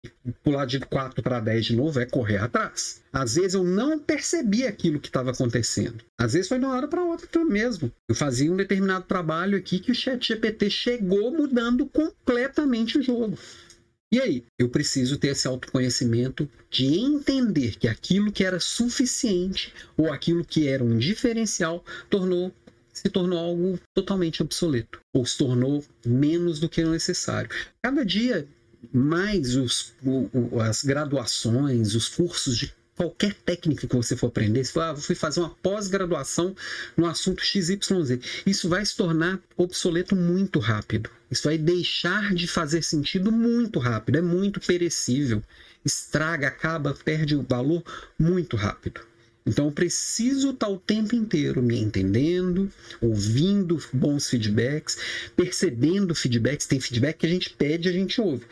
Pular 0.44 0.66
de 0.66 0.80
4 0.80 1.22
para 1.22 1.40
10 1.40 1.66
de 1.66 1.76
novo 1.76 2.00
é 2.00 2.06
correr 2.06 2.38
atrás. 2.38 3.02
Às 3.12 3.36
vezes 3.36 3.54
eu 3.54 3.64
não 3.64 4.00
percebi 4.00 4.66
aquilo 4.66 5.00
que 5.00 5.08
estava 5.08 5.32
acontecendo. 5.32 6.04
Às 6.18 6.34
vezes 6.34 6.48
foi 6.48 6.60
de 6.60 6.66
uma 6.66 6.76
hora 6.76 6.88
para 6.88 7.04
outra 7.04 7.46
mesmo. 7.46 7.92
Eu 8.10 8.16
fazia 8.16 8.52
um 8.52 8.56
determinado 8.56 9.06
trabalho 9.06 9.58
aqui 9.58 9.80
que 9.80 9.92
o 9.92 9.96
chat 9.96 10.28
GPT 10.28 10.70
chegou 10.70 11.32
mudando 11.32 11.86
completamente 11.86 12.98
o 12.98 13.04
jogo. 13.04 13.38
E 14.14 14.22
aí, 14.22 14.44
eu 14.60 14.70
preciso 14.70 15.18
ter 15.18 15.30
esse 15.30 15.48
autoconhecimento 15.48 16.48
de 16.70 17.00
entender 17.00 17.76
que 17.78 17.88
aquilo 17.88 18.32
que 18.32 18.44
era 18.44 18.60
suficiente 18.60 19.74
ou 19.98 20.14
aquilo 20.14 20.46
que 20.46 20.68
era 20.68 20.84
um 20.84 21.00
diferencial 21.00 21.84
tornou 22.12 22.54
se 22.94 23.10
tornou 23.10 23.40
algo 23.40 23.80
totalmente 23.94 24.42
obsoleto 24.42 25.00
ou 25.14 25.26
se 25.26 25.38
tornou 25.38 25.84
menos 26.06 26.60
do 26.60 26.70
que 26.70 26.84
o 26.84 26.92
necessário. 26.92 27.50
Cada 27.82 28.06
dia 28.06 28.48
mais 28.92 29.56
os, 29.56 29.94
o, 30.04 30.60
as 30.60 30.84
graduações, 30.84 31.96
os 31.96 32.08
cursos 32.10 32.58
de 32.58 32.74
qualquer 32.96 33.34
técnica 33.34 33.88
que 33.88 33.96
você 33.96 34.16
for 34.16 34.28
aprender, 34.28 34.64
se 34.64 34.72
for, 34.72 34.82
ah, 34.82 34.96
fui 34.96 35.16
fazer 35.16 35.40
uma 35.40 35.50
pós-graduação 35.50 36.56
no 36.96 37.06
assunto 37.06 37.44
XYZ, 37.44 37.80
isso 38.46 38.70
vai 38.70 38.86
se 38.86 38.96
tornar 38.96 39.40
obsoleto 39.58 40.16
muito 40.16 40.60
rápido. 40.60 41.10
Isso 41.32 41.44
vai 41.44 41.58
deixar 41.58 42.34
de 42.36 42.48
fazer 42.48 42.84
sentido 42.84 43.32
muito 43.32 43.80
rápido, 43.80 44.18
é 44.18 44.22
muito 44.22 44.60
perecível, 44.60 45.42
estraga, 45.84 46.48
acaba, 46.48 46.94
perde 46.94 47.36
o 47.36 47.42
valor 47.42 47.84
muito 48.20 48.56
rápido. 48.56 49.02
Então 49.46 49.66
eu 49.66 49.72
preciso 49.72 50.52
estar 50.52 50.70
o 50.70 50.78
tempo 50.78 51.16
inteiro 51.16 51.62
me 51.62 51.78
entendendo, 51.80 52.72
ouvindo 53.02 53.78
bons 53.92 54.30
feedbacks, 54.30 54.98
percebendo 55.36 56.16
feedbacks. 56.16 56.66
Tem 56.66 56.80
feedback 56.80 57.18
que 57.18 57.26
a 57.26 57.30
gente 57.30 57.50
pede 57.52 57.90
a 57.90 57.92
gente 57.92 58.22
ouve. 58.22 58.46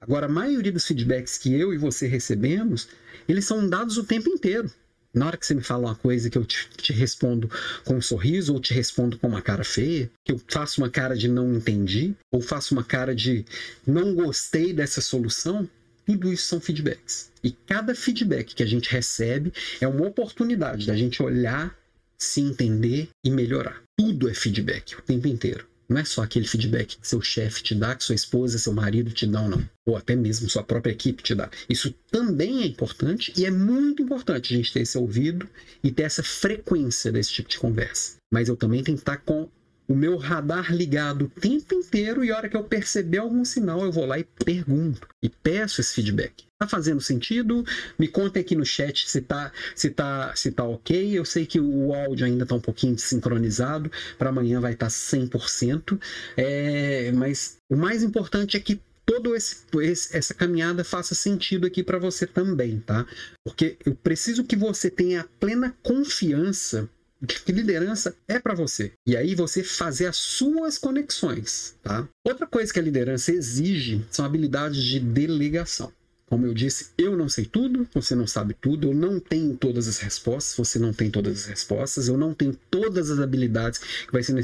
Agora, 0.00 0.26
a 0.26 0.30
maioria 0.30 0.72
dos 0.72 0.86
feedbacks 0.86 1.36
que 1.36 1.52
eu 1.54 1.74
e 1.74 1.78
você 1.78 2.06
recebemos, 2.06 2.88
eles 3.28 3.44
são 3.44 3.68
dados 3.68 3.98
o 3.98 4.04
tempo 4.04 4.28
inteiro. 4.28 4.70
Na 5.12 5.26
hora 5.26 5.36
que 5.36 5.44
você 5.44 5.54
me 5.54 5.62
fala 5.62 5.88
uma 5.88 5.94
coisa 5.94 6.30
que 6.30 6.38
eu 6.38 6.44
te, 6.44 6.68
te, 6.76 6.92
respondo 6.92 7.50
com 7.84 7.96
um 7.96 8.00
sorriso, 8.00 8.54
ou 8.54 8.60
te 8.60 8.72
respondo 8.72 9.18
com 9.18 9.26
uma 9.26 9.42
cara 9.42 9.64
feia, 9.64 10.08
que 10.24 10.32
eu 10.32 10.40
faço 10.48 10.80
uma 10.80 10.88
cara 10.88 11.16
de 11.16 11.28
não 11.28 11.52
entendi, 11.52 12.14
ou 12.30 12.40
faço 12.40 12.74
uma 12.74 12.84
cara 12.84 13.14
de 13.14 13.44
não 13.84 14.14
gostei 14.14 14.72
dessa 14.72 15.00
solução, 15.00 15.68
tudo 16.06 16.32
isso 16.32 16.46
são 16.46 16.60
feedbacks. 16.60 17.30
E 17.42 17.52
cada 17.52 17.94
feedback 17.94 18.54
que 18.54 18.62
a 18.62 18.66
gente 18.66 18.90
recebe 18.90 19.52
é 19.80 19.88
uma 19.88 20.06
oportunidade 20.06 20.86
da 20.86 20.96
gente 20.96 21.22
olhar, 21.22 21.76
se 22.18 22.40
entender 22.40 23.08
e 23.24 23.30
melhorar. 23.30 23.82
Tudo 23.98 24.28
é 24.28 24.34
feedback 24.34 24.96
o 24.96 25.02
tempo 25.02 25.26
inteiro. 25.26 25.66
Não 25.90 25.98
é 25.98 26.04
só 26.04 26.22
aquele 26.22 26.46
feedback 26.46 26.98
que 27.00 27.08
seu 27.08 27.20
chefe 27.20 27.64
te 27.64 27.74
dá, 27.74 27.96
que 27.96 28.04
sua 28.04 28.14
esposa, 28.14 28.58
seu 28.58 28.72
marido 28.72 29.10
te 29.10 29.26
dão, 29.26 29.48
não. 29.48 29.68
Ou 29.84 29.96
até 29.96 30.14
mesmo 30.14 30.48
sua 30.48 30.62
própria 30.62 30.92
equipe 30.92 31.20
te 31.20 31.34
dá. 31.34 31.50
Isso 31.68 31.92
também 32.12 32.62
é 32.62 32.66
importante 32.66 33.32
e 33.36 33.44
é 33.44 33.50
muito 33.50 34.00
importante 34.00 34.54
a 34.54 34.56
gente 34.56 34.72
ter 34.72 34.82
esse 34.82 34.96
ouvido 34.96 35.48
e 35.82 35.90
ter 35.90 36.04
essa 36.04 36.22
frequência 36.22 37.10
desse 37.10 37.32
tipo 37.32 37.48
de 37.48 37.58
conversa. 37.58 38.18
Mas 38.32 38.48
eu 38.48 38.56
também 38.56 38.84
tenho 38.84 38.96
que 38.96 39.02
estar 39.02 39.16
com 39.16 39.48
o 39.90 39.94
meu 39.94 40.16
radar 40.16 40.72
ligado 40.72 41.24
o 41.24 41.28
tempo 41.28 41.74
inteiro 41.74 42.24
e 42.24 42.30
a 42.30 42.36
hora 42.36 42.48
que 42.48 42.56
eu 42.56 42.62
perceber 42.62 43.18
algum 43.18 43.44
sinal, 43.44 43.82
eu 43.82 43.90
vou 43.90 44.06
lá 44.06 44.20
e 44.20 44.24
pergunto 44.44 45.08
e 45.20 45.28
peço 45.28 45.80
esse 45.80 45.92
feedback. 45.96 46.44
Tá 46.60 46.68
fazendo 46.68 47.00
sentido? 47.00 47.64
Me 47.98 48.06
contem 48.06 48.40
aqui 48.40 48.54
no 48.54 48.64
chat 48.64 49.10
se 49.10 49.20
tá, 49.20 49.50
se 49.74 49.90
tá, 49.90 50.32
se 50.36 50.52
tá 50.52 50.62
ok. 50.62 51.18
Eu 51.18 51.24
sei 51.24 51.44
que 51.44 51.58
o 51.58 51.92
áudio 51.92 52.24
ainda 52.24 52.46
tá 52.46 52.54
um 52.54 52.60
pouquinho 52.60 52.94
desincronizado, 52.94 53.90
para 54.16 54.30
amanhã 54.30 54.60
vai 54.60 54.74
estar 54.74 54.86
tá 54.86 54.92
100%, 54.92 56.00
é, 56.36 57.10
mas 57.10 57.56
o 57.68 57.76
mais 57.76 58.04
importante 58.04 58.56
é 58.56 58.60
que 58.60 58.80
todo 59.04 59.34
esse, 59.34 59.64
esse, 59.80 60.16
essa 60.16 60.32
caminhada 60.32 60.84
faça 60.84 61.16
sentido 61.16 61.66
aqui 61.66 61.82
para 61.82 61.98
você 61.98 62.28
também, 62.28 62.78
tá? 62.78 63.04
Porque 63.44 63.76
eu 63.84 63.96
preciso 63.96 64.44
que 64.44 64.54
você 64.54 64.88
tenha 64.88 65.26
plena 65.40 65.74
confiança 65.82 66.88
que 67.26 67.52
liderança 67.52 68.14
é 68.26 68.38
para 68.38 68.54
você. 68.54 68.92
E 69.06 69.16
aí 69.16 69.34
você 69.34 69.62
fazer 69.62 70.06
as 70.06 70.16
suas 70.16 70.78
conexões, 70.78 71.76
tá? 71.82 72.08
Outra 72.24 72.46
coisa 72.46 72.72
que 72.72 72.78
a 72.78 72.82
liderança 72.82 73.32
exige 73.32 74.04
são 74.10 74.24
habilidades 74.24 74.82
de 74.82 74.98
delegação. 75.00 75.92
Como 76.26 76.46
eu 76.46 76.54
disse, 76.54 76.90
eu 76.96 77.16
não 77.16 77.28
sei 77.28 77.44
tudo, 77.44 77.88
você 77.92 78.14
não 78.14 78.24
sabe 78.24 78.54
tudo, 78.54 78.90
eu 78.90 78.94
não 78.94 79.18
tenho 79.18 79.56
todas 79.56 79.88
as 79.88 79.98
respostas, 79.98 80.56
você 80.56 80.78
não 80.78 80.92
tem 80.92 81.10
todas 81.10 81.40
as 81.40 81.46
respostas, 81.46 82.06
eu 82.06 82.16
não 82.16 82.32
tenho 82.32 82.56
todas 82.70 83.10
as 83.10 83.18
habilidades 83.18 83.80
que 83.80 84.12
vai 84.12 84.22
ser 84.22 84.34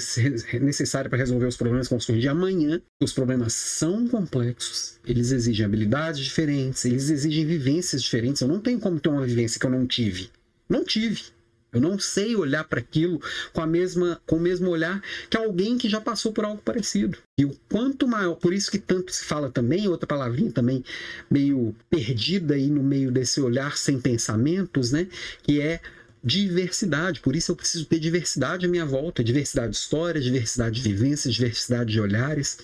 necessária 0.61 1.09
para 1.09 1.17
resolver 1.17 1.47
os 1.47 1.57
problemas 1.57 1.87
que 1.87 1.95
vão 1.95 2.01
surgir 2.01 2.27
amanhã. 2.27 2.83
Os 3.01 3.13
problemas 3.13 3.53
são 3.53 4.09
complexos, 4.09 4.99
eles 5.07 5.31
exigem 5.31 5.65
habilidades 5.65 6.25
diferentes, 6.25 6.85
eles 6.85 7.09
exigem 7.09 7.47
vivências 7.47 8.03
diferentes. 8.03 8.43
Eu 8.43 8.49
não 8.49 8.61
tenho 8.61 8.81
como 8.81 8.99
ter 8.99 9.09
uma 9.09 9.25
vivência 9.25 9.61
que 9.61 9.67
eu 9.67 9.71
não 9.71 9.87
tive. 9.87 10.29
Não 10.69 10.83
tive. 10.83 11.36
Eu 11.73 11.81
não 11.81 11.99
sei 11.99 12.35
olhar 12.37 12.65
para 12.65 12.81
aquilo 12.81 13.21
com 13.53 13.61
a 13.61 13.67
mesma 13.67 14.21
com 14.27 14.37
o 14.37 14.41
mesmo 14.41 14.71
olhar 14.71 15.03
que 15.29 15.37
alguém 15.37 15.77
que 15.77 15.89
já 15.89 16.01
passou 16.01 16.33
por 16.33 16.45
algo 16.45 16.63
parecido. 16.63 17.19
E 17.39 17.45
o 17.45 17.55
quanto 17.71 18.09
maior, 18.09 18.35
por 18.37 18.55
isso 18.55 18.71
que 18.71 18.79
tanto 18.79 19.13
se 19.13 19.25
fala 19.25 19.51
também, 19.51 19.87
outra 19.89 20.07
palavrinha 20.07 20.51
também 20.53 20.83
meio 21.31 21.75
perdida 21.91 22.55
aí 22.55 22.69
no 22.69 22.83
meio 22.83 23.11
desse 23.11 23.41
olhar 23.41 23.77
sem 23.77 24.01
pensamentos, 24.01 24.93
né, 24.93 25.07
que 25.43 25.61
é 25.61 25.81
diversidade. 26.25 27.21
Por 27.21 27.37
isso 27.37 27.53
eu 27.53 27.57
preciso 27.57 27.85
ter 27.87 27.99
diversidade 27.99 28.67
à 28.67 28.69
minha 28.69 28.85
volta, 28.85 29.23
diversidade 29.23 29.71
de 29.71 29.77
histórias, 29.77 30.25
diversidade 30.25 30.83
de 30.83 30.89
vivências, 30.89 31.35
diversidade 31.35 31.93
de 31.93 32.01
olhares. 32.01 32.59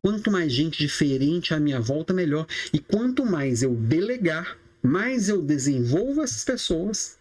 Quanto 0.00 0.30
mais 0.30 0.52
gente 0.52 0.78
diferente 0.78 1.52
à 1.52 1.58
minha 1.58 1.80
volta, 1.80 2.14
melhor. 2.14 2.46
E 2.72 2.78
quanto 2.78 3.26
mais 3.26 3.62
eu 3.62 3.74
delegar, 3.74 4.56
mais 4.80 5.28
eu 5.28 5.42
desenvolvo 5.42 6.22
essas 6.22 6.44
pessoas, 6.44 7.18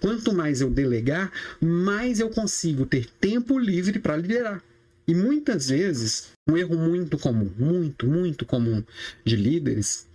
Quanto 0.00 0.32
mais 0.32 0.60
eu 0.60 0.70
delegar, 0.70 1.32
mais 1.60 2.20
eu 2.20 2.30
consigo 2.30 2.86
ter 2.86 3.06
tempo 3.20 3.58
livre 3.58 3.98
para 3.98 4.16
liderar. 4.16 4.62
E 5.08 5.14
muitas 5.14 5.68
vezes, 5.68 6.28
um 6.48 6.56
erro 6.56 6.76
muito 6.76 7.16
comum, 7.16 7.50
muito, 7.56 8.06
muito 8.06 8.44
comum 8.44 8.82
de 9.24 9.36
líderes 9.36 10.06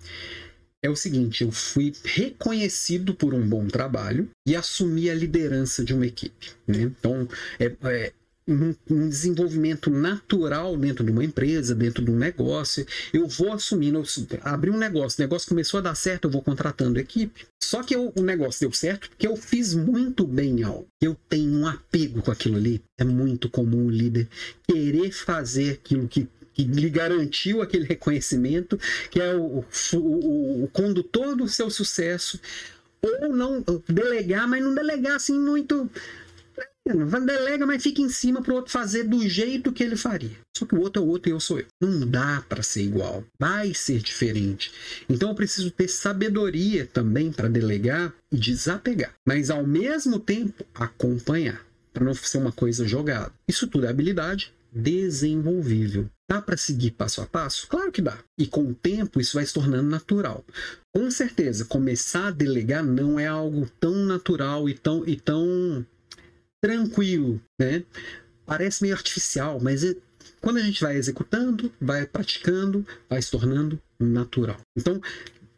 é 0.83 0.89
o 0.89 0.95
seguinte: 0.95 1.43
eu 1.43 1.51
fui 1.51 1.93
reconhecido 2.03 3.13
por 3.13 3.33
um 3.33 3.47
bom 3.47 3.67
trabalho 3.67 4.29
e 4.47 4.55
assumi 4.55 5.09
a 5.09 5.15
liderança 5.15 5.83
de 5.83 5.93
uma 5.93 6.05
equipe. 6.05 6.51
Né? 6.67 6.81
Então, 6.81 7.27
é, 7.59 7.71
é, 7.83 8.13
um, 8.47 9.09
desenvolvimento 9.09 9.89
natural 9.89 10.75
dentro 10.77 11.03
de 11.03 11.11
uma 11.11 11.23
empresa, 11.23 11.75
dentro 11.75 12.03
de 12.03 12.11
um 12.11 12.17
negócio. 12.17 12.85
Eu 13.13 13.27
vou 13.27 13.53
assumindo, 13.53 13.99
eu 13.99 14.39
abri 14.43 14.69
um 14.69 14.77
negócio, 14.77 15.19
o 15.19 15.23
negócio 15.23 15.47
começou 15.47 15.79
a 15.79 15.83
dar 15.83 15.95
certo, 15.95 16.25
eu 16.25 16.31
vou 16.31 16.41
contratando 16.41 16.99
equipe. 16.99 17.45
Só 17.61 17.83
que 17.83 17.95
eu, 17.95 18.11
o 18.15 18.21
negócio 18.21 18.61
deu 18.61 18.71
certo 18.71 19.09
porque 19.09 19.27
eu 19.27 19.35
fiz 19.35 19.73
muito 19.73 20.25
bem 20.25 20.63
algo. 20.63 20.87
Eu 21.01 21.15
tenho 21.29 21.51
um 21.51 21.67
apego 21.67 22.21
com 22.21 22.31
aquilo 22.31 22.57
ali. 22.57 22.81
É 22.97 23.03
muito 23.03 23.49
comum 23.49 23.85
o 23.85 23.91
líder 23.91 24.27
querer 24.67 25.11
fazer 25.11 25.71
aquilo 25.71 26.07
que 26.07 26.27
que 26.53 26.65
lhe 26.65 26.89
garantiu 26.89 27.61
aquele 27.61 27.85
reconhecimento, 27.85 28.77
que 29.09 29.21
é 29.21 29.33
o, 29.33 29.63
o, 29.93 30.63
o, 30.65 30.69
condutor 30.73 31.33
do 31.33 31.47
seu 31.47 31.69
sucesso, 31.69 32.37
ou 33.01 33.33
não 33.33 33.63
delegar, 33.87 34.47
mas 34.49 34.61
não 34.61 34.75
delegar 34.75 35.15
assim 35.15 35.39
muito 35.39 35.89
delega, 37.25 37.65
mas 37.65 37.83
fica 37.83 38.01
em 38.01 38.09
cima 38.09 38.41
para 38.41 38.53
o 38.53 38.55
outro 38.55 38.71
fazer 38.71 39.03
do 39.03 39.27
jeito 39.27 39.71
que 39.71 39.83
ele 39.83 39.95
faria. 39.95 40.37
Só 40.55 40.65
que 40.65 40.75
o 40.75 40.81
outro 40.81 41.01
é 41.01 41.05
o 41.05 41.09
outro 41.09 41.29
e 41.29 41.33
eu 41.33 41.39
sou 41.39 41.59
eu. 41.59 41.65
Não 41.81 42.07
dá 42.07 42.43
para 42.47 42.63
ser 42.63 42.83
igual. 42.83 43.23
Vai 43.39 43.73
ser 43.73 43.99
diferente. 43.99 44.71
Então 45.09 45.29
eu 45.29 45.35
preciso 45.35 45.71
ter 45.71 45.87
sabedoria 45.87 46.85
também 46.85 47.31
para 47.31 47.47
delegar 47.47 48.13
e 48.31 48.37
desapegar. 48.37 49.13
Mas 49.25 49.49
ao 49.49 49.65
mesmo 49.65 50.19
tempo 50.19 50.65
acompanhar. 50.73 51.65
Para 51.93 52.05
não 52.05 52.13
ser 52.13 52.37
uma 52.37 52.53
coisa 52.53 52.87
jogada. 52.87 53.33
Isso 53.47 53.67
tudo 53.67 53.85
é 53.85 53.89
habilidade 53.89 54.53
desenvolvível. 54.71 56.09
Dá 56.29 56.41
para 56.41 56.55
seguir 56.55 56.91
passo 56.91 57.21
a 57.21 57.25
passo? 57.25 57.67
Claro 57.67 57.91
que 57.91 58.01
dá. 58.01 58.17
E 58.37 58.47
com 58.47 58.63
o 58.63 58.73
tempo 58.73 59.19
isso 59.19 59.33
vai 59.33 59.45
se 59.45 59.53
tornando 59.53 59.89
natural. 59.89 60.45
Com 60.95 61.11
certeza, 61.11 61.65
começar 61.65 62.27
a 62.27 62.31
delegar 62.31 62.81
não 62.81 63.19
é 63.19 63.27
algo 63.27 63.69
tão 63.79 63.93
natural 63.93 64.69
e 64.69 64.73
tão, 64.73 65.05
e 65.05 65.17
tão 65.17 65.85
tranquilo, 66.61 67.41
né? 67.59 67.83
Parece 68.45 68.83
meio 68.83 68.93
artificial, 68.93 69.59
mas 69.59 69.83
é, 69.83 69.95
quando 70.39 70.57
a 70.57 70.61
gente 70.61 70.81
vai 70.81 70.95
executando, 70.95 71.71
vai 71.79 72.05
praticando, 72.05 72.85
vai 73.09 73.21
se 73.21 73.31
tornando 73.31 73.81
natural. 73.99 74.59
Então, 74.77 75.01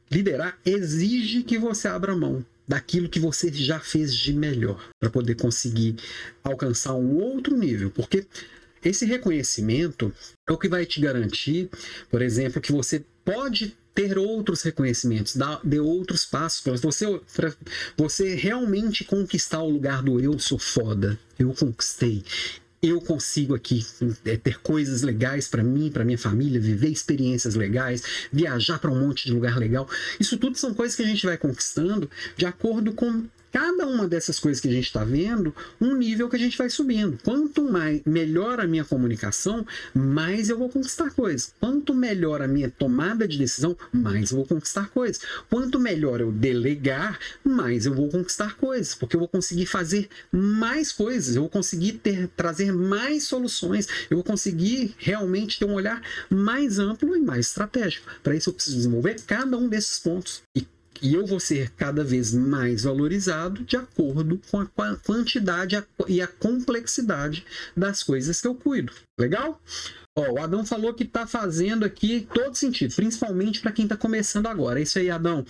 liderar 0.09 0.57
exige 0.65 1.43
que 1.43 1.57
você 1.57 1.87
abra 1.87 2.15
mão 2.15 2.45
daquilo 2.67 3.09
que 3.09 3.19
você 3.19 3.51
já 3.51 3.79
fez 3.79 4.15
de 4.15 4.33
melhor 4.33 4.89
para 4.99 5.09
poder 5.09 5.35
conseguir 5.35 5.95
alcançar 6.43 6.93
um 6.93 7.17
outro 7.17 7.57
nível, 7.57 7.91
porque 7.91 8.25
esse 8.83 9.05
reconhecimento 9.05 10.13
é 10.47 10.51
o 10.51 10.57
que 10.57 10.67
vai 10.67 10.85
te 10.85 10.99
garantir, 10.99 11.69
por 12.09 12.21
exemplo, 12.21 12.61
que 12.61 12.71
você 12.71 13.03
pode 13.23 13.75
ter 13.93 14.17
outros 14.17 14.61
reconhecimentos, 14.63 15.35
dar, 15.35 15.59
de 15.63 15.79
outros 15.79 16.25
passos 16.25 16.61
para 16.61 16.75
você, 16.77 17.19
pra 17.35 17.53
você 17.95 18.35
realmente 18.35 19.03
conquistar 19.03 19.61
o 19.61 19.69
lugar 19.69 20.01
do 20.01 20.19
eu 20.19 20.37
sou 20.39 20.57
foda, 20.57 21.19
eu 21.37 21.53
conquistei. 21.53 22.23
Eu 22.81 22.99
consigo 22.99 23.55
aqui 23.55 23.85
é, 24.25 24.35
ter 24.35 24.59
coisas 24.59 25.03
legais 25.03 25.47
para 25.47 25.63
mim, 25.63 25.89
para 25.89 26.03
minha 26.03 26.17
família, 26.17 26.59
viver 26.59 26.89
experiências 26.89 27.55
legais, 27.55 28.03
viajar 28.29 28.77
para 28.77 28.91
um 28.91 28.99
monte 28.99 29.25
de 29.25 29.31
lugar 29.31 29.57
legal. 29.57 29.87
Isso 30.19 30.37
tudo 30.37 30.57
são 30.57 30.73
coisas 30.73 30.93
que 30.93 31.01
a 31.01 31.05
gente 31.05 31.25
vai 31.25 31.37
conquistando 31.37 32.11
de 32.35 32.45
acordo 32.45 32.91
com 32.91 33.23
cada 33.53 33.85
uma 33.85 34.07
dessas 34.07 34.39
coisas 34.39 34.59
que 34.59 34.67
a 34.67 34.71
gente 34.71 34.87
está 34.87 35.03
vendo, 35.03 35.55
um 35.79 35.95
nível 35.95 36.27
que 36.27 36.35
a 36.35 36.39
gente 36.39 36.57
vai 36.57 36.71
subindo. 36.71 37.19
Quanto 37.23 37.63
mais 37.63 38.01
melhor 38.03 38.59
a 38.59 38.65
minha 38.65 38.83
comunicação, 38.83 39.63
mais 39.93 40.49
eu 40.49 40.57
vou 40.57 40.69
conquistar 40.69 41.11
coisas. 41.11 41.53
Quanto 41.59 41.93
melhor 41.93 42.41
a 42.41 42.47
minha 42.47 42.71
tomada 42.71 43.27
de 43.27 43.37
decisão, 43.37 43.77
mais 43.91 44.31
eu 44.31 44.37
vou 44.37 44.47
conquistar 44.47 44.89
coisas. 44.89 45.21
Quanto 45.51 45.79
melhor 45.79 46.19
eu 46.19 46.31
delegar, 46.31 47.19
mais 47.43 47.85
eu 47.85 47.93
vou 47.93 48.09
conquistar 48.09 48.57
coisas, 48.57 48.95
porque 48.95 49.15
eu 49.15 49.19
vou 49.19 49.29
conseguir 49.29 49.67
fazer 49.67 50.09
mais 50.31 50.91
coisas, 50.91 51.35
eu 51.35 51.43
vou 51.43 51.49
conseguir 51.49 51.93
ter, 51.93 52.29
trazer 52.29 52.73
mais 52.73 53.25
soluções, 53.25 53.87
eu 54.09 54.17
vou 54.17 54.23
conseguir 54.23 54.95
realmente 54.97 55.59
ter 55.59 55.65
um 55.65 55.75
olhar 55.75 56.01
mais 56.27 56.79
amplo 56.79 57.15
e 57.15 57.21
mais 57.21 57.47
estratégico. 57.47 58.07
Para 58.23 58.35
isso 58.35 58.49
eu 58.49 58.53
preciso 58.53 58.77
desenvolver 58.77 59.21
cada 59.27 59.55
um 59.55 59.69
desses 59.69 59.99
pontos. 59.99 60.41
E 60.55 60.65
e 61.03 61.15
eu 61.15 61.25
vou 61.25 61.39
ser 61.39 61.69
cada 61.71 62.01
vez 62.01 62.33
mais 62.33 62.83
valorizado 62.83 63.63
de 63.65 63.75
acordo 63.75 64.39
com 64.49 64.61
a 64.61 64.95
quantidade 64.95 65.83
e 66.07 66.21
a 66.21 66.27
complexidade 66.27 67.45
das 67.75 68.01
coisas 68.01 68.39
que 68.39 68.47
eu 68.47 68.55
cuido. 68.55 68.93
Legal? 69.19 69.61
Ó, 70.17 70.31
o 70.31 70.39
Adão 70.39 70.65
falou 70.65 70.93
que 70.93 71.03
está 71.03 71.27
fazendo 71.27 71.83
aqui 71.83 72.25
todo 72.33 72.55
sentido, 72.55 72.95
principalmente 72.95 73.59
para 73.59 73.73
quem 73.73 73.83
está 73.83 73.97
começando 73.97 74.47
agora. 74.47 74.79
É 74.79 74.83
isso 74.83 74.97
aí, 74.97 75.09
Adão. 75.09 75.45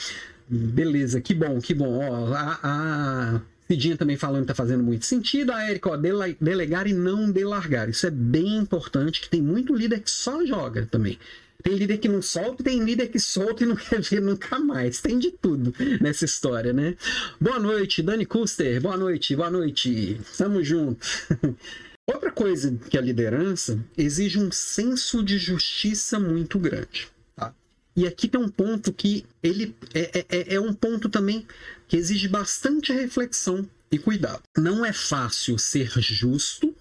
Beleza, 0.49 1.21
que 1.21 1.35
bom, 1.35 1.61
que 1.61 1.73
bom. 1.75 1.99
Ó, 1.99 2.33
a, 2.33 2.59
a 2.63 3.41
Cidinha 3.67 3.95
também 3.95 4.17
falando 4.17 4.45
que 4.45 4.51
está 4.51 4.55
fazendo 4.55 4.83
muito 4.83 5.05
sentido. 5.05 5.51
A 5.51 5.69
Erika, 5.69 5.91
ó, 5.91 5.97
delegar 5.97 6.87
e 6.87 6.93
não 6.93 7.29
delargar. 7.29 7.89
Isso 7.89 8.07
é 8.07 8.11
bem 8.11 8.57
importante, 8.57 9.21
que 9.21 9.29
tem 9.29 9.41
muito 9.41 9.75
líder 9.75 9.99
que 9.99 10.09
só 10.09 10.43
joga 10.45 10.87
também. 10.89 11.19
Tem 11.63 11.75
líder 11.75 11.97
que 11.97 12.09
não 12.09 12.21
solta, 12.21 12.61
tem 12.61 12.83
líder 12.83 13.07
que 13.07 13.17
solta 13.17 13.63
e 13.63 13.65
não 13.65 13.75
quer 13.77 14.01
ver 14.01 14.21
nunca 14.21 14.59
mais. 14.59 14.99
Tem 14.99 15.17
de 15.17 15.31
tudo 15.31 15.73
nessa 16.01 16.25
história, 16.25 16.73
né? 16.73 16.97
Boa 17.39 17.57
noite, 17.57 18.03
Dani 18.03 18.25
Custer. 18.25 18.81
Boa 18.81 18.97
noite, 18.97 19.33
boa 19.33 19.49
noite. 19.49 20.19
Tamo 20.37 20.61
junto. 20.61 21.07
Outra 22.05 22.31
coisa 22.31 22.77
que 22.89 22.97
a 22.97 23.01
liderança 23.01 23.79
exige 23.97 24.37
um 24.37 24.51
senso 24.51 25.23
de 25.23 25.37
justiça 25.37 26.19
muito 26.19 26.59
grande. 26.59 27.07
Tá? 27.33 27.55
E 27.95 28.05
aqui 28.05 28.27
tem 28.27 28.41
um 28.41 28.49
ponto 28.49 28.91
que 28.91 29.25
ele 29.41 29.73
é, 29.93 30.19
é, 30.19 30.25
é, 30.29 30.55
é 30.55 30.59
um 30.59 30.73
ponto 30.73 31.07
também 31.07 31.47
que 31.87 31.95
exige 31.95 32.27
bastante 32.27 32.91
reflexão 32.91 33.65
e 33.89 33.97
cuidado. 33.97 34.41
Não 34.57 34.85
é 34.85 34.91
fácil 34.91 35.57
ser 35.57 35.89
justo 35.97 36.75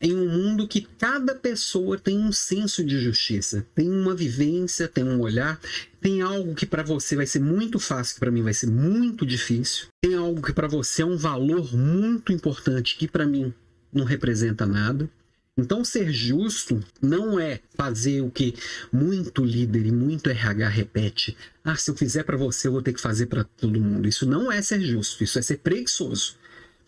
em 0.00 0.14
um 0.14 0.28
mundo 0.28 0.68
que 0.68 0.80
cada 0.80 1.34
pessoa 1.34 1.98
tem 1.98 2.18
um 2.18 2.30
senso 2.30 2.84
de 2.84 3.00
justiça, 3.00 3.66
tem 3.74 3.90
uma 3.90 4.14
vivência, 4.14 4.86
tem 4.86 5.02
um 5.04 5.20
olhar, 5.20 5.60
tem 6.00 6.22
algo 6.22 6.54
que 6.54 6.66
para 6.66 6.82
você 6.82 7.16
vai 7.16 7.26
ser 7.26 7.40
muito 7.40 7.78
fácil, 7.78 8.14
que 8.14 8.20
para 8.20 8.30
mim 8.30 8.42
vai 8.42 8.54
ser 8.54 8.68
muito 8.68 9.26
difícil, 9.26 9.88
tem 10.00 10.14
algo 10.14 10.40
que 10.40 10.52
para 10.52 10.68
você 10.68 11.02
é 11.02 11.06
um 11.06 11.16
valor 11.16 11.74
muito 11.74 12.32
importante, 12.32 12.96
que 12.96 13.08
para 13.08 13.26
mim 13.26 13.52
não 13.92 14.04
representa 14.04 14.66
nada. 14.66 15.10
Então, 15.56 15.84
ser 15.84 16.12
justo 16.12 16.80
não 17.02 17.40
é 17.40 17.58
fazer 17.74 18.20
o 18.20 18.30
que 18.30 18.54
muito 18.92 19.44
líder 19.44 19.86
e 19.86 19.90
muito 19.90 20.30
RH 20.30 20.68
repete. 20.68 21.36
Ah, 21.64 21.74
se 21.74 21.90
eu 21.90 21.96
fizer 21.96 22.22
para 22.22 22.36
você, 22.36 22.68
eu 22.68 22.72
vou 22.72 22.80
ter 22.80 22.92
que 22.92 23.00
fazer 23.00 23.26
para 23.26 23.42
todo 23.42 23.80
mundo. 23.80 24.06
Isso 24.06 24.24
não 24.24 24.52
é 24.52 24.62
ser 24.62 24.80
justo, 24.80 25.24
isso 25.24 25.36
é 25.36 25.42
ser 25.42 25.56
preguiçoso. 25.56 26.36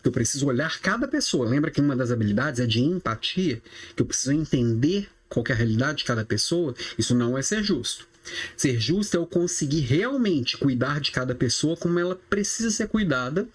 Eu 0.03 0.11
preciso 0.11 0.47
olhar 0.47 0.79
cada 0.79 1.07
pessoa. 1.07 1.47
Lembra 1.47 1.71
que 1.71 1.81
uma 1.81 1.95
das 1.95 2.11
habilidades 2.11 2.59
é 2.59 2.65
de 2.65 2.81
empatia, 2.81 3.61
que 3.95 4.01
eu 4.01 4.05
preciso 4.05 4.33
entender 4.33 5.07
qual 5.29 5.45
é 5.47 5.51
a 5.53 5.55
realidade 5.55 5.99
de 5.99 6.05
cada 6.05 6.25
pessoa. 6.25 6.75
Isso 6.97 7.15
não 7.15 7.37
é 7.37 7.41
ser 7.41 7.63
justo. 7.63 8.07
Ser 8.55 8.79
justo 8.79 9.17
é 9.17 9.19
eu 9.19 9.25
conseguir 9.25 9.81
realmente 9.81 10.57
cuidar 10.57 10.99
de 10.99 11.11
cada 11.11 11.33
pessoa 11.33 11.75
como 11.75 11.97
ela 11.97 12.19
precisa 12.29 12.69
ser 12.69 12.87
cuidada. 12.87 13.47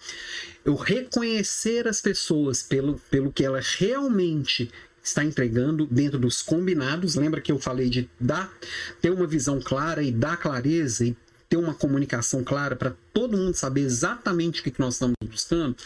Eu 0.65 0.75
reconhecer 0.75 1.87
as 1.87 2.01
pessoas 2.01 2.61
pelo, 2.61 2.99
pelo 3.09 3.31
que 3.31 3.45
ela 3.45 3.61
realmente 3.77 4.69
está 5.01 5.23
entregando 5.23 5.85
dentro 5.85 6.19
dos 6.19 6.41
combinados. 6.41 7.15
Lembra 7.15 7.39
que 7.39 7.51
eu 7.51 7.59
falei 7.59 7.89
de 7.89 8.09
dar, 8.19 8.51
ter 9.01 9.09
uma 9.09 9.25
visão 9.25 9.61
clara 9.61 10.03
e 10.03 10.11
dar 10.11 10.37
clareza 10.37 11.05
e 11.05 11.15
ter 11.47 11.57
uma 11.57 11.73
comunicação 11.73 12.43
clara 12.43 12.75
para 12.75 12.93
todo 13.13 13.37
mundo 13.37 13.55
saber 13.55 13.81
exatamente 13.81 14.59
o 14.59 14.63
que 14.63 14.73
nós 14.79 14.95
estamos 14.95 15.15
buscando? 15.25 15.77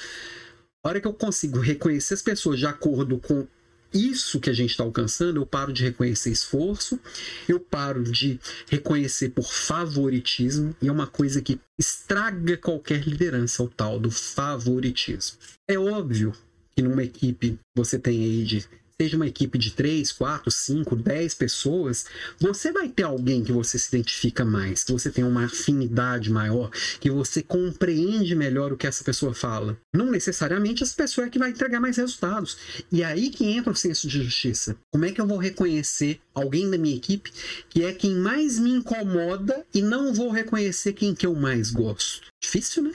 A 0.83 0.89
hora 0.89 0.99
que 0.99 1.07
eu 1.07 1.13
consigo 1.13 1.59
reconhecer 1.59 2.15
as 2.15 2.23
pessoas 2.23 2.57
de 2.57 2.65
acordo 2.65 3.19
com 3.19 3.45
isso 3.93 4.39
que 4.39 4.49
a 4.49 4.53
gente 4.53 4.71
está 4.71 4.83
alcançando, 4.83 5.39
eu 5.39 5.45
paro 5.45 5.71
de 5.71 5.83
reconhecer 5.83 6.31
esforço, 6.31 6.99
eu 7.47 7.59
paro 7.59 8.03
de 8.03 8.39
reconhecer 8.67 9.29
por 9.29 9.45
favoritismo, 9.45 10.75
e 10.81 10.87
é 10.87 10.91
uma 10.91 11.05
coisa 11.05 11.39
que 11.39 11.59
estraga 11.77 12.57
qualquer 12.57 13.07
liderança, 13.07 13.61
o 13.61 13.67
tal 13.67 13.99
do 13.99 14.09
favoritismo. 14.09 15.37
É 15.67 15.77
óbvio 15.77 16.33
que 16.75 16.81
numa 16.81 17.03
equipe 17.03 17.59
você 17.75 17.99
tem 17.99 18.23
aí 18.23 18.43
de 18.43 18.65
seja 19.01 19.17
uma 19.17 19.25
equipe 19.25 19.57
de 19.57 19.71
3, 19.71 20.11
4, 20.11 20.51
5, 20.51 20.95
10 20.95 21.33
pessoas, 21.33 22.05
você 22.39 22.71
vai 22.71 22.87
ter 22.87 23.01
alguém 23.01 23.43
que 23.43 23.51
você 23.51 23.79
se 23.79 23.87
identifica 23.87 24.45
mais, 24.45 24.83
que 24.83 24.91
você 24.91 25.09
tem 25.09 25.23
uma 25.23 25.45
afinidade 25.45 26.29
maior, 26.29 26.69
que 26.99 27.09
você 27.09 27.41
compreende 27.41 28.35
melhor 28.35 28.71
o 28.71 28.77
que 28.77 28.85
essa 28.85 29.03
pessoa 29.03 29.33
fala. 29.33 29.75
Não 29.91 30.11
necessariamente 30.11 30.83
essa 30.83 30.93
pessoa 30.95 31.25
é 31.25 31.31
que 31.31 31.39
vai 31.39 31.49
entregar 31.49 31.79
mais 31.79 31.97
resultados. 31.97 32.57
E 32.91 33.01
é 33.01 33.05
aí 33.05 33.31
que 33.31 33.45
entra 33.45 33.73
o 33.73 33.75
senso 33.75 34.07
de 34.07 34.21
justiça. 34.21 34.77
Como 34.93 35.05
é 35.05 35.11
que 35.11 35.19
eu 35.19 35.25
vou 35.25 35.39
reconhecer 35.39 36.19
alguém 36.35 36.69
da 36.69 36.77
minha 36.77 36.95
equipe 36.95 37.31
que 37.71 37.83
é 37.83 37.93
quem 37.93 38.13
mais 38.13 38.59
me 38.59 38.69
incomoda 38.69 39.65
e 39.73 39.81
não 39.81 40.13
vou 40.13 40.29
reconhecer 40.29 40.93
quem 40.93 41.15
que 41.15 41.25
eu 41.25 41.33
mais 41.33 41.71
gosto? 41.71 42.27
Difícil, 42.39 42.83
né? 42.83 42.91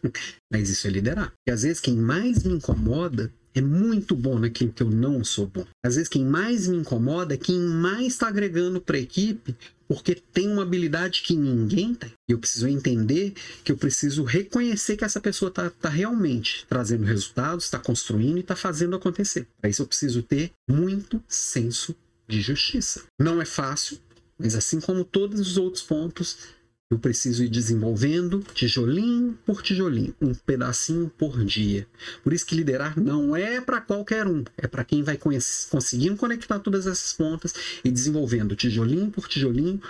Mas 0.50 0.70
isso 0.70 0.86
é 0.86 0.90
liderar. 0.90 1.32
E 1.46 1.50
às 1.50 1.62
vezes 1.62 1.80
quem 1.80 1.96
mais 1.96 2.44
me 2.44 2.54
incomoda 2.54 3.30
é 3.54 3.60
muito 3.60 4.14
bom 4.14 4.38
naquilo 4.38 4.72
que 4.72 4.82
eu 4.82 4.90
não 4.90 5.24
sou 5.24 5.46
bom. 5.46 5.66
Às 5.84 5.96
vezes, 5.96 6.08
quem 6.08 6.24
mais 6.24 6.66
me 6.66 6.76
incomoda 6.76 7.34
é 7.34 7.36
quem 7.36 7.58
mais 7.58 8.08
está 8.08 8.28
agregando 8.28 8.80
para 8.80 8.96
a 8.96 9.00
equipe 9.00 9.56
porque 9.90 10.14
tem 10.14 10.48
uma 10.48 10.62
habilidade 10.62 11.20
que 11.22 11.34
ninguém 11.34 11.96
tem. 11.96 12.12
E 12.28 12.32
eu 12.32 12.38
preciso 12.38 12.68
entender 12.68 13.34
que 13.64 13.72
eu 13.72 13.76
preciso 13.76 14.22
reconhecer 14.22 14.96
que 14.96 15.04
essa 15.04 15.20
pessoa 15.20 15.48
está 15.48 15.68
tá 15.68 15.88
realmente 15.88 16.64
trazendo 16.68 17.04
resultados, 17.04 17.64
está 17.64 17.76
construindo 17.76 18.36
e 18.36 18.40
está 18.40 18.54
fazendo 18.54 18.94
acontecer. 18.94 19.48
Para 19.60 19.68
isso, 19.68 19.82
eu 19.82 19.88
preciso 19.88 20.22
ter 20.22 20.52
muito 20.68 21.20
senso 21.26 21.92
de 22.28 22.40
justiça. 22.40 23.02
Não 23.20 23.42
é 23.42 23.44
fácil, 23.44 23.98
mas 24.38 24.54
assim 24.54 24.78
como 24.78 25.04
todos 25.04 25.40
os 25.40 25.56
outros 25.56 25.82
pontos, 25.82 26.38
eu 26.90 26.98
preciso 26.98 27.44
ir 27.44 27.48
desenvolvendo 27.48 28.44
tijolinho 28.52 29.38
por 29.46 29.62
tijolinho, 29.62 30.12
um 30.20 30.34
pedacinho 30.34 31.08
por 31.16 31.44
dia. 31.44 31.86
Por 32.22 32.32
isso 32.32 32.44
que 32.44 32.56
liderar 32.56 32.98
não 33.00 33.36
é 33.36 33.60
para 33.60 33.80
qualquer 33.80 34.26
um, 34.26 34.42
é 34.58 34.66
para 34.66 34.84
quem 34.84 35.04
vai 35.04 35.16
conseguindo 35.16 36.16
conectar 36.16 36.58
todas 36.58 36.88
essas 36.88 37.12
pontas 37.12 37.54
e 37.84 37.90
desenvolvendo 37.92 38.56
tijolinho 38.56 39.08
por 39.08 39.28
tijolinho 39.28 39.80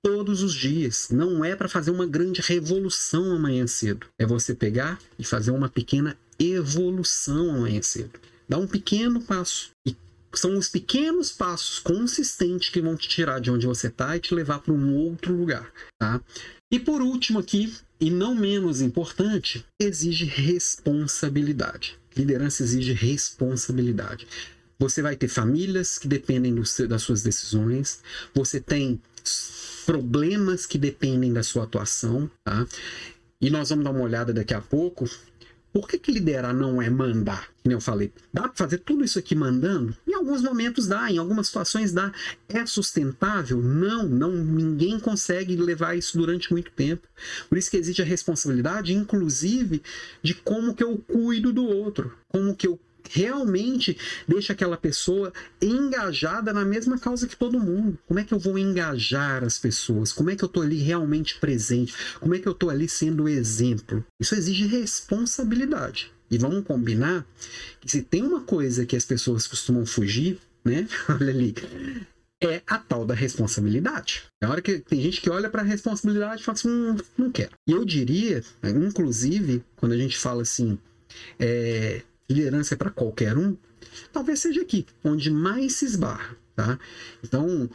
todos 0.00 0.42
os 0.42 0.54
dias. 0.54 1.08
Não 1.10 1.44
é 1.44 1.56
para 1.56 1.68
fazer 1.68 1.90
uma 1.90 2.06
grande 2.06 2.40
revolução 2.40 3.32
amanhã 3.32 3.66
cedo. 3.66 4.06
É 4.16 4.24
você 4.24 4.54
pegar 4.54 5.00
e 5.18 5.24
fazer 5.24 5.50
uma 5.50 5.68
pequena 5.68 6.16
evolução 6.38 7.50
amanhã 7.50 7.82
cedo. 7.82 8.20
Dá 8.48 8.58
um 8.58 8.66
pequeno 8.66 9.20
passo 9.22 9.70
e 9.84 9.96
são 10.38 10.56
os 10.56 10.68
pequenos 10.68 11.30
passos 11.30 11.78
consistentes 11.78 12.68
que 12.68 12.80
vão 12.80 12.96
te 12.96 13.08
tirar 13.08 13.40
de 13.40 13.50
onde 13.50 13.66
você 13.66 13.88
está 13.88 14.16
e 14.16 14.20
te 14.20 14.34
levar 14.34 14.60
para 14.60 14.72
um 14.72 14.94
outro 14.94 15.34
lugar, 15.34 15.70
tá? 15.98 16.20
E 16.70 16.78
por 16.80 17.00
último 17.00 17.38
aqui, 17.38 17.72
e 18.00 18.10
não 18.10 18.34
menos 18.34 18.80
importante, 18.80 19.64
exige 19.80 20.24
responsabilidade. 20.24 21.98
Liderança 22.16 22.62
exige 22.62 22.92
responsabilidade. 22.92 24.26
Você 24.78 25.00
vai 25.00 25.16
ter 25.16 25.28
famílias 25.28 25.98
que 25.98 26.08
dependem 26.08 26.54
do, 26.54 26.62
das 26.88 27.02
suas 27.02 27.22
decisões, 27.22 28.00
você 28.34 28.60
tem 28.60 29.00
problemas 29.86 30.66
que 30.66 30.78
dependem 30.78 31.32
da 31.32 31.42
sua 31.42 31.64
atuação, 31.64 32.30
tá? 32.42 32.66
E 33.40 33.50
nós 33.50 33.68
vamos 33.68 33.84
dar 33.84 33.90
uma 33.90 34.00
olhada 34.00 34.32
daqui 34.32 34.54
a 34.54 34.60
pouco 34.60 35.08
por 35.74 35.88
que, 35.88 35.98
que 35.98 36.12
liderar 36.12 36.54
não 36.54 36.80
é 36.80 36.88
mandar? 36.88 37.48
Como 37.60 37.74
eu 37.74 37.80
falei, 37.80 38.12
dá 38.32 38.42
para 38.42 38.52
fazer 38.54 38.78
tudo 38.78 39.04
isso 39.04 39.18
aqui 39.18 39.34
mandando? 39.34 39.96
Em 40.06 40.14
alguns 40.14 40.40
momentos 40.40 40.86
dá, 40.86 41.10
em 41.10 41.18
algumas 41.18 41.48
situações 41.48 41.92
dá. 41.92 42.12
É 42.48 42.64
sustentável? 42.64 43.60
Não, 43.60 44.08
não. 44.08 44.30
Ninguém 44.30 45.00
consegue 45.00 45.56
levar 45.56 45.96
isso 45.96 46.16
durante 46.16 46.52
muito 46.52 46.70
tempo. 46.70 47.08
Por 47.48 47.58
isso 47.58 47.68
que 47.72 47.76
existe 47.76 48.00
a 48.00 48.04
responsabilidade, 48.04 48.94
inclusive, 48.94 49.82
de 50.22 50.32
como 50.32 50.76
que 50.76 50.84
eu 50.84 50.96
cuido 50.96 51.52
do 51.52 51.64
outro, 51.64 52.16
como 52.28 52.54
que 52.54 52.68
eu 52.68 52.78
realmente 53.10 53.96
deixa 54.26 54.52
aquela 54.52 54.76
pessoa 54.76 55.32
engajada 55.60 56.52
na 56.52 56.64
mesma 56.64 56.98
causa 56.98 57.26
que 57.26 57.36
todo 57.36 57.60
mundo. 57.60 57.98
Como 58.06 58.20
é 58.20 58.24
que 58.24 58.32
eu 58.32 58.38
vou 58.38 58.58
engajar 58.58 59.44
as 59.44 59.58
pessoas? 59.58 60.12
Como 60.12 60.30
é 60.30 60.36
que 60.36 60.44
eu 60.44 60.46
estou 60.46 60.62
ali 60.62 60.76
realmente 60.76 61.38
presente? 61.38 61.94
Como 62.20 62.34
é 62.34 62.38
que 62.38 62.48
eu 62.48 62.52
estou 62.52 62.70
ali 62.70 62.88
sendo 62.88 63.28
exemplo? 63.28 64.04
Isso 64.20 64.34
exige 64.34 64.66
responsabilidade. 64.66 66.12
E 66.30 66.38
vamos 66.38 66.64
combinar 66.64 67.26
que 67.80 67.90
se 67.90 68.02
tem 68.02 68.22
uma 68.22 68.40
coisa 68.40 68.86
que 68.86 68.96
as 68.96 69.04
pessoas 69.04 69.46
costumam 69.46 69.84
fugir, 69.86 70.38
né? 70.64 70.88
Olha 71.08 71.30
ali. 71.30 71.54
é 72.42 72.62
a 72.66 72.78
tal 72.78 73.06
da 73.06 73.14
responsabilidade. 73.14 74.24
É 74.42 74.46
hora 74.46 74.60
que 74.60 74.80
tem 74.80 75.00
gente 75.00 75.20
que 75.20 75.30
olha 75.30 75.48
para 75.48 75.62
a 75.62 75.64
responsabilidade 75.64 76.42
e 76.42 76.44
fala 76.44 76.58
assim, 76.58 76.68
hum, 76.68 76.96
não 77.16 77.30
quero. 77.30 77.52
E 77.66 77.72
eu 77.72 77.84
diria, 77.84 78.42
inclusive, 78.62 79.62
quando 79.76 79.92
a 79.92 79.96
gente 79.96 80.18
fala 80.18 80.42
assim, 80.42 80.78
é, 81.38 82.02
liderança 82.28 82.74
é 82.74 82.76
para 82.76 82.90
qualquer 82.90 83.36
um, 83.36 83.56
talvez 84.12 84.40
seja 84.40 84.62
aqui 84.62 84.86
onde 85.02 85.30
mais 85.30 85.76
se 85.76 85.84
esbarra, 85.84 86.36
tá? 86.54 86.78
Então, 87.22 87.68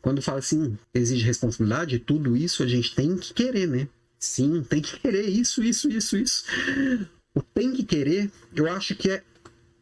quando 0.00 0.20
fala 0.20 0.38
assim, 0.38 0.76
exige 0.92 1.24
responsabilidade, 1.24 1.98
tudo 2.00 2.36
isso 2.36 2.62
a 2.62 2.66
gente 2.66 2.94
tem 2.94 3.16
que 3.16 3.32
querer, 3.32 3.68
né? 3.68 3.88
Sim, 4.18 4.62
tem 4.62 4.80
que 4.80 4.98
querer 4.98 5.26
isso, 5.28 5.62
isso, 5.62 5.88
isso, 5.88 6.16
isso. 6.16 6.44
O 7.34 7.42
tem 7.42 7.72
que 7.72 7.82
querer, 7.82 8.30
eu 8.54 8.70
acho 8.70 8.94
que 8.94 9.10
é 9.10 9.22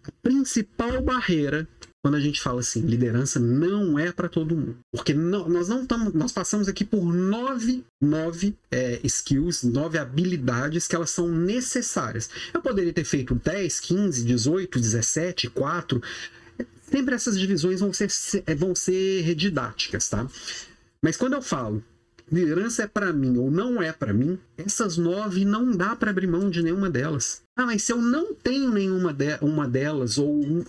a 0.05 0.13
principal 0.23 1.03
barreira 1.03 1.69
quando 2.03 2.15
a 2.15 2.21
gente 2.21 2.41
fala 2.41 2.61
assim, 2.61 2.81
liderança 2.81 3.39
não 3.39 3.99
é 3.99 4.11
para 4.11 4.29
todo 4.29 4.57
mundo. 4.57 4.79
Porque 4.91 5.13
não, 5.13 5.49
nós 5.49 5.69
não 5.69 5.83
estamos, 5.83 6.15
nós 6.15 6.33
passamos 6.33 6.67
aqui 6.67 6.85
por 6.85 7.05
nove, 7.13 7.85
nove 8.01 8.57
é, 8.71 9.01
skills, 9.05 9.63
nove 9.63 9.99
habilidades 9.99 10.87
que 10.87 10.97
elas 10.97 11.11
são 11.11 11.29
necessárias. 11.29 12.31
Eu 12.55 12.63
poderia 12.63 12.93
ter 12.93 13.05
feito 13.05 13.35
10, 13.35 13.81
15, 13.81 14.25
18, 14.25 14.81
17, 14.81 15.51
4. 15.51 16.03
Sempre 16.91 17.15
essas 17.15 17.39
divisões 17.39 17.81
vão 17.81 17.93
ser, 17.93 18.09
vão 18.57 18.75
ser 18.75 19.35
didáticas, 19.35 20.09
tá? 20.09 20.27
Mas 21.03 21.17
quando 21.17 21.35
eu 21.35 21.43
falo 21.43 21.85
liderança 22.31 22.85
é 22.85 22.87
para 22.87 23.13
mim 23.13 23.37
ou 23.39 23.51
não 23.51 23.83
é 23.83 23.93
para 23.93 24.13
mim, 24.13 24.39
essas 24.57 24.97
nove 24.97 25.45
não 25.45 25.73
dá 25.73 25.97
para 25.97 26.11
abrir 26.11 26.27
mão 26.27 26.49
de 26.49 26.63
nenhuma 26.63 26.89
delas. 26.89 27.43
Ah, 27.57 27.67
mas 27.67 27.83
se 27.83 27.93
eu 27.93 28.01
não 28.01 28.33
tenho 28.33 28.71
nenhuma 28.71 29.13
de, 29.13 29.37
uma 29.43 29.67
delas 29.67 30.17
ou 30.17 30.65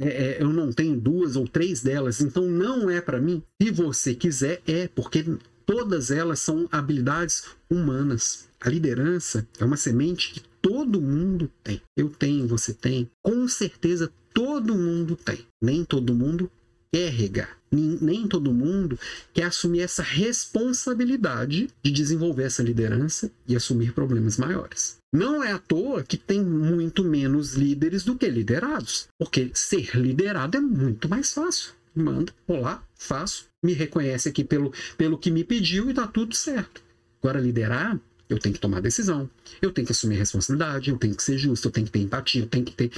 é, 0.00 0.08
é, 0.08 0.42
eu 0.42 0.52
não 0.52 0.72
tenho 0.72 0.98
duas 0.98 1.36
ou 1.36 1.46
três 1.46 1.82
delas, 1.82 2.20
então 2.20 2.44
não 2.44 2.88
é 2.88 3.00
para 3.00 3.20
mim. 3.20 3.42
Se 3.60 3.70
você 3.70 4.14
quiser, 4.14 4.62
é, 4.66 4.88
porque 4.88 5.24
todas 5.66 6.10
elas 6.10 6.38
são 6.38 6.68
habilidades 6.70 7.44
humanas. 7.68 8.48
A 8.60 8.68
liderança 8.68 9.46
é 9.58 9.64
uma 9.64 9.76
semente 9.76 10.32
que 10.32 10.42
todo 10.62 11.00
mundo 11.00 11.50
tem. 11.62 11.80
Eu 11.96 12.08
tenho, 12.08 12.46
você 12.46 12.72
tem. 12.72 13.10
Com 13.22 13.46
certeza 13.48 14.10
todo 14.32 14.74
mundo 14.74 15.16
tem. 15.16 15.44
Nem 15.60 15.84
todo 15.84 16.14
mundo 16.14 16.50
quer 16.92 17.10
regar. 17.10 17.58
Nem 17.70 18.26
todo 18.26 18.52
mundo 18.52 18.98
quer 19.32 19.44
assumir 19.44 19.80
essa 19.80 20.02
responsabilidade 20.02 21.68
de 21.82 21.90
desenvolver 21.90 22.44
essa 22.44 22.62
liderança 22.62 23.30
e 23.46 23.54
assumir 23.54 23.92
problemas 23.92 24.38
maiores. 24.38 24.97
Não 25.12 25.42
é 25.42 25.52
à 25.52 25.58
toa 25.58 26.02
que 26.02 26.18
tem 26.18 26.44
muito 26.44 27.02
menos 27.02 27.54
líderes 27.54 28.04
do 28.04 28.14
que 28.14 28.28
liderados, 28.28 29.08
porque 29.18 29.50
ser 29.54 29.96
liderado 29.96 30.58
é 30.58 30.60
muito 30.60 31.08
mais 31.08 31.32
fácil. 31.32 31.72
Manda, 31.94 32.32
olá, 32.46 32.82
faço, 32.94 33.46
me 33.64 33.72
reconhece 33.72 34.28
aqui 34.28 34.44
pelo, 34.44 34.72
pelo 34.98 35.18
que 35.18 35.30
me 35.30 35.44
pediu 35.44 35.90
e 35.90 35.94
tá 35.94 36.06
tudo 36.06 36.34
certo. 36.34 36.82
Agora, 37.20 37.40
liderar 37.40 37.98
eu 38.28 38.38
tenho 38.38 38.54
que 38.54 38.60
tomar 38.60 38.80
decisão, 38.80 39.28
eu 39.62 39.72
tenho 39.72 39.86
que 39.86 39.92
assumir 39.92 40.16
responsabilidade, 40.16 40.90
eu 40.90 40.98
tenho 40.98 41.14
que 41.14 41.22
ser 41.22 41.38
justo, 41.38 41.68
eu 41.68 41.72
tenho 41.72 41.86
que 41.86 41.92
ter 41.92 42.00
empatia, 42.00 42.42
eu 42.42 42.46
tenho 42.46 42.64
que 42.64 42.72
ter, 42.72 42.90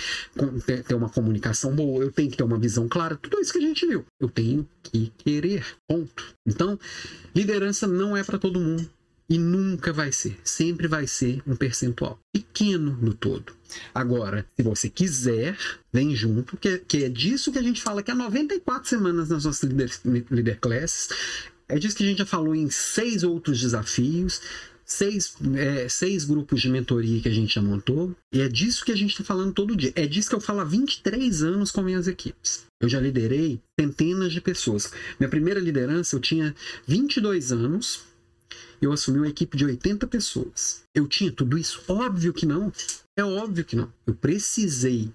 ter, 0.67 0.83
ter 0.83 0.95
uma 0.95 1.09
comunicação 1.09 1.73
boa, 1.75 2.03
eu 2.03 2.11
tenho 2.11 2.29
que 2.29 2.37
ter 2.37 2.43
uma 2.43 2.59
visão 2.59 2.89
clara, 2.89 3.17
tudo 3.17 3.39
isso 3.41 3.53
que 3.53 3.59
a 3.59 3.63
gente 3.63 3.87
viu. 3.87 4.05
Eu 4.19 4.29
tenho 4.29 4.69
que 4.83 5.13
querer, 5.19 5.65
ponto. 5.87 6.35
Então, 6.45 6.77
liderança 7.35 7.87
não 7.87 8.17
é 8.17 8.25
para 8.25 8.39
todo 8.39 8.59
mundo. 8.59 8.91
E 9.31 9.39
nunca 9.39 9.93
vai 9.93 10.11
ser. 10.11 10.37
Sempre 10.43 10.89
vai 10.89 11.07
ser 11.07 11.41
um 11.47 11.55
percentual 11.55 12.19
pequeno 12.33 12.99
no 13.01 13.15
todo. 13.15 13.53
Agora, 13.95 14.45
se 14.57 14.63
você 14.63 14.91
quiser, 14.91 15.57
vem 15.93 16.15
junto, 16.17 16.57
que 16.57 16.69
é, 16.69 16.79
que 16.79 17.05
é 17.05 17.09
disso 17.09 17.53
que 17.53 17.59
a 17.59 17.63
gente 17.63 17.81
fala 17.81 18.03
que 18.03 18.11
há 18.11 18.15
94 18.15 18.89
semanas 18.89 19.29
nas 19.29 19.45
nossas 19.45 19.63
leader, 19.63 19.91
leader 20.29 20.59
classes. 20.59 21.09
É 21.69 21.79
disso 21.79 21.97
que 21.97 22.03
a 22.03 22.07
gente 22.07 22.19
já 22.19 22.27
falou 22.27 22.57
em 22.57 22.69
seis 22.69 23.23
outros 23.23 23.61
desafios 23.61 24.41
seis, 24.91 25.37
é, 25.57 25.89
seis 25.89 26.25
grupos 26.25 26.61
de 26.61 26.69
mentoria 26.69 27.21
que 27.21 27.29
a 27.29 27.33
gente 27.33 27.55
já 27.55 27.63
montou. 27.63 28.15
E 28.33 28.43
é 28.43 28.49
disso 28.49 28.85
que 28.85 28.93
a 28.93 28.97
gente 28.97 29.13
está 29.13 29.25
falando 29.25 29.55
todo 29.55 29.77
dia. 29.77 29.93
É 29.95 30.07
disso 30.07 30.29
que 30.29 30.35
eu 30.35 30.41
falo 30.41 30.61
há 30.61 30.65
23 30.65 31.43
anos 31.43 31.71
com 31.71 31.83
minhas 31.83 32.09
equipes. 32.09 32.65
Eu 32.81 32.89
já 32.89 33.01
liderei 33.01 33.61
centenas 33.79 34.33
de 34.33 34.41
pessoas. 34.41 34.93
Minha 35.19 35.31
primeira 35.31 35.61
liderança, 35.61 36.17
eu 36.17 36.21
tinha 36.21 36.55
22 36.87 37.53
anos. 37.53 38.10
Eu 38.81 38.93
assumi 38.93 39.19
uma 39.19 39.29
equipe 39.29 39.57
de 39.57 39.65
80 39.65 40.07
pessoas. 40.07 40.83
Eu 40.95 41.07
tinha 41.07 41.31
tudo 41.31 41.59
isso? 41.59 41.83
Óbvio 41.89 42.33
que 42.33 42.47
não. 42.47 42.73
É 43.17 43.25
óbvio 43.25 43.65
que 43.65 43.77
não. 43.77 43.93
Eu 44.07 44.15
precisei 44.15 45.11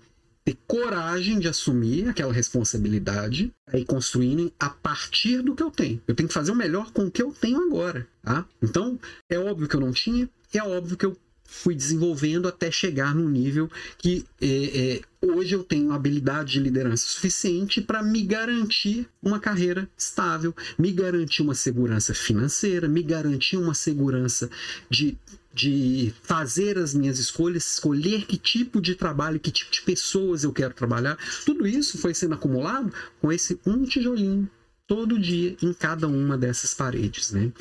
ter 0.46 0.58
coragem 0.68 1.40
de 1.40 1.48
assumir 1.48 2.08
aquela 2.08 2.32
responsabilidade 2.32 3.52
e 3.74 3.84
construindo 3.84 4.54
a 4.60 4.70
partir 4.70 5.42
do 5.42 5.56
que 5.56 5.64
eu 5.64 5.72
tenho. 5.72 6.00
Eu 6.08 6.14
tenho 6.14 6.28
que 6.28 6.34
fazer 6.34 6.52
o 6.52 6.56
melhor 6.56 6.92
com 6.92 7.06
o 7.06 7.12
que 7.12 7.22
eu 7.22 7.32
tenho 7.32 7.64
agora, 7.64 8.08
tá? 8.22 8.46
Então, 8.62 9.00
é 9.28 9.40
óbvio 9.40 9.68
que 9.68 9.76
eu 9.76 9.80
não 9.80 9.92
tinha, 9.92 10.30
é 10.54 10.64
óbvio 10.64 10.96
que 10.96 11.06
eu 11.06 11.18
fui 11.46 11.76
desenvolvendo 11.76 12.48
até 12.48 12.72
chegar 12.72 13.14
num 13.14 13.30
nível 13.30 13.70
que 13.98 14.26
é, 14.42 15.02
é, 15.02 15.02
hoje 15.22 15.54
eu 15.54 15.64
tenho 15.64 15.92
habilidade 15.92 16.54
de 16.54 16.60
liderança 16.60 17.06
suficiente 17.08 17.82
para 17.82 18.04
me 18.04 18.22
garantir 18.24 19.08
uma 19.22 19.40
carreira 19.40 19.90
estável, 19.98 20.54
me 20.78 20.92
garantir 20.92 21.42
uma 21.42 21.56
segurança 21.56 22.14
financeira, 22.14 22.88
me 22.88 23.02
garantir 23.02 23.58
uma 23.58 23.74
segurança 23.74 24.50
de 24.90 25.18
de 25.56 26.14
fazer 26.22 26.78
as 26.78 26.94
minhas 26.94 27.18
escolhas, 27.18 27.66
escolher 27.66 28.26
que 28.26 28.38
tipo 28.38 28.82
de 28.82 28.94
trabalho, 28.94 29.40
que 29.40 29.50
tipo 29.50 29.72
de 29.72 29.82
pessoas 29.84 30.44
eu 30.44 30.52
quero 30.52 30.74
trabalhar. 30.74 31.18
Tudo 31.46 31.66
isso 31.66 31.98
foi 31.98 32.14
sendo 32.14 32.36
acumulado 32.36 32.92
com 33.22 33.32
esse 33.32 33.58
um 33.66 33.86
tijolinho 33.86 34.50
todo 34.86 35.18
dia 35.18 35.56
em 35.62 35.74
cada 35.74 36.10
uma 36.10 36.38
dessas 36.38 36.74
paredes, 36.74 37.32
né? 37.32 37.54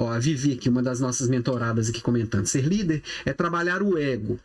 Ó, 0.00 0.12
a 0.12 0.18
Vivi 0.20 0.52
aqui, 0.52 0.68
uma 0.68 0.80
das 0.80 1.00
nossas 1.00 1.28
mentoradas 1.28 1.88
aqui 1.88 2.00
comentando, 2.00 2.46
ser 2.46 2.62
líder 2.62 3.02
é 3.24 3.32
trabalhar 3.32 3.82
o 3.82 3.98
ego. 3.98 4.38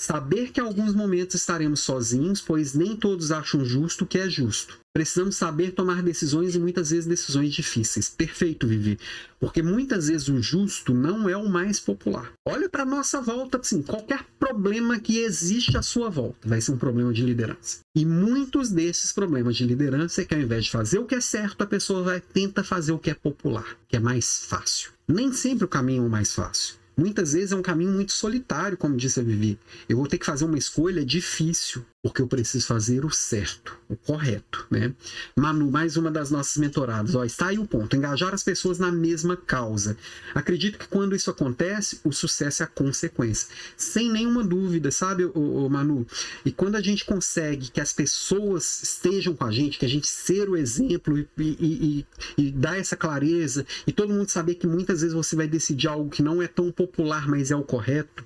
Saber 0.00 0.50
que 0.50 0.58
alguns 0.58 0.94
momentos 0.94 1.34
estaremos 1.34 1.80
sozinhos, 1.80 2.40
pois 2.40 2.72
nem 2.72 2.96
todos 2.96 3.30
acham 3.30 3.62
justo 3.62 4.04
o 4.04 4.06
que 4.06 4.16
é 4.16 4.30
justo. 4.30 4.78
Precisamos 4.94 5.36
saber 5.36 5.72
tomar 5.72 6.02
decisões 6.02 6.54
e 6.54 6.58
muitas 6.58 6.88
vezes 6.88 7.04
decisões 7.04 7.52
difíceis. 7.52 8.08
Perfeito, 8.08 8.66
Vivi. 8.66 8.98
Porque 9.38 9.62
muitas 9.62 10.08
vezes 10.08 10.28
o 10.28 10.40
justo 10.40 10.94
não 10.94 11.28
é 11.28 11.36
o 11.36 11.50
mais 11.50 11.78
popular. 11.78 12.32
Olha 12.48 12.66
para 12.66 12.86
nossa 12.86 13.20
volta, 13.20 13.58
assim, 13.58 13.82
qualquer 13.82 14.24
problema 14.38 14.98
que 14.98 15.18
existe 15.18 15.76
à 15.76 15.82
sua 15.82 16.08
volta 16.08 16.48
vai 16.48 16.62
ser 16.62 16.72
um 16.72 16.78
problema 16.78 17.12
de 17.12 17.22
liderança. 17.22 17.80
E 17.94 18.06
muitos 18.06 18.70
desses 18.70 19.12
problemas 19.12 19.54
de 19.54 19.66
liderança 19.66 20.22
é 20.22 20.24
que 20.24 20.34
ao 20.34 20.40
invés 20.40 20.64
de 20.64 20.70
fazer 20.70 20.98
o 20.98 21.04
que 21.04 21.16
é 21.16 21.20
certo, 21.20 21.60
a 21.60 21.66
pessoa 21.66 22.02
vai 22.02 22.22
tenta 22.22 22.64
fazer 22.64 22.92
o 22.92 22.98
que 22.98 23.10
é 23.10 23.14
popular, 23.14 23.76
que 23.86 23.98
é 23.98 24.00
mais 24.00 24.46
fácil. 24.46 24.92
Nem 25.06 25.30
sempre 25.30 25.66
o 25.66 25.68
caminho 25.68 26.04
é 26.04 26.06
o 26.06 26.10
mais 26.10 26.32
fácil. 26.34 26.79
Muitas 27.00 27.32
vezes 27.32 27.52
é 27.52 27.56
um 27.56 27.62
caminho 27.62 27.92
muito 27.92 28.12
solitário, 28.12 28.76
como 28.76 28.94
disse 28.94 29.20
a 29.20 29.22
Vivi. 29.22 29.58
Eu 29.88 29.96
vou 29.96 30.06
ter 30.06 30.18
que 30.18 30.26
fazer 30.26 30.44
uma 30.44 30.58
escolha 30.58 31.02
difícil, 31.02 31.82
porque 32.02 32.22
eu 32.22 32.26
preciso 32.26 32.66
fazer 32.66 33.04
o 33.04 33.10
certo, 33.10 33.78
o 33.86 33.94
correto, 33.94 34.66
né? 34.70 34.94
Manu, 35.36 35.70
mais 35.70 35.98
uma 35.98 36.10
das 36.10 36.30
nossas 36.30 36.56
mentoradas. 36.56 37.14
Ó, 37.14 37.24
está 37.24 37.48
aí 37.48 37.58
o 37.58 37.66
ponto, 37.66 37.94
engajar 37.94 38.32
as 38.32 38.42
pessoas 38.42 38.78
na 38.78 38.90
mesma 38.90 39.36
causa. 39.36 39.98
Acredito 40.34 40.78
que 40.78 40.88
quando 40.88 41.14
isso 41.14 41.30
acontece, 41.30 42.00
o 42.02 42.10
sucesso 42.10 42.62
é 42.62 42.64
a 42.64 42.68
consequência. 42.68 43.48
Sem 43.76 44.10
nenhuma 44.10 44.42
dúvida, 44.42 44.90
sabe, 44.90 45.24
o, 45.26 45.66
o 45.66 45.68
Manu? 45.68 46.06
E 46.42 46.50
quando 46.50 46.76
a 46.76 46.80
gente 46.80 47.04
consegue 47.04 47.70
que 47.70 47.80
as 47.82 47.92
pessoas 47.92 48.82
estejam 48.82 49.36
com 49.36 49.44
a 49.44 49.52
gente, 49.52 49.78
que 49.78 49.84
a 49.84 49.88
gente 49.88 50.06
ser 50.06 50.48
o 50.48 50.56
exemplo 50.56 51.18
e, 51.18 51.28
e, 51.38 52.06
e, 52.38 52.44
e 52.46 52.50
dar 52.50 52.78
essa 52.78 52.96
clareza, 52.96 53.66
e 53.86 53.92
todo 53.92 54.14
mundo 54.14 54.30
saber 54.30 54.54
que 54.54 54.66
muitas 54.66 55.02
vezes 55.02 55.14
você 55.14 55.36
vai 55.36 55.46
decidir 55.46 55.88
algo 55.88 56.08
que 56.08 56.22
não 56.22 56.40
é 56.40 56.48
tão 56.48 56.72
popular, 56.72 57.28
mas 57.28 57.50
é 57.50 57.56
o 57.56 57.62
correto, 57.62 58.24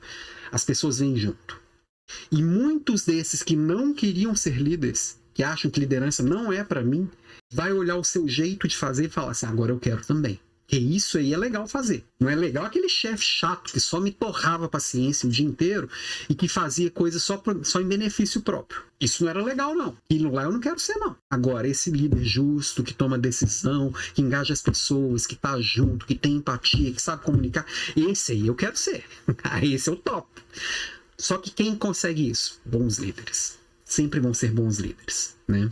as 0.52 0.64
pessoas 0.64 1.00
vêm 1.00 1.16
junto. 1.16 1.63
E 2.30 2.42
muitos 2.42 3.04
desses 3.04 3.42
que 3.42 3.56
não 3.56 3.94
queriam 3.94 4.34
ser 4.34 4.56
líderes, 4.56 5.18
que 5.32 5.42
acham 5.42 5.70
que 5.70 5.80
liderança 5.80 6.22
não 6.22 6.52
é 6.52 6.62
para 6.62 6.82
mim, 6.82 7.10
vai 7.52 7.72
olhar 7.72 7.96
o 7.96 8.04
seu 8.04 8.28
jeito 8.28 8.68
de 8.68 8.76
fazer 8.76 9.06
e 9.06 9.10
falar 9.10 9.32
assim: 9.32 9.46
agora 9.46 9.72
eu 9.72 9.78
quero 9.78 10.04
também. 10.04 10.40
Que 10.66 10.78
isso 10.78 11.18
aí 11.18 11.34
é 11.34 11.36
legal 11.36 11.68
fazer. 11.68 12.04
Não 12.18 12.30
é 12.30 12.34
legal 12.34 12.64
aquele 12.64 12.88
chefe 12.88 13.22
chato 13.22 13.70
que 13.70 13.78
só 13.78 14.00
me 14.00 14.10
torrava 14.10 14.64
a 14.64 14.68
paciência 14.68 15.28
o 15.28 15.30
dia 15.30 15.44
inteiro 15.44 15.90
e 16.26 16.34
que 16.34 16.48
fazia 16.48 16.90
coisas 16.90 17.22
só, 17.22 17.42
só 17.62 17.82
em 17.82 17.86
benefício 17.86 18.40
próprio. 18.40 18.82
Isso 18.98 19.22
não 19.22 19.30
era 19.30 19.44
legal, 19.44 19.74
não. 19.74 19.94
E 20.08 20.18
lá 20.20 20.44
eu 20.44 20.52
não 20.52 20.60
quero 20.60 20.78
ser, 20.78 20.96
não. 20.96 21.14
Agora, 21.30 21.68
esse 21.68 21.90
líder 21.90 22.24
justo, 22.24 22.82
que 22.82 22.94
toma 22.94 23.18
decisão, 23.18 23.92
que 24.14 24.22
engaja 24.22 24.54
as 24.54 24.62
pessoas, 24.62 25.26
que 25.26 25.36
tá 25.36 25.60
junto, 25.60 26.06
que 26.06 26.14
tem 26.14 26.36
empatia, 26.36 26.92
que 26.92 27.02
sabe 27.02 27.22
comunicar, 27.22 27.66
esse 27.94 28.32
aí 28.32 28.46
eu 28.46 28.54
quero 28.54 28.76
ser. 28.76 29.04
esse 29.62 29.90
é 29.90 29.92
o 29.92 29.96
top. 29.96 30.26
Só 31.24 31.38
que 31.38 31.50
quem 31.50 31.74
consegue 31.74 32.28
isso? 32.28 32.60
Bons 32.66 32.98
líderes. 32.98 33.58
Sempre 33.82 34.20
vão 34.20 34.34
ser 34.34 34.50
bons 34.50 34.76
líderes, 34.78 35.34
né? 35.48 35.70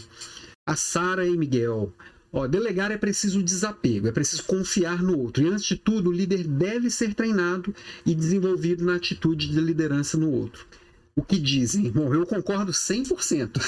A 0.66 0.74
Sara 0.76 1.26
e 1.26 1.36
Miguel. 1.36 1.92
Ó, 2.32 2.46
delegar 2.46 2.90
é 2.90 2.96
preciso 2.96 3.42
desapego, 3.42 4.08
é 4.08 4.12
preciso 4.12 4.44
confiar 4.44 5.02
no 5.02 5.18
outro. 5.18 5.42
E 5.42 5.48
antes 5.48 5.66
de 5.66 5.76
tudo, 5.76 6.08
o 6.08 6.12
líder 6.12 6.44
deve 6.44 6.88
ser 6.88 7.12
treinado 7.12 7.74
e 8.06 8.14
desenvolvido 8.14 8.82
na 8.82 8.94
atitude 8.94 9.46
de 9.48 9.60
liderança 9.60 10.16
no 10.16 10.30
outro. 10.30 10.66
o 11.14 11.20
que 11.20 11.38
dizem. 11.38 11.90
Bom, 11.90 12.14
eu 12.14 12.24
concordo 12.24 12.72
100%. 12.72 13.60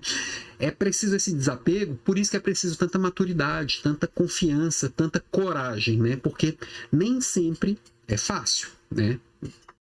é 0.60 0.70
preciso 0.70 1.16
esse 1.16 1.32
desapego, 1.32 1.98
por 2.04 2.18
isso 2.18 2.30
que 2.30 2.36
é 2.36 2.40
preciso 2.40 2.76
tanta 2.76 2.98
maturidade, 2.98 3.80
tanta 3.82 4.06
confiança, 4.06 4.90
tanta 4.90 5.18
coragem, 5.30 5.98
né? 5.98 6.14
Porque 6.14 6.58
nem 6.92 7.22
sempre 7.22 7.78
é 8.06 8.18
fácil, 8.18 8.68
né? 8.90 9.18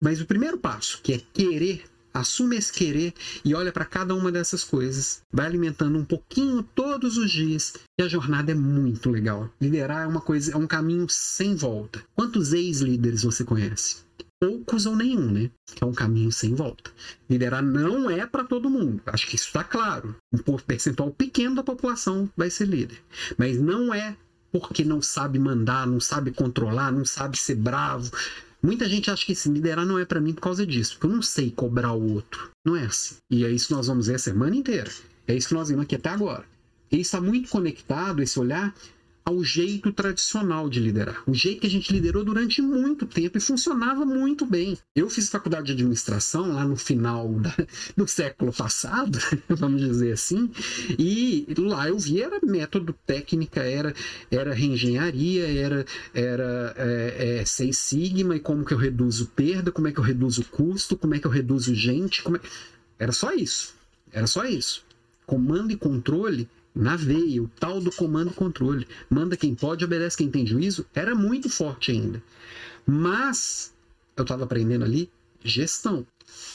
Mas 0.04 0.20
o 0.20 0.26
primeiro 0.26 0.58
passo, 0.58 1.00
que 1.02 1.14
é 1.14 1.18
querer 1.32 1.84
Assume 2.14 2.56
esse 2.56 2.72
querer 2.72 3.12
e 3.44 3.56
olha 3.56 3.72
para 3.72 3.84
cada 3.84 4.14
uma 4.14 4.30
dessas 4.30 4.62
coisas. 4.62 5.22
Vai 5.32 5.46
alimentando 5.46 5.98
um 5.98 6.04
pouquinho 6.04 6.62
todos 6.62 7.18
os 7.18 7.28
dias. 7.28 7.74
E 7.98 8.04
a 8.04 8.08
jornada 8.08 8.52
é 8.52 8.54
muito 8.54 9.10
legal. 9.10 9.50
Liderar 9.60 10.04
é 10.04 10.06
uma 10.06 10.20
coisa, 10.20 10.52
é 10.52 10.56
um 10.56 10.64
caminho 10.64 11.08
sem 11.08 11.56
volta. 11.56 12.00
Quantos 12.14 12.52
ex-líderes 12.52 13.24
você 13.24 13.42
conhece? 13.42 14.04
Poucos 14.40 14.86
ou 14.86 14.94
nenhum, 14.94 15.28
né? 15.28 15.50
É 15.80 15.84
um 15.84 15.92
caminho 15.92 16.30
sem 16.30 16.54
volta. 16.54 16.88
Liderar 17.28 17.64
não 17.64 18.08
é 18.08 18.24
para 18.24 18.44
todo 18.44 18.70
mundo. 18.70 19.02
Acho 19.06 19.26
que 19.26 19.34
isso 19.34 19.48
está 19.48 19.64
claro. 19.64 20.14
Um 20.32 20.56
percentual 20.58 21.10
pequeno 21.10 21.56
da 21.56 21.64
população 21.64 22.30
vai 22.36 22.48
ser 22.48 22.68
líder. 22.68 23.02
Mas 23.36 23.60
não 23.60 23.92
é 23.92 24.16
porque 24.52 24.84
não 24.84 25.02
sabe 25.02 25.36
mandar, 25.36 25.84
não 25.84 25.98
sabe 25.98 26.30
controlar, 26.30 26.92
não 26.92 27.04
sabe 27.04 27.36
ser 27.36 27.56
bravo, 27.56 28.08
Muita 28.64 28.88
gente 28.88 29.10
acha 29.10 29.26
que 29.26 29.32
esse 29.32 29.50
liderar 29.50 29.84
não 29.84 29.98
é 29.98 30.06
para 30.06 30.22
mim 30.22 30.32
por 30.32 30.40
causa 30.40 30.66
disso, 30.66 30.92
porque 30.92 31.06
eu 31.06 31.10
não 31.10 31.20
sei 31.20 31.50
cobrar 31.50 31.92
o 31.92 32.14
outro. 32.14 32.50
Não 32.64 32.74
é 32.74 32.86
assim. 32.86 33.16
E 33.30 33.44
é 33.44 33.50
isso 33.50 33.66
que 33.66 33.74
nós 33.74 33.88
vamos 33.88 34.06
ver 34.06 34.14
a 34.14 34.18
semana 34.18 34.56
inteira. 34.56 34.90
É 35.28 35.36
isso 35.36 35.48
que 35.48 35.54
nós 35.54 35.68
vimos 35.68 35.84
aqui 35.84 35.96
até 35.96 36.08
agora. 36.08 36.46
E 36.90 36.98
está 36.98 37.20
muito 37.20 37.50
conectado 37.50 38.22
esse 38.22 38.40
olhar 38.40 38.74
ao 39.24 39.42
jeito 39.42 39.90
tradicional 39.90 40.68
de 40.68 40.78
liderar. 40.80 41.22
O 41.26 41.32
jeito 41.32 41.62
que 41.62 41.66
a 41.66 41.70
gente 41.70 41.90
liderou 41.90 42.22
durante 42.22 42.60
muito 42.60 43.06
tempo 43.06 43.38
e 43.38 43.40
funcionava 43.40 44.04
muito 44.04 44.44
bem. 44.44 44.76
Eu 44.94 45.08
fiz 45.08 45.30
faculdade 45.30 45.66
de 45.66 45.72
administração 45.72 46.52
lá 46.52 46.64
no 46.64 46.76
final 46.76 47.32
da, 47.34 47.54
do 47.96 48.06
século 48.06 48.52
passado, 48.52 49.18
vamos 49.48 49.80
dizer 49.80 50.12
assim, 50.12 50.50
e 50.98 51.46
lá 51.56 51.88
eu 51.88 51.98
vi 51.98 52.20
era 52.20 52.38
método, 52.42 52.94
técnica, 53.06 53.62
era, 53.62 53.94
era 54.30 54.52
reengenharia, 54.52 55.46
era, 55.46 55.86
era 56.12 56.74
é, 56.76 57.38
é, 57.40 57.44
Seis 57.46 57.78
Sigma 57.78 58.36
e 58.36 58.40
como 58.40 58.64
que 58.64 58.74
eu 58.74 58.78
reduzo 58.78 59.28
perda, 59.28 59.72
como 59.72 59.88
é 59.88 59.92
que 59.92 59.98
eu 59.98 60.04
reduzo 60.04 60.44
custo, 60.44 60.96
como 60.96 61.14
é 61.14 61.18
que 61.18 61.26
eu 61.26 61.30
reduzo 61.30 61.74
gente, 61.74 62.22
é... 62.28 62.40
era 62.98 63.12
só 63.12 63.32
isso. 63.32 63.74
Era 64.12 64.26
só 64.26 64.44
isso. 64.44 64.84
Comando 65.26 65.72
e 65.72 65.76
controle 65.76 66.48
na 66.74 66.96
veia, 66.96 67.42
o 67.42 67.48
tal 67.48 67.80
do 67.80 67.92
comando 67.92 68.30
e 68.30 68.34
controle. 68.34 68.86
Manda 69.08 69.36
quem 69.36 69.54
pode, 69.54 69.84
obedece 69.84 70.16
quem 70.16 70.30
tem 70.30 70.46
juízo, 70.46 70.84
era 70.94 71.14
muito 71.14 71.48
forte 71.48 71.92
ainda. 71.92 72.22
Mas 72.86 73.72
eu 74.16 74.22
estava 74.22 74.44
aprendendo 74.44 74.84
ali 74.84 75.10
gestão. 75.42 76.06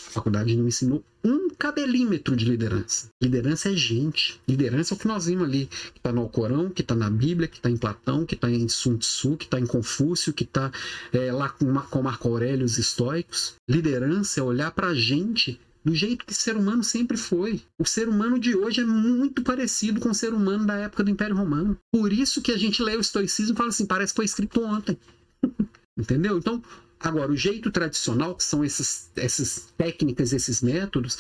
A 0.08 0.12
faculdade 0.12 0.56
não 0.58 0.68
ensinou 0.68 1.04
um 1.24 1.50
cabelímetro 1.52 2.36
de 2.36 2.46
liderança. 2.46 3.10
Liderança 3.22 3.70
é 3.70 3.74
gente. 3.74 4.42
Liderança 4.48 4.94
é 4.94 4.96
o 4.96 5.00
que 5.00 5.08
nós 5.08 5.28
vimos 5.28 5.48
ali, 5.48 5.68
que 5.68 6.00
está 6.00 6.12
no 6.12 6.22
Alcorão, 6.22 6.70
que 6.70 6.82
está 6.82 6.96
na 6.96 7.10
Bíblia, 7.10 7.48
que 7.48 7.58
está 7.58 7.70
em 7.70 7.78
Platão, 7.78 8.26
que 8.26 8.34
está 8.34 8.50
em 8.50 8.68
Sun 8.68 8.98
Tzu, 8.98 9.38
que 9.38 9.46
está 9.46 9.60
em 9.60 9.68
Confúcio, 9.68 10.34
que 10.34 10.44
está 10.44 10.72
é, 11.14 11.32
lá 11.32 11.50
com, 11.50 11.72
com 11.74 12.02
Marco 12.02 12.28
Aurélio, 12.28 12.66
os 12.66 12.78
estoicos. 12.80 13.56
Liderança 13.70 14.40
é 14.40 14.44
olhar 14.44 14.72
para 14.72 14.88
a 14.88 14.96
gente 14.96 15.60
do 15.90 15.96
jeito 15.96 16.24
que 16.24 16.32
o 16.32 16.36
ser 16.36 16.56
humano 16.56 16.84
sempre 16.84 17.18
foi. 17.18 17.64
O 17.80 17.84
ser 17.84 18.08
humano 18.08 18.38
de 18.38 18.56
hoje 18.56 18.82
é 18.82 18.86
muito 18.86 19.42
parecido 19.42 20.00
com 20.00 20.12
o 20.12 20.14
ser 20.14 20.36
humano 20.36 20.68
da 20.68 20.76
época 20.76 21.04
do 21.04 21.10
Império 21.10 21.36
Romano. 21.36 21.76
Por 21.92 22.14
isso 22.14 22.44
que 22.44 22.52
a 22.52 22.58
gente 22.58 22.84
lê 22.84 22.96
o 22.96 23.00
estoicismo 23.02 23.56
e 23.56 23.58
fala 23.58 23.70
assim, 23.70 23.88
parece 23.88 24.14
que 24.14 24.18
foi 24.18 24.26
escrito 24.26 24.64
ontem. 24.64 24.96
Entendeu? 25.98 26.38
Então, 26.38 26.62
agora, 27.00 27.32
o 27.32 27.36
jeito 27.36 27.72
tradicional, 27.72 28.36
que 28.36 28.44
são 28.44 28.64
essas, 28.64 29.10
essas 29.16 29.74
técnicas, 29.76 30.32
esses 30.32 30.62
métodos, 30.62 31.18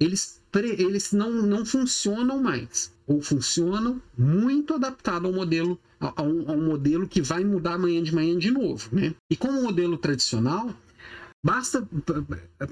eles, 0.00 0.40
eles 0.76 1.12
não, 1.12 1.30
não 1.30 1.64
funcionam 1.64 2.42
mais. 2.42 2.92
Ou 3.06 3.22
funcionam 3.22 4.02
muito 4.18 4.74
adaptado 4.74 5.26
ao 5.26 5.32
modelo, 5.32 5.78
a, 6.00 6.20
um, 6.20 6.50
a 6.50 6.52
um 6.52 6.64
modelo 6.64 7.06
que 7.06 7.22
vai 7.22 7.44
mudar 7.44 7.74
amanhã 7.74 8.02
de 8.02 8.12
manhã 8.12 8.36
de 8.36 8.50
novo. 8.50 8.88
Né? 8.90 9.14
E 9.30 9.36
como 9.36 9.60
o 9.60 9.62
modelo 9.62 9.96
tradicional, 9.96 10.74
Basta. 11.42 11.88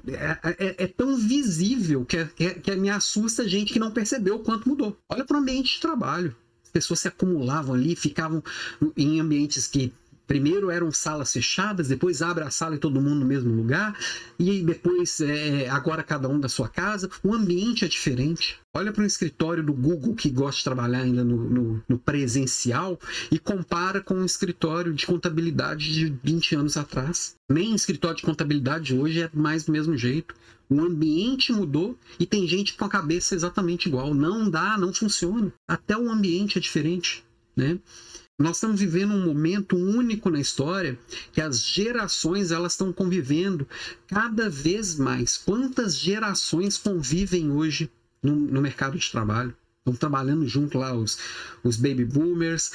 É, 0.09 0.67
é, 0.67 0.85
é, 0.85 0.87
tão 0.87 1.17
visível 1.17 2.05
que, 2.05 2.25
que, 2.27 2.55
que 2.55 2.77
me 2.77 2.91
assusta 2.91 3.43
a 3.43 3.49
gente 3.49 3.73
que 3.73 3.79
não 3.79 3.91
percebeu 3.91 4.37
o 4.37 4.41
quanto 4.41 4.69
mudou. 4.69 4.97
Olha 5.09 5.25
para 5.25 5.37
o 5.37 5.41
ambiente 5.41 5.75
de 5.75 5.81
trabalho. 5.81 6.37
As 6.63 6.71
pessoas 6.71 7.01
se 7.01 7.09
acumulavam 7.09 7.75
ali, 7.75 7.97
ficavam 7.97 8.43
em 8.95 9.21
ambientes 9.21 9.67
que 9.67 9.93
primeiro 10.29 10.71
eram 10.71 10.93
salas 10.93 11.33
fechadas, 11.33 11.89
depois 11.89 12.21
abre 12.21 12.45
a 12.45 12.51
sala 12.51 12.77
e 12.77 12.79
todo 12.79 13.01
mundo 13.01 13.21
no 13.21 13.27
mesmo 13.27 13.53
lugar, 13.53 13.99
e 14.39 14.63
depois 14.63 15.21
é, 15.21 15.69
agora 15.71 16.03
cada 16.03 16.29
um 16.29 16.39
da 16.39 16.49
sua 16.49 16.69
casa. 16.69 17.11
O 17.25 17.35
ambiente 17.35 17.85
é 17.85 17.89
diferente. 17.89 18.61
Olha 18.77 18.93
para 18.93 19.03
o 19.03 19.07
escritório 19.07 19.65
do 19.65 19.73
Google 19.73 20.15
que 20.15 20.29
gosta 20.29 20.59
de 20.59 20.65
trabalhar 20.65 21.01
ainda 21.01 21.25
no, 21.25 21.49
no, 21.49 21.83
no, 21.89 21.99
presencial 21.99 23.01
e 23.33 23.39
compara 23.39 24.01
com 24.03 24.15
um 24.15 24.25
escritório 24.25 24.93
de 24.93 25.07
contabilidade 25.07 25.93
de 25.93 26.15
20 26.23 26.57
anos 26.57 26.77
atrás. 26.77 27.35
Nem 27.51 27.75
escritório 27.75 28.19
de 28.19 28.23
contabilidade 28.23 28.95
hoje 28.95 29.23
é 29.23 29.31
mais 29.33 29.65
do 29.65 29.73
mesmo 29.73 29.97
jeito. 29.97 30.35
O 30.71 30.81
ambiente 30.83 31.51
mudou 31.51 31.99
e 32.21 32.27
tem 32.27 32.47
gente 32.47 32.75
com 32.75 32.85
a 32.85 32.91
cabeça 32.91 33.35
exatamente 33.35 33.89
igual. 33.89 34.13
Não 34.13 34.51
dá, 34.51 34.77
não 34.77 34.93
funciona. 34.93 35.51
Até 35.67 35.97
o 35.97 36.11
ambiente 36.11 36.59
é 36.59 36.61
diferente, 36.61 37.25
né? 37.57 37.79
Nós 38.39 38.59
estamos 38.59 38.79
vivendo 38.79 39.13
um 39.13 39.25
momento 39.25 39.77
único 39.77 40.31
na 40.31 40.39
história 40.39 40.97
que 41.33 41.41
as 41.41 41.61
gerações 41.61 42.53
elas 42.53 42.75
estão 42.75 42.93
convivendo 42.93 43.67
cada 44.07 44.49
vez 44.49 44.95
mais. 44.95 45.37
Quantas 45.37 45.99
gerações 45.99 46.79
convivem 46.79 47.51
hoje 47.51 47.91
no, 48.23 48.37
no 48.37 48.63
mercado 48.63 48.97
de 48.97 49.11
trabalho? 49.11 49.53
Estão 49.79 49.93
trabalhando 49.97 50.47
junto 50.47 50.79
lá 50.79 50.95
os, 50.95 51.19
os 51.65 51.77
baby 51.77 52.05
boomers, 52.05 52.71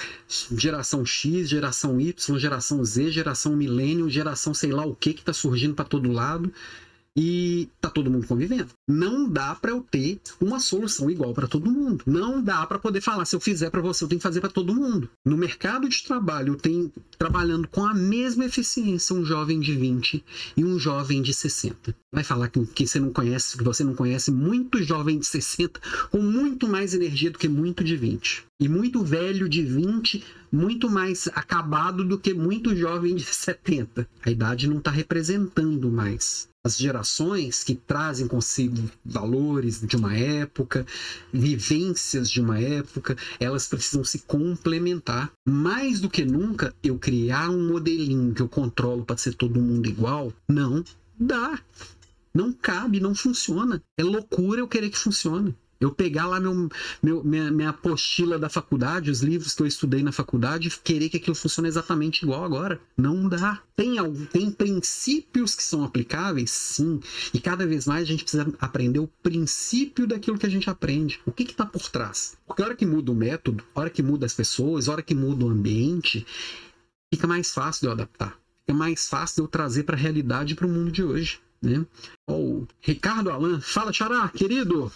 geração 0.51 1.05
X, 1.05 1.47
geração 1.47 2.01
Y, 2.01 2.38
geração 2.38 2.84
Z, 2.84 3.11
geração 3.11 3.55
milênio, 3.55 4.09
geração 4.09 4.53
sei 4.53 4.74
lá 4.74 4.86
o 4.86 4.93
que 4.93 5.14
que 5.14 5.22
está 5.22 5.32
surgindo 5.32 5.76
para 5.76 5.86
todo 5.86 6.11
lado 6.11 6.51
e 7.16 7.70
tá 7.80 7.89
todo 7.89 8.09
mundo 8.09 8.28
convivendo. 8.28 8.70
Não 8.88 9.30
dá 9.30 9.53
para 9.55 9.72
eu 9.72 9.82
ter 9.82 10.20
uma 10.41 10.59
solução 10.59 11.09
igual 11.09 11.34
para 11.34 11.47
todo 11.47 11.72
mundo. 11.72 12.03
Não 12.07 12.41
dá 12.41 12.66
para 12.66 12.80
poder 12.80 13.01
falar 13.01 13.26
se 13.26 13.36
eu 13.36 13.39
fizer 13.39 13.70
para 13.70 13.82
você, 13.82 14.03
eu 14.03 14.07
tenho 14.07 14.20
que 14.20 14.24
fazer 14.24 14.41
para 14.41 14.49
todo 14.49 14.74
mundo. 14.74 15.09
No 15.26 15.38
mercado 15.38 15.88
de 15.88 16.03
trabalho, 16.03 16.55
tem 16.55 16.91
trabalhando 17.18 17.68
com 17.68 17.86
a 17.86 17.93
mesma 17.93 18.45
eficiência 18.45 19.16
um 19.16 19.24
jovem 19.24 19.59
de 19.59 19.76
20 19.76 20.24
e 20.57 20.66
um 20.66 20.80
jovem 20.80 21.22
de 21.22 21.34
60. 21.34 21.95
Vai 22.11 22.24
falar 22.24 22.49
que, 22.49 22.66
que 22.66 22.88
você 22.88 22.99
não 22.99 23.11
conhece, 23.11 23.57
que 23.57 23.64
você 23.64 23.84
não 23.84 23.95
conhece 23.95 24.32
muito 24.32 24.82
jovem 24.82 25.20
de 25.20 25.26
60 25.26 25.80
com 26.09 26.20
muito 26.20 26.68
mais 26.68 26.93
energia 26.93 27.30
do 27.30 27.38
que 27.38 27.47
muito 27.47 27.84
de 27.84 27.95
20. 27.95 28.43
E 28.59 28.70
muito 28.70 29.03
velho 29.03 29.49
de 29.49 29.61
20, 29.61 30.24
muito 30.54 30.88
mais 30.88 31.28
acabado 31.30 32.06
do 32.06 32.20
que 32.20 32.34
muito 32.34 32.76
jovem 32.76 33.16
de 33.16 33.26
70. 33.34 34.08
A 34.24 34.30
idade 34.30 34.68
não 34.68 34.78
está 34.78 34.91
representando 34.91 35.91
mais 35.91 36.47
as 36.66 36.78
gerações 36.78 37.62
que 37.62 37.76
trazem 37.76 38.26
consigo 38.26 38.89
valores 39.04 39.82
de 39.82 39.97
uma 39.97 40.16
época, 40.16 40.86
vivências 41.32 42.30
de 42.30 42.39
uma 42.39 42.58
época, 42.58 43.18
elas 43.38 43.68
precisam 43.68 44.04
se 44.06 44.20
complementar. 44.20 45.30
Mais 45.45 45.99
do 45.99 46.10
que 46.10 46.24
nunca, 46.24 46.74
eu 46.82 46.97
criar 46.97 47.49
um 47.49 47.68
modelinho 47.68 48.34
que 48.34 48.41
eu 48.41 48.47
controlo 48.47 49.04
para 49.04 49.18
ser 49.18 49.34
todo 49.34 49.60
mundo 49.60 49.89
igual, 49.89 50.32
não 50.47 50.84
dá. 51.20 51.60
Não 52.34 52.54
cabe, 52.54 52.99
não 52.99 53.14
funciona. 53.14 53.84
É 53.97 54.04
loucura 54.04 54.62
eu 54.62 54.68
querer 54.68 54.89
que 54.89 54.97
funcione. 54.97 55.54
Eu 55.84 55.92
pegar 55.92 56.28
lá 56.28 56.40
meu, 56.40 56.70
meu, 57.02 57.24
minha, 57.26 57.52
minha 57.52 57.70
apostila 57.70 58.40
da 58.40 58.48
faculdade, 58.48 59.12
os 59.12 59.22
livros 59.22 59.54
que 59.54 59.62
eu 59.62 59.68
estudei 59.68 60.02
na 60.02 60.14
faculdade, 60.14 60.70
e 60.70 60.72
querer 60.72 61.10
que 61.10 61.18
aquilo 61.18 61.36
funcione 61.36 61.68
exatamente 61.68 62.24
igual 62.24 62.46
agora. 62.46 62.80
Não 62.96 63.28
dá. 63.28 63.62
Tem, 63.76 63.98
tem 64.32 64.50
princípios 64.50 65.56
que 65.56 65.64
são 65.64 65.84
aplicáveis? 65.84 66.52
Sim. 66.52 67.02
E 67.34 67.40
cada 67.40 67.68
vez 67.68 67.86
mais 67.86 68.04
a 68.04 68.06
gente 68.06 68.24
precisa 68.24 68.48
aprender 68.60 69.00
o 69.00 69.10
princípio 69.22 70.08
daquilo 70.08 70.38
que 70.38 70.46
a 70.46 70.50
gente 70.50 70.70
aprende. 70.70 71.20
O 71.26 71.34
que 71.34 71.44
está 71.44 71.66
por 71.66 71.90
trás? 71.90 72.38
Porque 72.48 72.62
a 72.62 72.66
hora 72.66 72.76
que 72.76 72.86
muda 72.86 73.12
o 73.12 73.16
método, 73.16 73.62
a 73.76 73.82
hora 73.82 73.90
que 73.90 74.02
muda 74.02 74.26
as 74.26 74.34
pessoas, 74.34 74.88
a 74.88 74.94
hora 74.94 75.02
que 75.02 75.14
muda 75.14 75.44
o 75.44 75.50
ambiente, 75.50 76.26
fica 77.14 77.28
mais 77.28 77.52
fácil 77.52 77.82
de 77.82 77.88
eu 77.88 77.92
adaptar. 77.92 78.40
Fica 78.62 78.74
mais 78.74 79.10
fácil 79.10 79.36
de 79.36 79.42
eu 79.42 79.48
trazer 79.50 79.84
para 79.84 79.98
a 79.98 80.00
realidade 80.00 80.56
para 80.56 80.66
o 80.66 80.70
mundo 80.70 80.92
de 80.92 81.04
hoje. 81.04 81.42
Né? 81.62 81.86
Oh, 82.28 82.64
Ricardo 82.80 83.30
Alan, 83.30 83.60
fala, 83.60 83.92
Xará, 83.92 84.30
querido. 84.30 84.90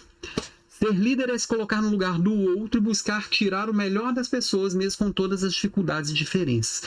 Ser 0.78 0.92
líder 0.92 1.30
é 1.30 1.36
se 1.36 1.48
colocar 1.48 1.82
no 1.82 1.90
lugar 1.90 2.20
do 2.20 2.32
outro 2.32 2.78
e 2.78 2.82
buscar 2.82 3.28
tirar 3.28 3.68
o 3.68 3.74
melhor 3.74 4.12
das 4.12 4.28
pessoas, 4.28 4.74
mesmo 4.74 5.06
com 5.06 5.12
todas 5.12 5.42
as 5.42 5.52
dificuldades 5.52 6.10
e 6.10 6.14
diferenças. 6.14 6.82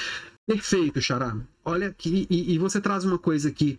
Perfeito, 0.47 1.01
Xará. 1.01 1.35
Olha 1.65 1.87
aqui, 1.87 2.25
e, 2.29 2.53
e 2.53 2.57
você 2.57 2.79
traz 2.79 3.03
uma 3.03 3.19
coisa 3.19 3.51
que 3.51 3.77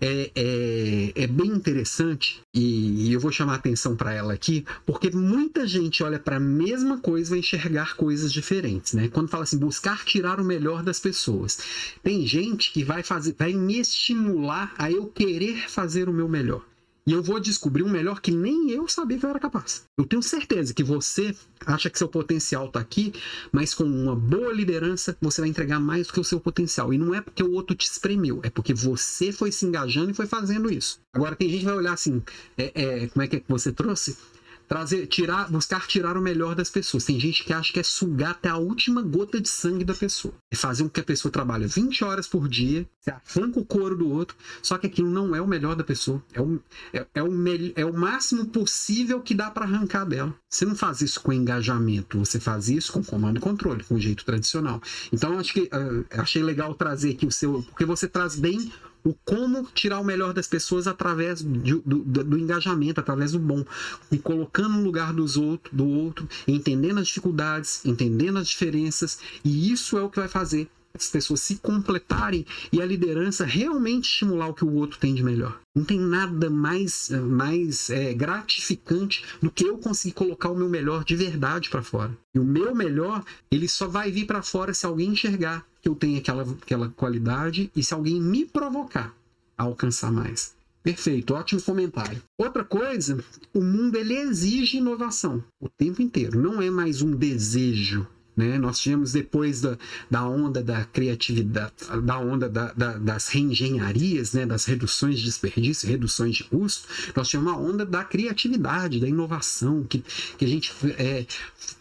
é, 0.00 0.30
é, 0.32 1.24
é 1.24 1.26
bem 1.26 1.48
interessante, 1.48 2.40
e, 2.54 3.08
e, 3.08 3.12
eu 3.12 3.18
vou 3.18 3.32
chamar 3.32 3.54
a 3.54 3.56
atenção 3.56 3.96
para 3.96 4.14
ela 4.14 4.32
aqui, 4.32 4.64
porque 4.86 5.10
muita 5.10 5.66
gente 5.66 6.04
olha 6.04 6.20
para 6.20 6.36
a 6.36 6.40
mesma 6.40 6.98
coisa 6.98 7.28
e 7.28 7.30
vai 7.30 7.38
enxergar 7.40 7.96
coisas 7.96 8.32
diferentes, 8.32 8.92
né? 8.92 9.08
Quando 9.08 9.28
fala 9.28 9.42
assim, 9.42 9.58
buscar 9.58 10.04
tirar 10.04 10.38
o 10.38 10.44
melhor 10.44 10.84
das 10.84 11.00
pessoas. 11.00 11.58
Tem 12.00 12.24
gente 12.24 12.72
que 12.72 12.84
vai 12.84 13.02
fazer, 13.02 13.34
vai 13.36 13.52
me 13.54 13.80
estimular 13.80 14.72
a 14.78 14.88
eu 14.88 15.06
querer 15.06 15.68
fazer 15.68 16.08
o 16.08 16.12
meu 16.12 16.28
melhor. 16.28 16.64
E 17.08 17.12
eu 17.12 17.22
vou 17.22 17.40
descobrir 17.40 17.82
um 17.82 17.88
melhor 17.88 18.20
que 18.20 18.30
nem 18.30 18.70
eu 18.70 18.86
sabia 18.86 19.18
que 19.18 19.24
eu 19.24 19.30
era 19.30 19.40
capaz. 19.40 19.84
Eu 19.96 20.04
tenho 20.04 20.22
certeza 20.22 20.74
que 20.74 20.84
você 20.84 21.34
acha 21.64 21.88
que 21.88 21.96
seu 21.96 22.06
potencial 22.06 22.66
está 22.66 22.80
aqui, 22.80 23.14
mas 23.50 23.72
com 23.72 23.84
uma 23.84 24.14
boa 24.14 24.52
liderança 24.52 25.16
você 25.18 25.40
vai 25.40 25.48
entregar 25.48 25.80
mais 25.80 26.06
do 26.06 26.12
que 26.12 26.20
o 26.20 26.24
seu 26.24 26.38
potencial. 26.38 26.92
E 26.92 26.98
não 26.98 27.14
é 27.14 27.22
porque 27.22 27.42
o 27.42 27.52
outro 27.52 27.74
te 27.74 27.86
espremeu, 27.86 28.40
é 28.42 28.50
porque 28.50 28.74
você 28.74 29.32
foi 29.32 29.50
se 29.50 29.64
engajando 29.64 30.10
e 30.10 30.14
foi 30.14 30.26
fazendo 30.26 30.70
isso. 30.70 31.00
Agora 31.10 31.34
tem 31.34 31.48
gente 31.48 31.60
que 31.60 31.64
vai 31.64 31.76
olhar 31.76 31.94
assim, 31.94 32.22
é, 32.58 32.72
é, 32.74 33.08
como 33.08 33.22
é 33.22 33.26
que, 33.26 33.36
é 33.36 33.40
que 33.40 33.48
você 33.48 33.72
trouxe? 33.72 34.14
Trazer, 34.68 35.06
tirar, 35.06 35.50
buscar 35.50 35.86
tirar 35.86 36.16
o 36.16 36.20
melhor 36.20 36.54
das 36.54 36.70
pessoas. 36.70 37.04
Tem 37.04 37.18
gente 37.18 37.42
que 37.42 37.52
acha 37.52 37.72
que 37.72 37.80
é 37.80 37.82
sugar 37.82 38.32
até 38.32 38.50
a 38.50 38.56
última 38.56 39.02
gota 39.02 39.40
de 39.40 39.48
sangue 39.48 39.84
da 39.84 39.94
pessoa. 39.94 40.34
É 40.52 40.56
fazer 40.56 40.82
com 40.84 40.90
que 40.90 41.00
a 41.00 41.04
pessoa 41.04 41.32
trabalhe 41.32 41.66
20 41.66 42.04
horas 42.04 42.26
por 42.26 42.48
dia, 42.48 42.86
você 43.00 43.10
arranca 43.10 43.58
o 43.58 43.64
couro 43.64 43.96
do 43.96 44.08
outro, 44.08 44.36
só 44.62 44.76
que 44.76 44.86
aquilo 44.86 45.10
não 45.10 45.34
é 45.34 45.40
o 45.40 45.46
melhor 45.46 45.74
da 45.74 45.82
pessoa. 45.82 46.22
É 46.32 46.40
o, 46.40 46.60
é, 46.92 47.06
é 47.14 47.22
o, 47.22 47.28
é 47.74 47.84
o 47.84 47.92
máximo 47.92 48.46
possível 48.46 49.20
que 49.20 49.34
dá 49.34 49.50
para 49.50 49.64
arrancar 49.64 50.04
dela. 50.04 50.34
Você 50.48 50.64
não 50.64 50.76
faz 50.76 51.00
isso 51.00 51.20
com 51.20 51.32
engajamento, 51.32 52.18
você 52.18 52.38
faz 52.38 52.68
isso 52.68 52.92
com 52.92 53.02
comando 53.02 53.38
e 53.38 53.40
controle, 53.40 53.84
com 53.84 53.94
o 53.94 54.00
jeito 54.00 54.24
tradicional. 54.24 54.80
Então, 55.12 55.38
acho 55.38 55.52
que 55.52 55.62
uh, 55.62 56.04
achei 56.10 56.42
legal 56.42 56.74
trazer 56.74 57.12
aqui 57.12 57.26
o 57.26 57.32
seu. 57.32 57.62
Porque 57.62 57.84
você 57.84 58.06
traz 58.06 58.36
bem 58.36 58.70
o 59.08 59.14
como 59.24 59.66
tirar 59.74 60.00
o 60.00 60.04
melhor 60.04 60.32
das 60.32 60.46
pessoas 60.46 60.86
através 60.86 61.42
do, 61.42 61.80
do, 61.80 62.24
do, 62.24 62.38
engajamento, 62.38 63.00
através 63.00 63.32
do 63.32 63.38
bom, 63.38 63.64
e 64.12 64.18
colocando 64.18 64.74
no 64.74 64.82
lugar 64.82 65.12
dos 65.12 65.36
outro, 65.36 65.74
do 65.74 65.86
outro, 65.86 66.28
entendendo 66.46 66.98
as 66.98 67.08
dificuldades, 67.08 67.84
entendendo 67.84 68.38
as 68.38 68.48
diferenças, 68.48 69.18
e 69.44 69.72
isso 69.72 69.96
é 69.96 70.02
o 70.02 70.10
que 70.10 70.20
vai 70.20 70.28
fazer 70.28 70.68
as 70.94 71.10
pessoas 71.10 71.40
se 71.40 71.56
completarem 71.56 72.44
e 72.72 72.82
a 72.82 72.86
liderança 72.86 73.44
realmente 73.44 74.08
estimular 74.08 74.48
o 74.48 74.54
que 74.54 74.64
o 74.64 74.74
outro 74.74 74.98
tem 74.98 75.14
de 75.14 75.22
melhor. 75.22 75.60
Não 75.74 75.84
tem 75.84 76.00
nada 76.00 76.50
mais, 76.50 77.10
mais 77.10 77.88
é, 77.88 78.12
gratificante 78.12 79.24
do 79.40 79.50
que 79.50 79.64
eu 79.64 79.78
conseguir 79.78 80.14
colocar 80.14 80.50
o 80.50 80.56
meu 80.56 80.68
melhor 80.68 81.04
de 81.04 81.14
verdade 81.14 81.70
para 81.70 81.82
fora. 81.82 82.16
E 82.34 82.38
o 82.38 82.44
meu 82.44 82.74
melhor, 82.74 83.24
ele 83.50 83.68
só 83.68 83.86
vai 83.86 84.10
vir 84.10 84.26
para 84.26 84.42
fora 84.42 84.74
se 84.74 84.86
alguém 84.86 85.10
enxergar 85.10 85.64
que 85.80 85.88
eu 85.88 85.94
tenho 85.94 86.18
aquela, 86.18 86.42
aquela 86.42 86.88
qualidade 86.88 87.70
e 87.74 87.82
se 87.82 87.94
alguém 87.94 88.20
me 88.20 88.44
provocar 88.44 89.14
a 89.56 89.64
alcançar 89.64 90.12
mais. 90.12 90.54
Perfeito, 90.82 91.34
ótimo 91.34 91.60
comentário. 91.60 92.22
Outra 92.38 92.64
coisa, 92.64 93.22
o 93.52 93.60
mundo 93.60 93.96
ele 93.96 94.14
exige 94.14 94.78
inovação 94.78 95.42
o 95.60 95.68
tempo 95.68 96.00
inteiro. 96.00 96.40
Não 96.40 96.62
é 96.62 96.70
mais 96.70 97.02
um 97.02 97.14
desejo 97.14 98.06
né? 98.38 98.56
Nós 98.56 98.78
tivemos 98.78 99.10
depois 99.12 99.60
da, 99.60 99.76
da 100.08 100.24
onda 100.24 100.62
da 100.62 100.84
criatividade, 100.84 101.72
da 102.04 102.18
onda 102.20 102.48
da, 102.48 102.72
da, 102.72 102.96
das 102.96 103.28
reengenharias, 103.28 104.32
né? 104.32 104.46
das 104.46 104.64
reduções 104.64 105.18
de 105.18 105.24
desperdício, 105.24 105.88
reduções 105.88 106.36
de 106.36 106.44
custo, 106.44 106.86
nós 107.16 107.28
tivemos 107.28 107.52
uma 107.52 107.60
onda 107.60 107.84
da 107.84 108.04
criatividade, 108.04 109.00
da 109.00 109.08
inovação, 109.08 109.82
que, 109.82 110.04
que 110.38 110.44
a 110.44 110.48
gente 110.48 110.72
é, 110.96 111.26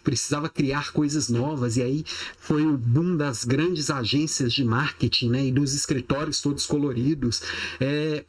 precisava 0.03 0.49
criar 0.49 0.91
coisas 0.91 1.30
novas, 1.30 1.78
e 1.78 1.84
aí 1.84 2.03
foi 2.39 2.66
o 2.66 2.76
boom 2.76 3.16
das 3.16 3.43
grandes 3.43 3.91
agências 3.91 4.51
de 4.51 4.64
marketing 4.64 5.30
né? 5.30 5.45
e 5.45 5.51
dos 5.51 5.76
escritórios 5.76 6.41
todos 6.41 6.66
coloridos. 6.66 7.43
É, 7.80 8.26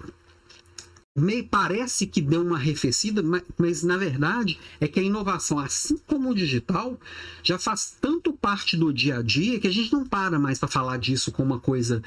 parece 1.50 2.06
que 2.06 2.20
deu 2.20 2.42
uma 2.42 2.56
arrefecida, 2.56 3.22
mas, 3.22 3.42
mas, 3.56 3.82
na 3.82 3.96
verdade 3.96 4.58
é 4.80 4.88
que 4.88 5.00
a 5.00 5.02
inovação, 5.02 5.58
assim 5.58 5.96
como 6.06 6.30
o 6.30 6.34
digital, 6.34 6.98
já 7.42 7.58
faz 7.58 7.96
tanto 8.00 8.32
parte 8.32 8.76
do 8.76 8.92
dia 8.92 9.18
a 9.18 9.22
dia 9.22 9.58
que 9.58 9.66
a 9.66 9.72
gente 9.72 9.92
não 9.92 10.04
para 10.04 10.38
mais 10.38 10.58
para 10.58 10.68
falar 10.68 10.98
disso 10.98 11.32
como 11.32 11.54
uma 11.54 11.60
coisa 11.60 12.02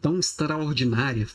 tão 0.00 0.18
extraordinária. 0.18 1.26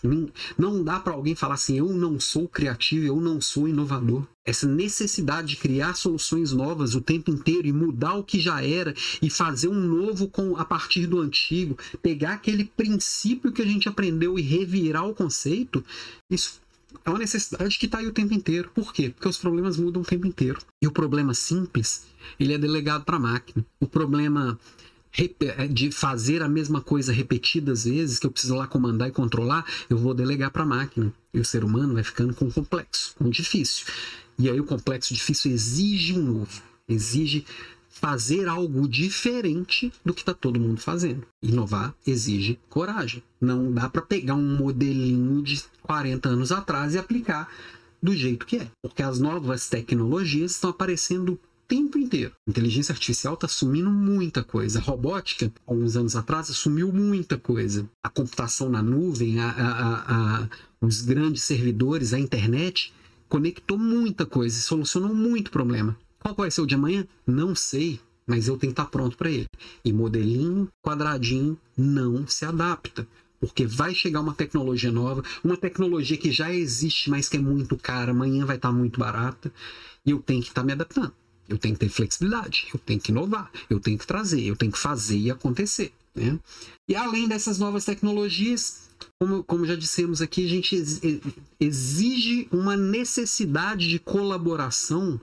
Não 0.57 0.83
dá 0.83 0.99
para 0.99 1.13
alguém 1.13 1.35
falar 1.35 1.55
assim: 1.55 1.77
eu 1.77 1.89
não 1.93 2.19
sou 2.19 2.47
criativo, 2.47 3.05
eu 3.05 3.21
não 3.21 3.39
sou 3.39 3.67
inovador. 3.67 4.25
Essa 4.45 4.67
necessidade 4.67 5.47
de 5.47 5.55
criar 5.55 5.95
soluções 5.95 6.51
novas 6.51 6.93
o 6.93 7.01
tempo 7.01 7.31
inteiro 7.31 7.67
e 7.67 7.73
mudar 7.73 8.13
o 8.13 8.23
que 8.23 8.39
já 8.39 8.63
era 8.63 8.93
e 9.19 9.27
fazer 9.27 9.67
um 9.67 9.79
novo 9.79 10.27
com 10.27 10.55
a 10.55 10.63
partir 10.63 11.07
do 11.07 11.19
antigo, 11.19 11.75
pegar 12.01 12.33
aquele 12.33 12.65
princípio 12.65 13.51
que 13.51 13.63
a 13.63 13.65
gente 13.65 13.89
aprendeu 13.89 14.37
e 14.37 14.43
revirar 14.43 15.07
o 15.07 15.15
conceito, 15.15 15.83
isso 16.29 16.61
é 17.03 17.09
uma 17.09 17.19
necessidade 17.19 17.77
que 17.77 17.85
está 17.85 17.99
aí 17.99 18.07
o 18.07 18.13
tempo 18.13 18.33
inteiro. 18.33 18.69
Por 18.73 18.93
quê? 18.93 19.09
Porque 19.09 19.27
os 19.27 19.37
problemas 19.37 19.77
mudam 19.77 20.01
o 20.01 20.05
tempo 20.05 20.25
inteiro. 20.27 20.59
E 20.81 20.87
o 20.87 20.91
problema 20.91 21.33
simples, 21.33 22.05
ele 22.39 22.53
é 22.53 22.57
delegado 22.57 23.03
para 23.03 23.17
a 23.17 23.19
máquina. 23.19 23.65
O 23.79 23.87
problema 23.87 24.59
é, 25.57 25.67
de 25.67 25.91
fazer 25.91 26.41
a 26.41 26.49
mesma 26.49 26.81
coisa 26.81 27.13
repetidas 27.13 27.85
vezes, 27.85 28.19
que 28.19 28.27
eu 28.27 28.31
preciso 28.31 28.55
lá 28.55 28.67
comandar 28.67 29.07
e 29.07 29.11
controlar, 29.11 29.65
eu 29.89 29.97
vou 29.97 30.13
delegar 30.13 30.51
para 30.51 30.63
a 30.63 30.65
máquina. 30.65 31.13
E 31.33 31.39
o 31.39 31.45
ser 31.45 31.63
humano 31.63 31.93
vai 31.93 32.03
ficando 32.03 32.33
com 32.33 32.51
complexo, 32.51 33.15
com 33.17 33.29
difícil. 33.29 33.85
E 34.37 34.49
aí 34.49 34.59
o 34.59 34.65
complexo 34.65 35.13
difícil 35.13 35.51
exige 35.51 36.13
um 36.13 36.21
novo, 36.21 36.61
exige 36.87 37.45
fazer 38.05 38.47
algo 38.47 38.87
diferente 38.87 39.91
do 40.05 40.13
que 40.13 40.21
está 40.21 40.31
todo 40.31 40.59
mundo 40.59 40.79
fazendo. 40.79 41.25
Inovar 41.41 41.91
exige 42.05 42.59
coragem. 42.69 43.23
Não 43.41 43.71
dá 43.71 43.89
para 43.89 44.03
pegar 44.03 44.35
um 44.35 44.57
modelinho 44.57 45.41
de 45.41 45.63
40 45.81 46.29
anos 46.29 46.51
atrás 46.51 46.93
e 46.93 46.99
aplicar 46.99 47.49
do 47.99 48.15
jeito 48.15 48.45
que 48.45 48.57
é, 48.57 48.67
porque 48.79 49.01
as 49.01 49.19
novas 49.19 49.67
tecnologias 49.67 50.51
estão 50.51 50.69
aparecendo 50.69 51.33
o 51.33 51.39
tempo 51.67 51.97
inteiro. 51.97 52.33
A 52.47 52.51
inteligência 52.51 52.93
artificial 52.93 53.33
está 53.33 53.47
assumindo 53.47 53.89
muita 53.89 54.43
coisa. 54.43 54.77
A 54.77 54.83
robótica, 54.83 55.51
alguns 55.65 55.95
anos 55.95 56.15
atrás, 56.15 56.47
assumiu 56.51 56.93
muita 56.93 57.39
coisa. 57.39 57.89
A 58.03 58.09
computação 58.09 58.69
na 58.69 58.83
nuvem, 58.83 59.39
a, 59.39 59.49
a, 59.49 60.43
a, 60.43 60.49
os 60.79 61.01
grandes 61.01 61.41
servidores, 61.41 62.13
a 62.13 62.19
internet, 62.19 62.93
conectou 63.27 63.79
muita 63.79 64.27
coisa, 64.27 64.61
solucionou 64.61 65.15
muito 65.15 65.49
problema. 65.49 65.97
Qual 66.25 66.33
vai 66.33 66.49
ser 66.49 66.61
o 66.61 66.65
de 66.65 66.73
amanhã? 66.73 67.07
Não 67.27 67.53
sei, 67.53 67.99
mas 68.25 68.47
eu 68.47 68.57
tenho 68.57 68.73
que 68.73 68.81
estar 68.81 68.89
pronto 68.89 69.15
para 69.15 69.29
ele. 69.29 69.45
E 69.83 69.93
modelinho, 69.93 70.67
quadradinho, 70.81 71.55
não 71.77 72.25
se 72.25 72.43
adapta. 72.43 73.07
Porque 73.39 73.67
vai 73.67 73.93
chegar 73.93 74.21
uma 74.21 74.33
tecnologia 74.33 74.91
nova, 74.91 75.23
uma 75.43 75.55
tecnologia 75.55 76.17
que 76.17 76.31
já 76.31 76.51
existe, 76.51 77.11
mas 77.11 77.29
que 77.29 77.37
é 77.37 77.39
muito 77.39 77.77
cara, 77.77 78.09
amanhã 78.09 78.43
vai 78.43 78.55
estar 78.55 78.71
muito 78.71 78.99
barata, 78.99 79.53
e 80.03 80.09
eu 80.09 80.19
tenho 80.19 80.41
que 80.41 80.47
estar 80.47 80.63
me 80.63 80.71
adaptando. 80.71 81.13
Eu 81.47 81.59
tenho 81.59 81.75
que 81.75 81.81
ter 81.81 81.89
flexibilidade, 81.89 82.69
eu 82.73 82.79
tenho 82.79 82.99
que 82.99 83.11
inovar, 83.11 83.51
eu 83.69 83.79
tenho 83.79 83.99
que 83.99 84.07
trazer, 84.07 84.41
eu 84.41 84.55
tenho 84.55 84.71
que 84.71 84.79
fazer 84.79 85.19
e 85.19 85.29
acontecer. 85.29 85.93
Né? 86.15 86.39
E 86.89 86.95
além 86.95 87.27
dessas 87.27 87.59
novas 87.59 87.85
tecnologias, 87.85 88.89
como, 89.19 89.43
como 89.43 89.63
já 89.63 89.75
dissemos 89.75 90.23
aqui, 90.23 90.43
a 90.43 90.49
gente 90.49 91.21
exige 91.59 92.47
uma 92.51 92.75
necessidade 92.75 93.87
de 93.87 93.99
colaboração 93.99 95.21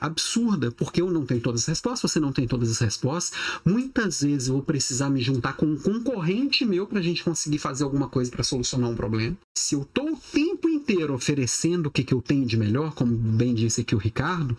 absurda, 0.00 0.70
porque 0.70 1.00
eu 1.00 1.10
não 1.10 1.24
tenho 1.24 1.40
todas 1.40 1.62
as 1.62 1.66
respostas, 1.66 2.10
você 2.10 2.20
não 2.20 2.32
tem 2.32 2.46
todas 2.46 2.70
as 2.70 2.78
respostas. 2.78 3.38
Muitas 3.64 4.22
vezes 4.22 4.48
eu 4.48 4.54
vou 4.54 4.62
precisar 4.62 5.10
me 5.10 5.20
juntar 5.20 5.54
com 5.54 5.66
um 5.66 5.76
concorrente 5.76 6.64
meu 6.64 6.86
para 6.86 6.98
a 6.98 7.02
gente 7.02 7.24
conseguir 7.24 7.58
fazer 7.58 7.84
alguma 7.84 8.08
coisa 8.08 8.30
para 8.30 8.42
solucionar 8.42 8.90
um 8.90 8.96
problema. 8.96 9.36
Se 9.56 9.74
eu 9.74 9.82
estou 9.82 10.12
o 10.12 10.16
tempo 10.16 10.68
inteiro 10.68 11.14
oferecendo 11.14 11.86
o 11.86 11.90
que, 11.90 12.04
que 12.04 12.14
eu 12.14 12.22
tenho 12.22 12.46
de 12.46 12.56
melhor, 12.56 12.94
como 12.94 13.14
bem 13.16 13.54
disse 13.54 13.80
aqui 13.80 13.94
o 13.94 13.98
Ricardo, 13.98 14.56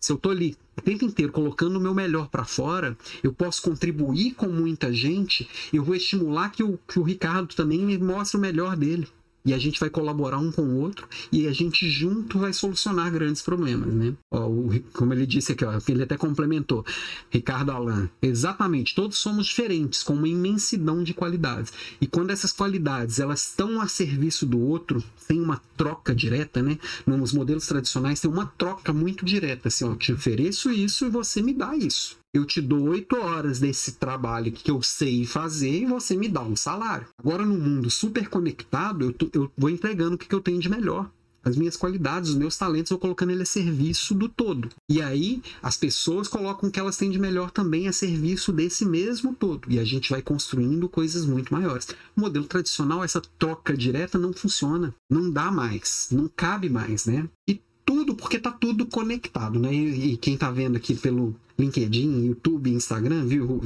se 0.00 0.12
eu 0.12 0.16
estou 0.16 0.30
ali 0.30 0.56
o 0.76 0.82
tempo 0.82 1.04
inteiro 1.04 1.32
colocando 1.32 1.76
o 1.76 1.80
meu 1.80 1.94
melhor 1.94 2.28
para 2.28 2.44
fora, 2.44 2.96
eu 3.22 3.32
posso 3.32 3.62
contribuir 3.62 4.34
com 4.34 4.46
muita 4.46 4.92
gente, 4.92 5.48
eu 5.72 5.82
vou 5.82 5.94
estimular 5.94 6.50
que 6.50 6.62
o, 6.62 6.78
que 6.86 6.98
o 6.98 7.02
Ricardo 7.02 7.54
também 7.54 7.80
me 7.80 7.98
mostre 7.98 8.38
o 8.38 8.40
melhor 8.40 8.76
dele 8.76 9.08
e 9.46 9.54
a 9.54 9.58
gente 9.58 9.78
vai 9.78 9.88
colaborar 9.88 10.38
um 10.38 10.50
com 10.50 10.62
o 10.62 10.80
outro 10.80 11.08
e 11.30 11.46
a 11.46 11.52
gente 11.52 11.88
junto 11.88 12.38
vai 12.38 12.52
solucionar 12.52 13.10
grandes 13.12 13.40
problemas, 13.40 13.94
né? 13.94 14.12
Ó, 14.30 14.48
o, 14.48 14.80
como 14.92 15.14
ele 15.14 15.24
disse 15.24 15.52
aqui, 15.52 15.64
ó, 15.64 15.78
ele 15.88 16.02
até 16.02 16.16
complementou, 16.16 16.84
Ricardo 17.30 17.70
Alan, 17.70 18.10
exatamente, 18.20 18.94
todos 18.94 19.18
somos 19.18 19.46
diferentes, 19.46 20.02
com 20.02 20.14
uma 20.14 20.28
imensidão 20.28 21.04
de 21.04 21.14
qualidades. 21.14 21.72
E 22.00 22.06
quando 22.06 22.30
essas 22.30 22.52
qualidades 22.52 23.20
elas 23.20 23.46
estão 23.46 23.80
a 23.80 23.86
serviço 23.86 24.44
do 24.44 24.58
outro, 24.58 25.02
sem 25.16 25.40
uma 25.40 25.62
troca 25.76 26.12
direta, 26.14 26.60
né? 26.60 26.78
Nos 27.06 27.32
modelos 27.32 27.66
tradicionais 27.66 28.20
tem 28.20 28.30
uma 28.30 28.46
troca 28.46 28.92
muito 28.92 29.24
direta, 29.24 29.68
assim, 29.68 29.84
ó, 29.84 29.90
eu 29.90 29.96
te 29.96 30.12
ofereço 30.12 30.70
isso 30.70 31.06
e 31.06 31.10
você 31.10 31.40
me 31.40 31.54
dá 31.54 31.76
isso 31.76 32.16
eu 32.36 32.44
te 32.44 32.60
dou 32.60 32.88
oito 32.88 33.16
horas 33.16 33.58
desse 33.58 33.92
trabalho 33.92 34.52
que 34.52 34.70
eu 34.70 34.82
sei 34.82 35.24
fazer 35.24 35.82
e 35.82 35.86
você 35.86 36.16
me 36.16 36.28
dá 36.28 36.42
um 36.42 36.56
salário. 36.56 37.06
Agora, 37.18 37.44
no 37.44 37.58
mundo 37.58 37.90
super 37.90 38.28
conectado, 38.28 39.06
eu, 39.06 39.12
tô, 39.12 39.28
eu 39.32 39.50
vou 39.56 39.70
entregando 39.70 40.14
o 40.14 40.18
que, 40.18 40.28
que 40.28 40.34
eu 40.34 40.40
tenho 40.40 40.60
de 40.60 40.68
melhor 40.68 41.10
as 41.46 41.56
minhas 41.56 41.76
qualidades, 41.76 42.30
os 42.30 42.36
meus 42.36 42.56
talentos, 42.56 42.90
eu 42.90 42.98
colocando 42.98 43.30
ele 43.30 43.42
a 43.42 43.46
serviço 43.46 44.16
do 44.16 44.28
todo. 44.28 44.68
E 44.90 45.00
aí 45.00 45.40
as 45.62 45.76
pessoas 45.76 46.26
colocam 46.26 46.68
o 46.68 46.72
que 46.72 46.80
elas 46.80 46.96
têm 46.96 47.08
de 47.08 47.20
melhor 47.20 47.52
também 47.52 47.86
a 47.86 47.92
serviço 47.92 48.52
desse 48.52 48.84
mesmo 48.84 49.32
todo. 49.32 49.70
E 49.70 49.78
a 49.78 49.84
gente 49.84 50.10
vai 50.10 50.20
construindo 50.20 50.88
coisas 50.88 51.24
muito 51.24 51.54
maiores. 51.54 51.86
O 52.16 52.20
modelo 52.20 52.46
tradicional, 52.46 53.04
essa 53.04 53.22
troca 53.38 53.76
direta 53.76 54.18
não 54.18 54.32
funciona. 54.32 54.92
Não 55.08 55.30
dá 55.30 55.48
mais. 55.48 56.08
Não 56.10 56.28
cabe 56.28 56.68
mais, 56.68 57.06
né? 57.06 57.28
E 57.48 57.60
tudo, 57.84 58.16
porque 58.16 58.40
tá 58.40 58.50
tudo 58.50 58.84
conectado, 58.84 59.60
né? 59.60 59.72
E, 59.72 60.16
quem 60.16 60.36
tá 60.36 60.50
vendo 60.50 60.76
aqui 60.76 60.96
pelo 60.96 61.36
LinkedIn, 61.58 62.26
YouTube, 62.26 62.70
Instagram, 62.70 63.26
viu? 63.26 63.60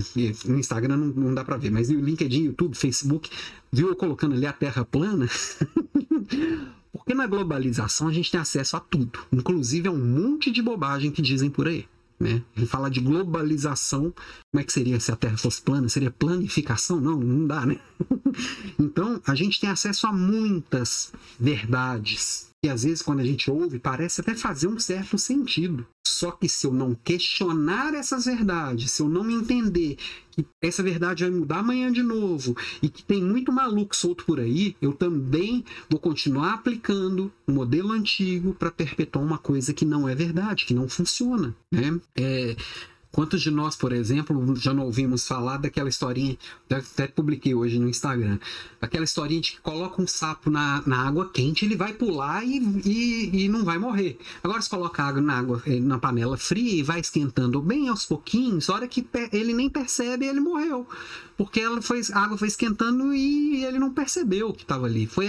No 0.45 0.59
Instagram 0.59 0.97
não, 0.97 1.07
não 1.07 1.35
dá 1.35 1.45
para 1.45 1.57
ver, 1.57 1.71
mas 1.71 1.89
no 1.89 2.01
LinkedIn, 2.01 2.45
YouTube, 2.45 2.77
Facebook, 2.77 3.31
viu 3.73 3.89
eu 3.89 3.97
colocando 3.97 4.35
ali 4.35 4.47
a 4.47 4.53
Terra 4.53 4.85
plana? 4.85 5.29
Porque 6.93 7.15
na 7.15 7.27
globalização 7.27 8.09
a 8.09 8.13
gente 8.13 8.31
tem 8.31 8.41
acesso 8.41 8.77
a 8.77 8.81
tudo, 8.81 9.19
inclusive 9.33 9.89
a 9.89 9.93
um 9.93 10.05
monte 10.05 10.51
de 10.51 10.63
bobagem 10.63 11.11
que 11.11 11.23
dizem 11.23 11.51
por 11.51 11.67
aí. 11.67 11.87
Né? 12.19 12.43
Ele 12.55 12.67
fala 12.67 12.91
de 12.91 13.01
globalização, 13.01 14.13
como 14.53 14.61
é 14.61 14.63
que 14.63 14.73
seria 14.73 15.01
se 15.01 15.11
a 15.11 15.17
Terra 15.17 15.39
fosse 15.39 15.63
plana? 15.63 15.89
Seria 15.89 16.11
planificação? 16.11 17.01
Não, 17.01 17.19
não 17.19 17.47
dá, 17.47 17.65
né? 17.65 17.81
então, 18.79 19.21
a 19.27 19.35
gente 19.35 19.59
tem 19.59 19.71
acesso 19.71 20.07
a 20.07 20.13
muitas 20.13 21.13
verdades 21.39 22.50
e 22.63 22.69
às 22.69 22.85
vezes, 22.85 23.01
quando 23.01 23.21
a 23.21 23.25
gente 23.25 23.51
ouve, 23.51 23.79
parece 23.79 24.21
até 24.21 24.35
fazer 24.35 24.69
um 24.69 24.79
certo 24.79 25.17
sentido. 25.17 25.87
Só 26.07 26.31
que 26.31 26.47
se 26.47 26.67
eu 26.67 26.75
não 26.75 26.95
questionar 26.95 27.95
essas 27.95 28.27
verdades, 28.27 28.91
se 28.91 29.01
eu 29.01 29.09
não 29.09 29.31
entender 29.31 29.97
que 30.31 30.45
essa 30.61 30.83
verdade 30.83 31.25
vai 31.25 31.33
mudar 31.33 31.61
amanhã 31.61 31.91
de 31.91 32.03
novo 32.03 32.55
e 32.83 32.91
que 32.91 33.03
tem 33.03 33.23
muito 33.23 33.51
maluco 33.51 33.97
solto 33.97 34.27
por 34.27 34.39
aí, 34.39 34.77
eu 34.83 34.93
também 34.93 35.65
vou 35.89 35.99
continuar 35.99 36.53
aplicando 36.53 37.33
o 37.47 37.53
modelo 37.53 37.93
antigo 37.93 38.53
para 38.53 38.71
perpetuar 38.71 39.25
uma 39.25 39.39
coisa 39.39 39.73
que 39.73 39.87
não 39.87 40.07
é 40.07 40.15
verdade, 40.15 40.67
que 40.67 40.75
não 40.75 40.87
funciona. 40.87 41.57
Né? 41.73 41.99
É, 42.15 42.57
Quantos 43.13 43.43
de 43.43 43.51
nós, 43.51 43.75
por 43.75 43.93
exemplo, 43.93 44.55
já 44.57 44.73
não 44.73 44.85
ouvimos 44.85 45.27
falar 45.27 45.57
daquela 45.57 45.89
historinha, 45.89 46.39
até 46.71 47.09
publiquei 47.09 47.55
hoje 47.55 47.79
no 47.79 47.89
Instagram, 47.89 48.39
aquela 48.81 49.05
historinha 49.05 49.41
de 49.41 49.53
que 49.53 49.61
coloca 49.61 50.01
um 50.01 50.07
sapo 50.07 50.49
na, 50.49 50.83
na 50.87 51.09
água 51.09 51.29
quente, 51.29 51.65
ele 51.65 51.77
vai 51.77 51.93
pular 51.93 52.45
e, 52.45 52.59
e, 52.85 53.45
e 53.45 53.49
não 53.49 53.65
vai 53.65 53.79
morrer. 53.79 54.17
Agora, 54.45 54.63
se 54.63 54.71
coloca 54.71 55.03
água 55.03 55.21
na 55.21 55.39
água 55.39 55.63
eh, 55.67 55.81
na 55.81 55.99
panela 55.99 56.37
fria 56.37 56.81
e 56.81 56.83
vai 56.83 57.01
esquentando 57.01 57.61
bem 57.61 57.89
aos 57.89 58.07
pouquinhos, 58.07 58.71
a 58.71 58.75
hora 58.75 58.89
que 58.89 59.05
ele 59.33 59.53
nem 59.53 59.69
percebe, 59.69 60.27
ele 60.27 60.41
morreu 60.41 60.87
porque 61.41 61.59
ela 61.59 61.81
foi, 61.81 62.03
a 62.13 62.19
água 62.19 62.37
foi 62.37 62.49
esquentando 62.49 63.15
e 63.15 63.65
ele 63.65 63.79
não 63.79 63.95
percebeu 63.95 64.53
que 64.53 64.61
estava 64.61 64.85
ali. 64.85 65.07
Foi 65.07 65.27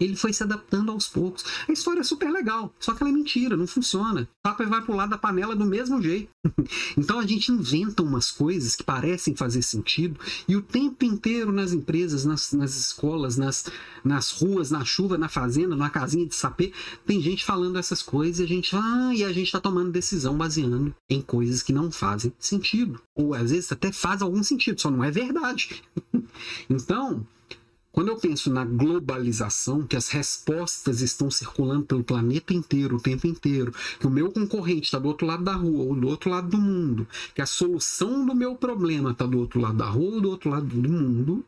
ele 0.00 0.16
foi 0.16 0.32
se 0.32 0.42
adaptando 0.42 0.90
aos 0.90 1.06
poucos. 1.06 1.44
A 1.68 1.72
história 1.72 2.00
é 2.00 2.02
super 2.02 2.30
legal, 2.30 2.72
só 2.80 2.94
que 2.94 3.02
ela 3.02 3.10
é 3.10 3.12
mentira, 3.12 3.58
não 3.58 3.66
funciona. 3.66 4.22
O 4.22 4.26
papo 4.42 4.66
vai 4.66 4.82
lado 4.88 5.10
da 5.10 5.18
panela 5.18 5.54
do 5.54 5.66
mesmo 5.66 6.00
jeito. 6.00 6.30
então 6.96 7.18
a 7.18 7.26
gente 7.26 7.52
inventa 7.52 8.02
umas 8.02 8.30
coisas 8.30 8.74
que 8.74 8.82
parecem 8.82 9.36
fazer 9.36 9.60
sentido 9.60 10.18
e 10.48 10.56
o 10.56 10.62
tempo 10.62 11.04
inteiro 11.04 11.52
nas 11.52 11.74
empresas, 11.74 12.24
nas, 12.24 12.52
nas 12.52 12.74
escolas, 12.74 13.36
nas, 13.36 13.66
nas 14.02 14.30
ruas, 14.30 14.70
na 14.70 14.82
chuva, 14.82 15.18
na 15.18 15.28
fazenda, 15.28 15.76
na 15.76 15.90
casinha 15.90 16.26
de 16.26 16.34
sapê, 16.34 16.72
tem 17.04 17.20
gente 17.20 17.44
falando 17.44 17.78
essas 17.78 18.00
coisas 18.00 18.40
e 18.40 18.44
a 18.44 18.48
gente, 18.48 18.74
ah, 18.74 19.12
e 19.14 19.22
a 19.22 19.32
gente 19.32 19.48
está 19.48 19.60
tomando 19.60 19.92
decisão 19.92 20.38
baseando 20.38 20.94
em 21.10 21.20
coisas 21.20 21.62
que 21.62 21.72
não 21.74 21.90
fazem 21.90 22.32
sentido. 22.38 22.98
Ou 23.14 23.34
às 23.34 23.50
vezes 23.50 23.70
até 23.70 23.92
faz 23.92 24.22
algum 24.22 24.42
sentido, 24.42 24.80
só 24.80 24.90
não 24.90 25.04
é 25.04 25.10
verdade 25.10 25.49
verdade. 25.50 25.82
então, 26.68 27.26
quando 27.92 28.08
eu 28.08 28.16
penso 28.16 28.52
na 28.52 28.64
globalização, 28.64 29.86
que 29.86 29.96
as 29.96 30.08
respostas 30.08 31.00
estão 31.00 31.30
circulando 31.30 31.84
pelo 31.84 32.04
planeta 32.04 32.54
inteiro 32.54 32.96
o 32.96 33.00
tempo 33.00 33.26
inteiro, 33.26 33.74
que 33.98 34.06
o 34.06 34.10
meu 34.10 34.30
concorrente 34.30 34.84
está 34.84 34.98
do 34.98 35.08
outro 35.08 35.26
lado 35.26 35.44
da 35.44 35.54
rua 35.54 35.84
ou 35.84 35.94
do 35.94 36.08
outro 36.08 36.30
lado 36.30 36.48
do 36.48 36.58
mundo, 36.58 37.06
que 37.34 37.42
a 37.42 37.46
solução 37.46 38.24
do 38.24 38.34
meu 38.34 38.54
problema 38.54 39.10
está 39.10 39.26
do 39.26 39.38
outro 39.38 39.60
lado 39.60 39.76
da 39.76 39.88
rua 39.88 40.14
ou 40.14 40.20
do 40.20 40.30
outro 40.30 40.50
lado 40.50 40.66
do 40.66 40.88
mundo, 40.88 41.44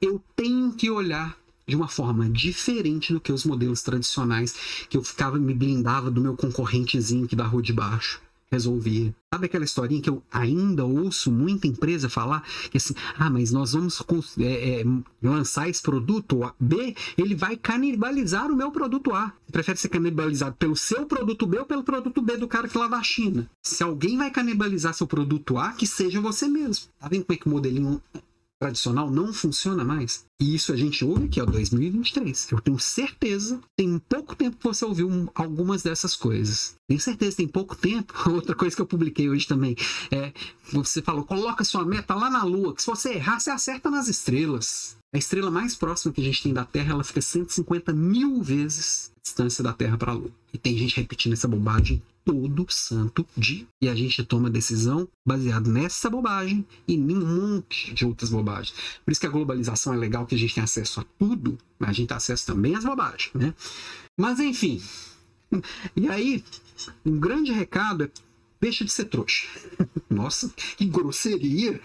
eu 0.00 0.20
tenho 0.34 0.72
que 0.72 0.90
olhar 0.90 1.36
de 1.66 1.76
uma 1.76 1.86
forma 1.86 2.28
diferente 2.28 3.12
do 3.12 3.20
que 3.20 3.32
os 3.32 3.44
modelos 3.44 3.82
tradicionais 3.82 4.86
que 4.88 4.96
eu 4.96 5.04
ficava 5.04 5.38
me 5.38 5.54
blindava 5.54 6.10
do 6.10 6.20
meu 6.20 6.36
concorrentezinho 6.36 7.28
que 7.28 7.36
da 7.36 7.46
rua 7.46 7.62
de 7.62 7.72
baixo 7.72 8.20
resolvia. 8.52 9.14
Sabe 9.32 9.46
aquela 9.46 9.64
historinha 9.64 10.02
que 10.02 10.10
eu 10.10 10.22
ainda 10.30 10.84
ouço 10.84 11.32
muita 11.32 11.66
empresa 11.66 12.10
falar 12.10 12.42
que 12.70 12.76
assim, 12.76 12.94
ah, 13.18 13.30
mas 13.30 13.50
nós 13.50 13.72
vamos 13.72 14.04
é, 14.38 14.80
é, 14.80 14.84
lançar 15.22 15.70
esse 15.70 15.80
produto 15.80 16.52
B, 16.60 16.94
ele 17.16 17.34
vai 17.34 17.56
canibalizar 17.56 18.50
o 18.50 18.56
meu 18.56 18.70
produto 18.70 19.14
A. 19.14 19.32
Você 19.46 19.52
prefere 19.52 19.78
ser 19.78 19.88
canibalizado 19.88 20.54
pelo 20.56 20.76
seu 20.76 21.06
produto 21.06 21.46
B 21.46 21.58
ou 21.58 21.64
pelo 21.64 21.82
produto 21.82 22.20
B 22.20 22.36
do 22.36 22.46
cara 22.46 22.68
que 22.68 22.76
lá 22.76 22.88
da 22.88 23.02
China? 23.02 23.48
Se 23.62 23.82
alguém 23.82 24.18
vai 24.18 24.30
canibalizar 24.30 24.92
seu 24.92 25.06
produto 25.06 25.56
A, 25.56 25.72
que 25.72 25.86
seja 25.86 26.20
você 26.20 26.46
mesmo. 26.46 26.86
Tá 27.00 27.08
vendo 27.08 27.24
como 27.24 27.34
é 27.34 27.40
que 27.40 27.46
o 27.46 27.50
modelinho 27.50 28.02
tradicional 28.62 29.10
não 29.10 29.32
funciona 29.32 29.84
mais. 29.84 30.24
E 30.40 30.54
isso 30.54 30.72
a 30.72 30.76
gente 30.76 31.04
ouve 31.04 31.24
aqui, 31.26 31.40
ó, 31.40 31.44
2023. 31.44 32.52
Eu 32.52 32.60
tenho 32.60 32.78
certeza, 32.78 33.60
tem 33.76 33.98
pouco 33.98 34.36
tempo 34.36 34.56
que 34.56 34.64
você 34.64 34.84
ouviu 34.84 35.28
algumas 35.34 35.82
dessas 35.82 36.14
coisas. 36.14 36.76
Tenho 36.88 37.00
certeza, 37.00 37.38
tem 37.38 37.48
pouco 37.48 37.74
tempo. 37.74 38.14
Outra 38.30 38.54
coisa 38.54 38.74
que 38.74 38.80
eu 38.80 38.86
publiquei 38.86 39.28
hoje 39.28 39.48
também 39.48 39.74
é: 40.12 40.32
você 40.72 41.02
falou, 41.02 41.24
coloca 41.24 41.64
sua 41.64 41.84
meta 41.84 42.14
lá 42.14 42.30
na 42.30 42.44
Lua, 42.44 42.72
que 42.72 42.82
se 42.82 42.86
você 42.86 43.14
errar, 43.14 43.40
você 43.40 43.50
acerta 43.50 43.90
nas 43.90 44.06
estrelas. 44.06 44.96
A 45.12 45.18
estrela 45.18 45.50
mais 45.50 45.74
próxima 45.74 46.12
que 46.12 46.20
a 46.20 46.24
gente 46.24 46.42
tem 46.42 46.54
da 46.54 46.64
Terra, 46.64 46.92
ela 46.92 47.04
fica 47.04 47.20
150 47.20 47.92
mil 47.92 48.42
vezes 48.42 49.10
a 49.16 49.20
distância 49.22 49.62
da 49.62 49.72
Terra 49.72 49.98
para 49.98 50.12
a 50.12 50.14
Lua. 50.14 50.30
E 50.54 50.58
tem 50.58 50.78
gente 50.78 50.96
repetindo 50.96 51.32
essa 51.32 51.48
bobagem 51.48 52.00
todo 52.24 52.66
santo 52.68 53.26
dia. 53.36 53.66
E 53.80 53.88
a 53.88 53.94
gente 53.94 54.24
toma 54.24 54.50
decisão 54.50 55.08
baseado 55.26 55.70
nessa 55.70 56.08
bobagem 56.08 56.66
e 56.86 56.94
em 56.94 57.16
um 57.16 57.54
monte 57.54 57.92
de 57.94 58.04
outras 58.04 58.30
bobagens. 58.30 58.74
Por 59.04 59.10
isso 59.10 59.20
que 59.20 59.26
a 59.26 59.30
globalização 59.30 59.94
é 59.94 59.96
legal, 59.96 60.26
que 60.26 60.34
a 60.34 60.38
gente 60.38 60.54
tem 60.54 60.62
acesso 60.62 61.00
a 61.00 61.04
tudo, 61.18 61.58
mas 61.78 61.90
a 61.90 61.92
gente 61.92 62.08
tem 62.08 62.16
acesso 62.16 62.46
também 62.46 62.74
às 62.74 62.84
bobagens, 62.84 63.32
né? 63.34 63.54
Mas 64.18 64.40
enfim. 64.40 64.82
E 65.94 66.08
aí, 66.08 66.42
um 67.04 67.18
grande 67.18 67.52
recado 67.52 68.04
é 68.04 68.10
deixa 68.60 68.84
de 68.84 68.92
ser 68.92 69.06
trouxa. 69.06 69.46
Nossa, 70.08 70.48
que 70.76 70.86
grosseria! 70.86 71.80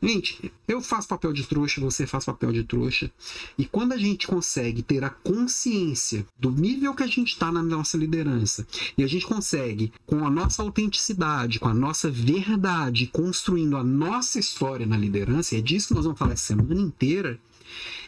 Gente, 0.00 0.52
eu 0.66 0.80
faço 0.80 1.08
papel 1.08 1.32
de 1.32 1.44
trouxa, 1.44 1.80
você 1.80 2.06
faz 2.06 2.24
papel 2.24 2.52
de 2.52 2.62
trouxa. 2.62 3.10
E 3.56 3.64
quando 3.64 3.92
a 3.92 3.96
gente 3.96 4.26
consegue 4.26 4.82
ter 4.82 5.02
a 5.02 5.10
consciência 5.10 6.24
do 6.38 6.50
nível 6.50 6.94
que 6.94 7.02
a 7.02 7.06
gente 7.06 7.32
está 7.32 7.50
na 7.50 7.62
nossa 7.62 7.96
liderança, 7.96 8.66
e 8.96 9.02
a 9.02 9.06
gente 9.06 9.26
consegue, 9.26 9.92
com 10.06 10.24
a 10.24 10.30
nossa 10.30 10.62
autenticidade, 10.62 11.58
com 11.58 11.68
a 11.68 11.74
nossa 11.74 12.10
verdade, 12.10 13.08
construindo 13.08 13.76
a 13.76 13.82
nossa 13.82 14.38
história 14.38 14.86
na 14.86 14.96
liderança, 14.96 15.54
e 15.54 15.58
é 15.58 15.60
disso 15.60 15.88
que 15.88 15.94
nós 15.94 16.04
vamos 16.04 16.18
falar 16.18 16.32
essa 16.32 16.46
semana 16.46 16.80
inteira, 16.80 17.38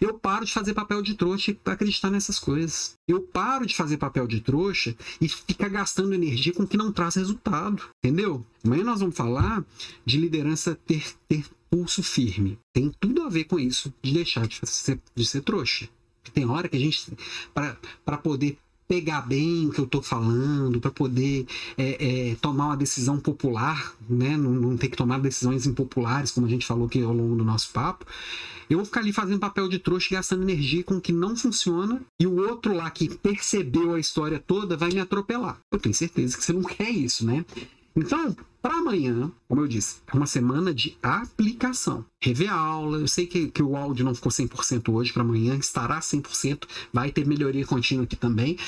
eu 0.01 0.14
paro 0.14 0.45
de 0.45 0.53
fazer 0.53 0.72
papel 0.72 1.03
de 1.03 1.14
trouxa 1.14 1.55
para 1.55 1.74
acreditar 1.74 2.11
nessas 2.11 2.38
coisas. 2.38 2.95
Eu 3.07 3.20
paro 3.20 3.66
de 3.66 3.76
fazer 3.76 3.99
papel 3.99 4.26
de 4.26 4.41
trouxa 4.41 4.97
e 5.20 5.28
ficar 5.28 5.68
gastando 5.68 6.14
energia 6.14 6.53
com 6.55 6.62
o 6.62 6.66
que 6.66 6.76
não 6.76 6.93
traz 6.93 7.16
resultado. 7.16 7.82
Entendeu? 8.03 8.45
Amanhã 8.64 8.84
nós 8.84 9.01
vamos 9.01 9.16
falar 9.16 9.64
de 10.05 10.18
liderança 10.18 10.78
ter, 10.86 11.05
ter 11.28 11.45
pulso 11.70 12.02
firme. 12.02 12.58
Tem 12.72 12.92
tudo 12.98 13.22
a 13.22 13.28
ver 13.28 13.44
com 13.44 13.58
isso, 13.58 13.92
de 14.02 14.12
deixar 14.12 14.46
de 14.46 14.60
ser, 14.64 15.00
de 15.14 15.24
ser 15.24 15.42
trouxa. 15.42 15.88
Tem 16.34 16.44
hora 16.44 16.68
que 16.68 16.76
a 16.76 16.80
gente, 16.80 17.12
para 17.54 18.18
poder 18.18 18.58
pegar 18.90 19.20
bem 19.20 19.68
o 19.68 19.70
que 19.70 19.78
eu 19.78 19.84
estou 19.84 20.02
falando, 20.02 20.80
para 20.80 20.90
poder 20.90 21.46
é, 21.78 22.30
é, 22.30 22.34
tomar 22.40 22.66
uma 22.66 22.76
decisão 22.76 23.20
popular, 23.20 23.94
né? 24.08 24.36
Não, 24.36 24.50
não, 24.50 24.76
ter 24.76 24.88
que 24.88 24.96
tomar 24.96 25.20
decisões 25.20 25.64
impopulares, 25.64 26.32
como 26.32 26.44
a 26.44 26.50
gente 26.50 26.66
falou 26.66 26.86
aqui 26.86 27.00
ao 27.00 27.12
longo 27.12 27.36
do 27.36 27.44
nosso 27.44 27.70
papo. 27.70 28.04
Eu 28.68 28.78
vou 28.78 28.84
ficar 28.84 28.98
ali 28.98 29.12
fazendo 29.12 29.38
papel 29.38 29.68
de 29.68 29.78
trouxa 29.78 30.16
gastando 30.16 30.42
energia 30.42 30.82
com 30.82 30.96
o 30.96 31.00
que 31.00 31.12
não 31.12 31.36
funciona, 31.36 32.02
e 32.20 32.26
o 32.26 32.36
outro 32.48 32.74
lá 32.74 32.90
que 32.90 33.08
percebeu 33.16 33.94
a 33.94 34.00
história 34.00 34.42
toda 34.44 34.76
vai 34.76 34.90
me 34.90 34.98
atropelar. 34.98 35.60
Eu 35.72 35.78
tenho 35.78 35.94
certeza 35.94 36.36
que 36.36 36.42
você 36.42 36.52
não 36.52 36.64
quer 36.64 36.90
isso, 36.90 37.24
né? 37.24 37.44
Então, 37.95 38.36
para 38.62 38.74
amanhã, 38.74 39.30
como 39.49 39.62
eu 39.62 39.68
disse, 39.68 39.97
é 40.07 40.16
uma 40.16 40.26
semana 40.26 40.72
de 40.72 40.97
aplicação. 41.03 42.05
Rever 42.22 42.53
a 42.53 42.57
aula, 42.57 42.99
eu 42.99 43.09
sei 43.09 43.26
que, 43.26 43.49
que 43.49 43.62
o 43.62 43.76
áudio 43.76 44.05
não 44.05 44.14
ficou 44.14 44.30
100% 44.30 44.93
hoje, 44.93 45.12
para 45.12 45.22
amanhã 45.22 45.57
estará 45.57 46.01
100%, 46.01 46.64
vai 46.93 47.11
ter 47.11 47.26
melhoria 47.26 47.66
contínua 47.66 48.05
aqui 48.05 48.16
também, 48.16 48.59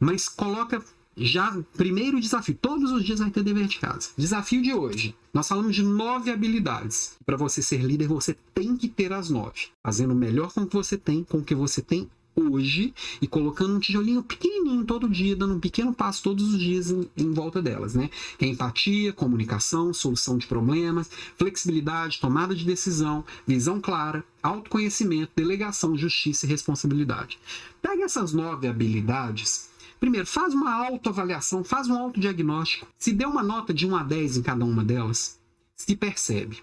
mas 0.00 0.28
coloca 0.28 0.82
já, 1.16 1.54
primeiro 1.76 2.18
desafio, 2.20 2.56
todos 2.60 2.90
os 2.90 3.04
dias 3.04 3.18
vai 3.18 3.30
ter 3.30 3.42
dever 3.42 3.66
de 3.66 3.78
casa. 3.78 4.10
Desafio 4.16 4.62
de 4.62 4.72
hoje. 4.72 5.14
Nós 5.32 5.46
falamos 5.46 5.74
de 5.74 5.82
nove 5.82 6.30
habilidades. 6.30 7.16
Para 7.24 7.36
você 7.36 7.60
ser 7.60 7.82
líder, 7.82 8.08
você 8.08 8.34
tem 8.54 8.76
que 8.76 8.88
ter 8.88 9.12
as 9.12 9.28
nove. 9.28 9.68
Fazendo 9.82 10.12
o 10.12 10.16
melhor 10.16 10.52
com 10.52 10.62
o 10.62 10.66
que 10.66 10.74
você 10.74 10.96
tem, 10.96 11.22
com 11.24 11.38
o 11.38 11.44
que 11.44 11.54
você 11.54 11.82
tem 11.82 12.10
hoje 12.34 12.94
e 13.20 13.26
colocando 13.26 13.74
um 13.74 13.80
tijolinho 13.80 14.22
pequenininho 14.22 14.84
todo 14.84 15.08
dia, 15.08 15.36
dando 15.36 15.54
um 15.54 15.60
pequeno 15.60 15.92
passo 15.92 16.22
todos 16.22 16.54
os 16.54 16.58
dias 16.58 16.90
em, 16.90 17.08
em, 17.16 17.32
volta 17.32 17.60
delas, 17.60 17.94
né? 17.94 18.10
Que 18.38 18.44
é 18.44 18.48
empatia, 18.48 19.12
comunicação, 19.12 19.92
solução 19.92 20.38
de 20.38 20.46
problemas, 20.46 21.10
flexibilidade, 21.36 22.20
tomada 22.20 22.54
de 22.54 22.64
decisão, 22.64 23.24
visão 23.46 23.80
clara, 23.80 24.24
autoconhecimento, 24.42 25.32
delegação, 25.36 25.96
justiça 25.96 26.46
e 26.46 26.48
responsabilidade. 26.48 27.38
Pega 27.80 28.04
essas 28.04 28.32
nove 28.32 28.66
habilidades. 28.66 29.70
Primeiro, 30.00 30.26
faz 30.26 30.52
uma 30.52 30.72
autoavaliação, 30.72 31.62
faz 31.62 31.88
um 31.88 31.96
autodiagnóstico. 31.96 32.88
Se 32.98 33.12
der 33.12 33.26
uma 33.26 33.42
nota 33.42 33.72
de 33.72 33.86
1 33.86 33.96
a 33.96 34.02
10 34.02 34.38
em 34.38 34.42
cada 34.42 34.64
uma 34.64 34.82
delas, 34.82 35.38
se 35.76 35.94
percebe. 35.94 36.58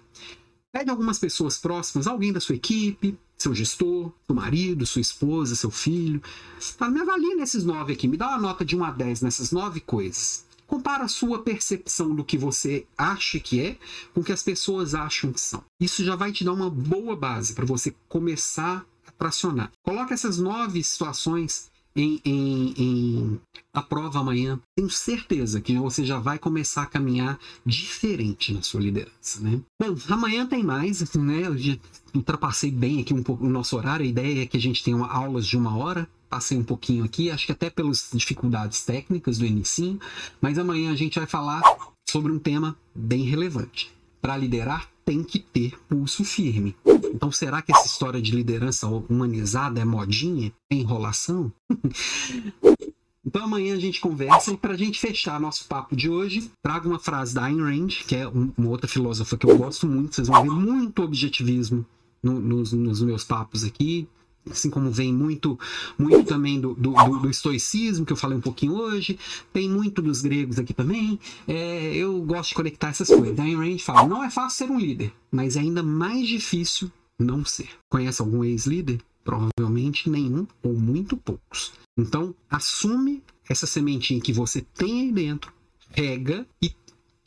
Pede 0.72 0.92
algumas 0.92 1.18
pessoas 1.18 1.58
próximas, 1.58 2.06
alguém 2.06 2.32
da 2.32 2.40
sua 2.40 2.56
equipe, 2.56 3.18
seu 3.36 3.56
gestor, 3.56 4.12
seu 4.26 4.36
marido, 4.36 4.86
sua 4.86 5.02
esposa, 5.02 5.56
seu 5.56 5.72
filho. 5.72 6.22
Fala, 6.60 6.92
me 6.92 7.02
avalie 7.02 7.34
nesses 7.34 7.64
nove 7.64 7.94
aqui, 7.94 8.08
me 8.08 8.16
dá 8.16 8.28
uma 8.28 8.38
nota 8.38 8.64
de 8.64 8.78
1 8.78 8.84
a 8.84 8.92
10 8.92 9.22
nessas 9.22 9.52
nove 9.52 9.80
coisas. 9.80 10.46
Compara 10.68 11.06
a 11.06 11.08
sua 11.08 11.42
percepção 11.42 12.14
do 12.14 12.24
que 12.24 12.38
você 12.38 12.86
acha 12.96 13.40
que 13.40 13.60
é 13.60 13.78
com 14.14 14.22
o 14.22 14.24
que 14.24 14.32
as 14.32 14.44
pessoas 14.44 14.94
acham 14.94 15.34
que 15.34 15.42
são. 15.42 15.64
Isso 15.82 16.04
já 16.04 16.16
vai 16.16 16.32
te 16.32 16.44
dar 16.44 16.54
uma 16.54 16.70
boa 16.70 17.16
base 17.16 17.54
para 17.54 17.66
você 17.66 17.96
começar 18.08 18.86
a 19.08 19.12
tracionar. 19.12 19.72
Coloque 19.82 20.14
essas 20.14 20.38
nove 20.38 20.84
situações 20.84 21.72
em, 22.00 22.22
em, 22.24 22.74
em 22.78 23.41
a 23.74 23.82
prova 23.82 24.20
amanhã, 24.20 24.60
tenho 24.76 24.89
certeza 24.89 25.62
que 25.62 25.78
você 25.78 26.06
já 26.06 26.20
vai 26.20 26.39
começar 26.39 26.84
a 26.84 26.88
caminhar 26.88 27.39
diferente 27.66 28.54
na 28.54 28.62
sua 28.62 28.82
liderança, 28.82 29.41
né? 29.41 29.60
Bom, 29.82 29.95
amanhã 30.10 30.45
tem 30.45 30.64
mais, 30.64 31.14
né? 31.16 31.47
Eu 31.47 31.58
já 31.58 31.78
ultrapassei 32.14 32.72
bem 32.72 33.02
aqui 33.02 33.14
um 33.14 33.24
pouco 33.24 33.45
o 33.45 33.50
nosso 33.50 33.76
horário. 33.78 34.06
A 34.06 34.10
ideia 34.10 34.43
é 34.43 34.45
que 34.45 34.58
a 34.58 34.62
gente 34.62 34.84
tenha 34.84 34.97
aulas 35.06 35.45
de 35.45 35.58
uma 35.58 35.76
hora. 35.76 36.08
Passei 36.30 36.58
um 36.58 36.64
pouquinho 36.64 37.04
aqui, 37.04 37.32
acho 37.32 37.47
que 37.47 37.52
até 37.52 37.72
pelas 37.72 38.10
dificuldades 38.14 38.86
técnicas 38.86 39.39
do 39.39 39.45
início, 39.47 40.00
mas 40.39 40.60
amanhã 40.60 40.91
a 40.91 40.95
gente 40.95 41.18
vai 41.18 41.28
falar 41.28 41.62
sobre 42.08 42.32
um 42.32 42.38
tema 42.38 42.78
bem 42.93 43.24
relevante. 43.24 43.91
Para 44.22 44.38
liderar, 44.38 44.88
tem 45.10 45.24
que 45.24 45.39
ter 45.39 45.74
pulso 45.89 46.24
firme. 46.24 46.76
Então, 46.86 47.32
será 47.32 47.64
que 47.64 47.72
essa 47.74 47.88
história 47.88 48.22
de 48.22 48.32
liderança 48.32 48.88
humanizada 48.88 49.80
é 49.80 49.86
modinha? 49.86 50.53
É 50.72 50.76
enrolação? 50.76 51.51
Então 53.26 53.43
amanhã 53.43 53.76
a 53.76 53.80
gente 53.80 53.99
conversa 53.99 54.53
e 54.53 54.57
para 54.57 54.74
a 54.74 54.78
gente 54.78 54.97
fechar 54.97 55.39
nosso 55.39 55.68
papo 55.68 55.93
de 55.95 56.10
hoje, 56.10 56.49
trago 56.64 56.88
uma 56.88 56.97
frase 56.97 57.36
da 57.36 57.43
Ayn 57.43 57.62
Rand, 57.62 57.89
que 58.07 58.16
é 58.16 58.26
uma 58.26 58.70
outra 58.70 58.88
filósofa 58.88 59.38
que 59.38 59.45
eu 59.45 59.55
gosto 59.57 59.86
muito, 59.86 60.16
vocês 60.16 60.30
vão 60.30 60.41
ver 60.41 60.49
muito 60.49 61.03
objetivismo 61.03 61.86
no, 62.24 62.39
nos, 62.39 62.72
nos 62.72 63.01
meus 63.01 63.24
papos 63.24 63.64
aqui, 63.66 64.07
assim 64.52 64.70
como 64.70 64.91
vem 64.91 65.14
muito 65.14 65.60
muito 65.97 66.28
também 66.28 66.60
do, 66.60 66.74
do, 66.74 66.91
do, 66.91 67.30
estoicismo, 67.30 68.06
que 68.06 68.14
eu 68.14 68.18
falei 68.18 68.38
um 68.38 68.41
pouquinho 68.41 68.74
hoje, 68.74 69.18
tem 69.54 69.70
muito 69.70 70.02
dos 70.02 70.22
gregos 70.22 70.60
aqui 70.60 70.74
também. 70.74 71.20
É, 71.47 71.95
eu 71.95 72.22
gosto 72.24 72.50
de 72.50 72.56
conectar 72.56 72.89
essas 72.89 73.08
coisas. 73.08 73.39
Ayn 73.39 73.56
Rand 73.56 73.80
fala: 73.80 74.08
não 74.08 74.24
é 74.24 74.30
fácil 74.30 74.68
ser 74.68 74.72
um 74.72 74.80
líder, 74.80 75.14
mas 75.32 75.56
é 75.56 75.60
ainda 75.60 75.84
mais 75.84 76.28
difícil 76.28 76.91
não 77.18 77.43
ser. 77.43 77.70
Conhece 77.89 78.22
algum 78.22 78.43
ex-líder? 78.43 79.02
Provavelmente 79.24 80.10
nenhum 80.10 80.47
ou 80.64 80.74
muito 80.74 81.16
poucos. 81.18 81.74
Então, 81.97 82.34
assume 82.50 83.22
essa 83.50 83.68
sementinha 83.68 84.22
que 84.22 84.32
você 84.32 84.62
tem 84.62 85.02
aí 85.02 85.12
dentro, 85.12 85.52
rega 85.91 86.47
e, 86.62 86.74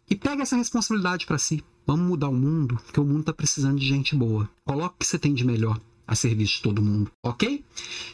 e 0.08 0.16
pega 0.16 0.42
essa 0.42 0.56
responsabilidade 0.56 1.26
para 1.26 1.38
si. 1.38 1.62
Vamos 1.86 2.06
mudar 2.06 2.28
o 2.28 2.34
mundo, 2.34 2.78
porque 2.84 3.00
o 3.00 3.04
mundo 3.04 3.20
está 3.20 3.32
precisando 3.32 3.78
de 3.78 3.86
gente 3.86 4.14
boa. 4.14 4.48
Coloque 4.64 4.94
o 4.94 4.98
que 4.98 5.06
você 5.06 5.18
tem 5.18 5.34
de 5.34 5.44
melhor 5.44 5.78
a 6.12 6.16
serviço 6.16 6.56
de 6.56 6.62
todo 6.62 6.82
mundo, 6.82 7.10
ok? 7.22 7.64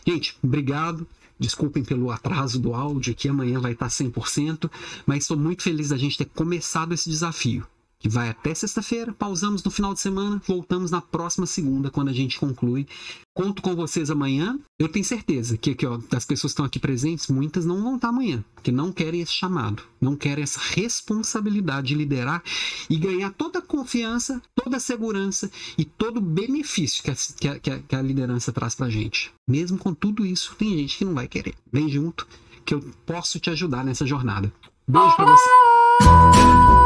Gente, 0.07 0.37
obrigado. 0.43 1.07
Desculpem 1.39 1.85
pelo 1.85 2.11
atraso 2.11 2.59
do 2.59 2.75
áudio, 2.75 3.15
que 3.15 3.29
amanhã 3.29 3.61
vai 3.61 3.73
estar 3.73 3.87
100%, 3.87 4.69
mas 5.07 5.23
estou 5.23 5.37
muito 5.37 5.63
feliz 5.63 5.91
da 5.91 5.97
gente 5.97 6.19
ter 6.19 6.25
começado 6.25 6.93
esse 6.93 7.09
desafio 7.09 7.65
que 7.99 8.09
vai 8.09 8.29
até 8.29 8.55
sexta-feira, 8.55 9.13
pausamos 9.13 9.63
no 9.63 9.71
final 9.71 9.93
de 9.93 10.01
semana, 10.01 10.41
voltamos 10.47 10.91
na 10.91 11.01
próxima 11.01 11.47
segunda, 11.47 11.91
quando 11.91 12.09
a 12.09 12.13
gente 12.13 12.39
conclui. 12.39 12.87
Conto 13.35 13.63
com 13.63 13.75
vocês 13.75 14.11
amanhã. 14.11 14.59
Eu 14.79 14.89
tenho 14.89 15.05
certeza 15.05 15.57
que 15.57 15.71
aqui, 15.71 15.87
ó, 15.87 15.99
pessoas 15.99 16.27
que 16.27 16.47
estão 16.47 16.65
aqui 16.65 16.79
presentes, 16.79 17.29
muitas 17.29 17.65
não 17.65 17.83
vão 17.83 17.97
estar 17.97 18.09
amanhã, 18.09 18.45
porque 18.55 18.71
não 18.71 18.93
querem 18.93 19.21
esse 19.21 19.33
chamado, 19.33 19.83
não 20.01 20.17
querem 20.17 20.43
essa 20.43 20.61
responsabilidade 20.61 21.89
de 21.89 21.95
liderar 21.95 22.43
e 22.89 22.97
ganhar 22.97 23.31
toda 23.31 23.59
a 23.59 23.63
confiança, 23.63 24.41
toda 24.55 24.77
a 24.77 24.81
segurança 24.81 25.51
e 25.77 25.85
todo 25.85 26.19
o 26.19 26.23
benefício 26.23 27.03
que 27.03 27.11
a, 27.11 27.59
que 27.59 27.71
a, 27.71 27.79
que 27.81 27.97
a 27.97 28.03
liderança 28.03 28.53
traz 28.53 28.75
pra 28.75 28.89
gente. 28.89 29.33
Mesmo 29.49 29.79
com 29.79 29.95
tudo 29.95 30.25
isso, 30.27 30.55
tem 30.57 30.77
gente 30.77 30.99
que 30.99 31.05
não 31.05 31.15
vai 31.15 31.27
querer. 31.27 31.55
Vem 31.73 31.89
junto, 31.89 32.27
que 32.65 32.75
eu 32.75 32.81
posso 33.07 33.41
te 33.41 33.51
ajudar 33.51 33.85
nessa 33.85 34.07
jornada. 34.07 34.53
Beijo 34.87 35.17
pra 35.17 35.25
você. 35.25 36.78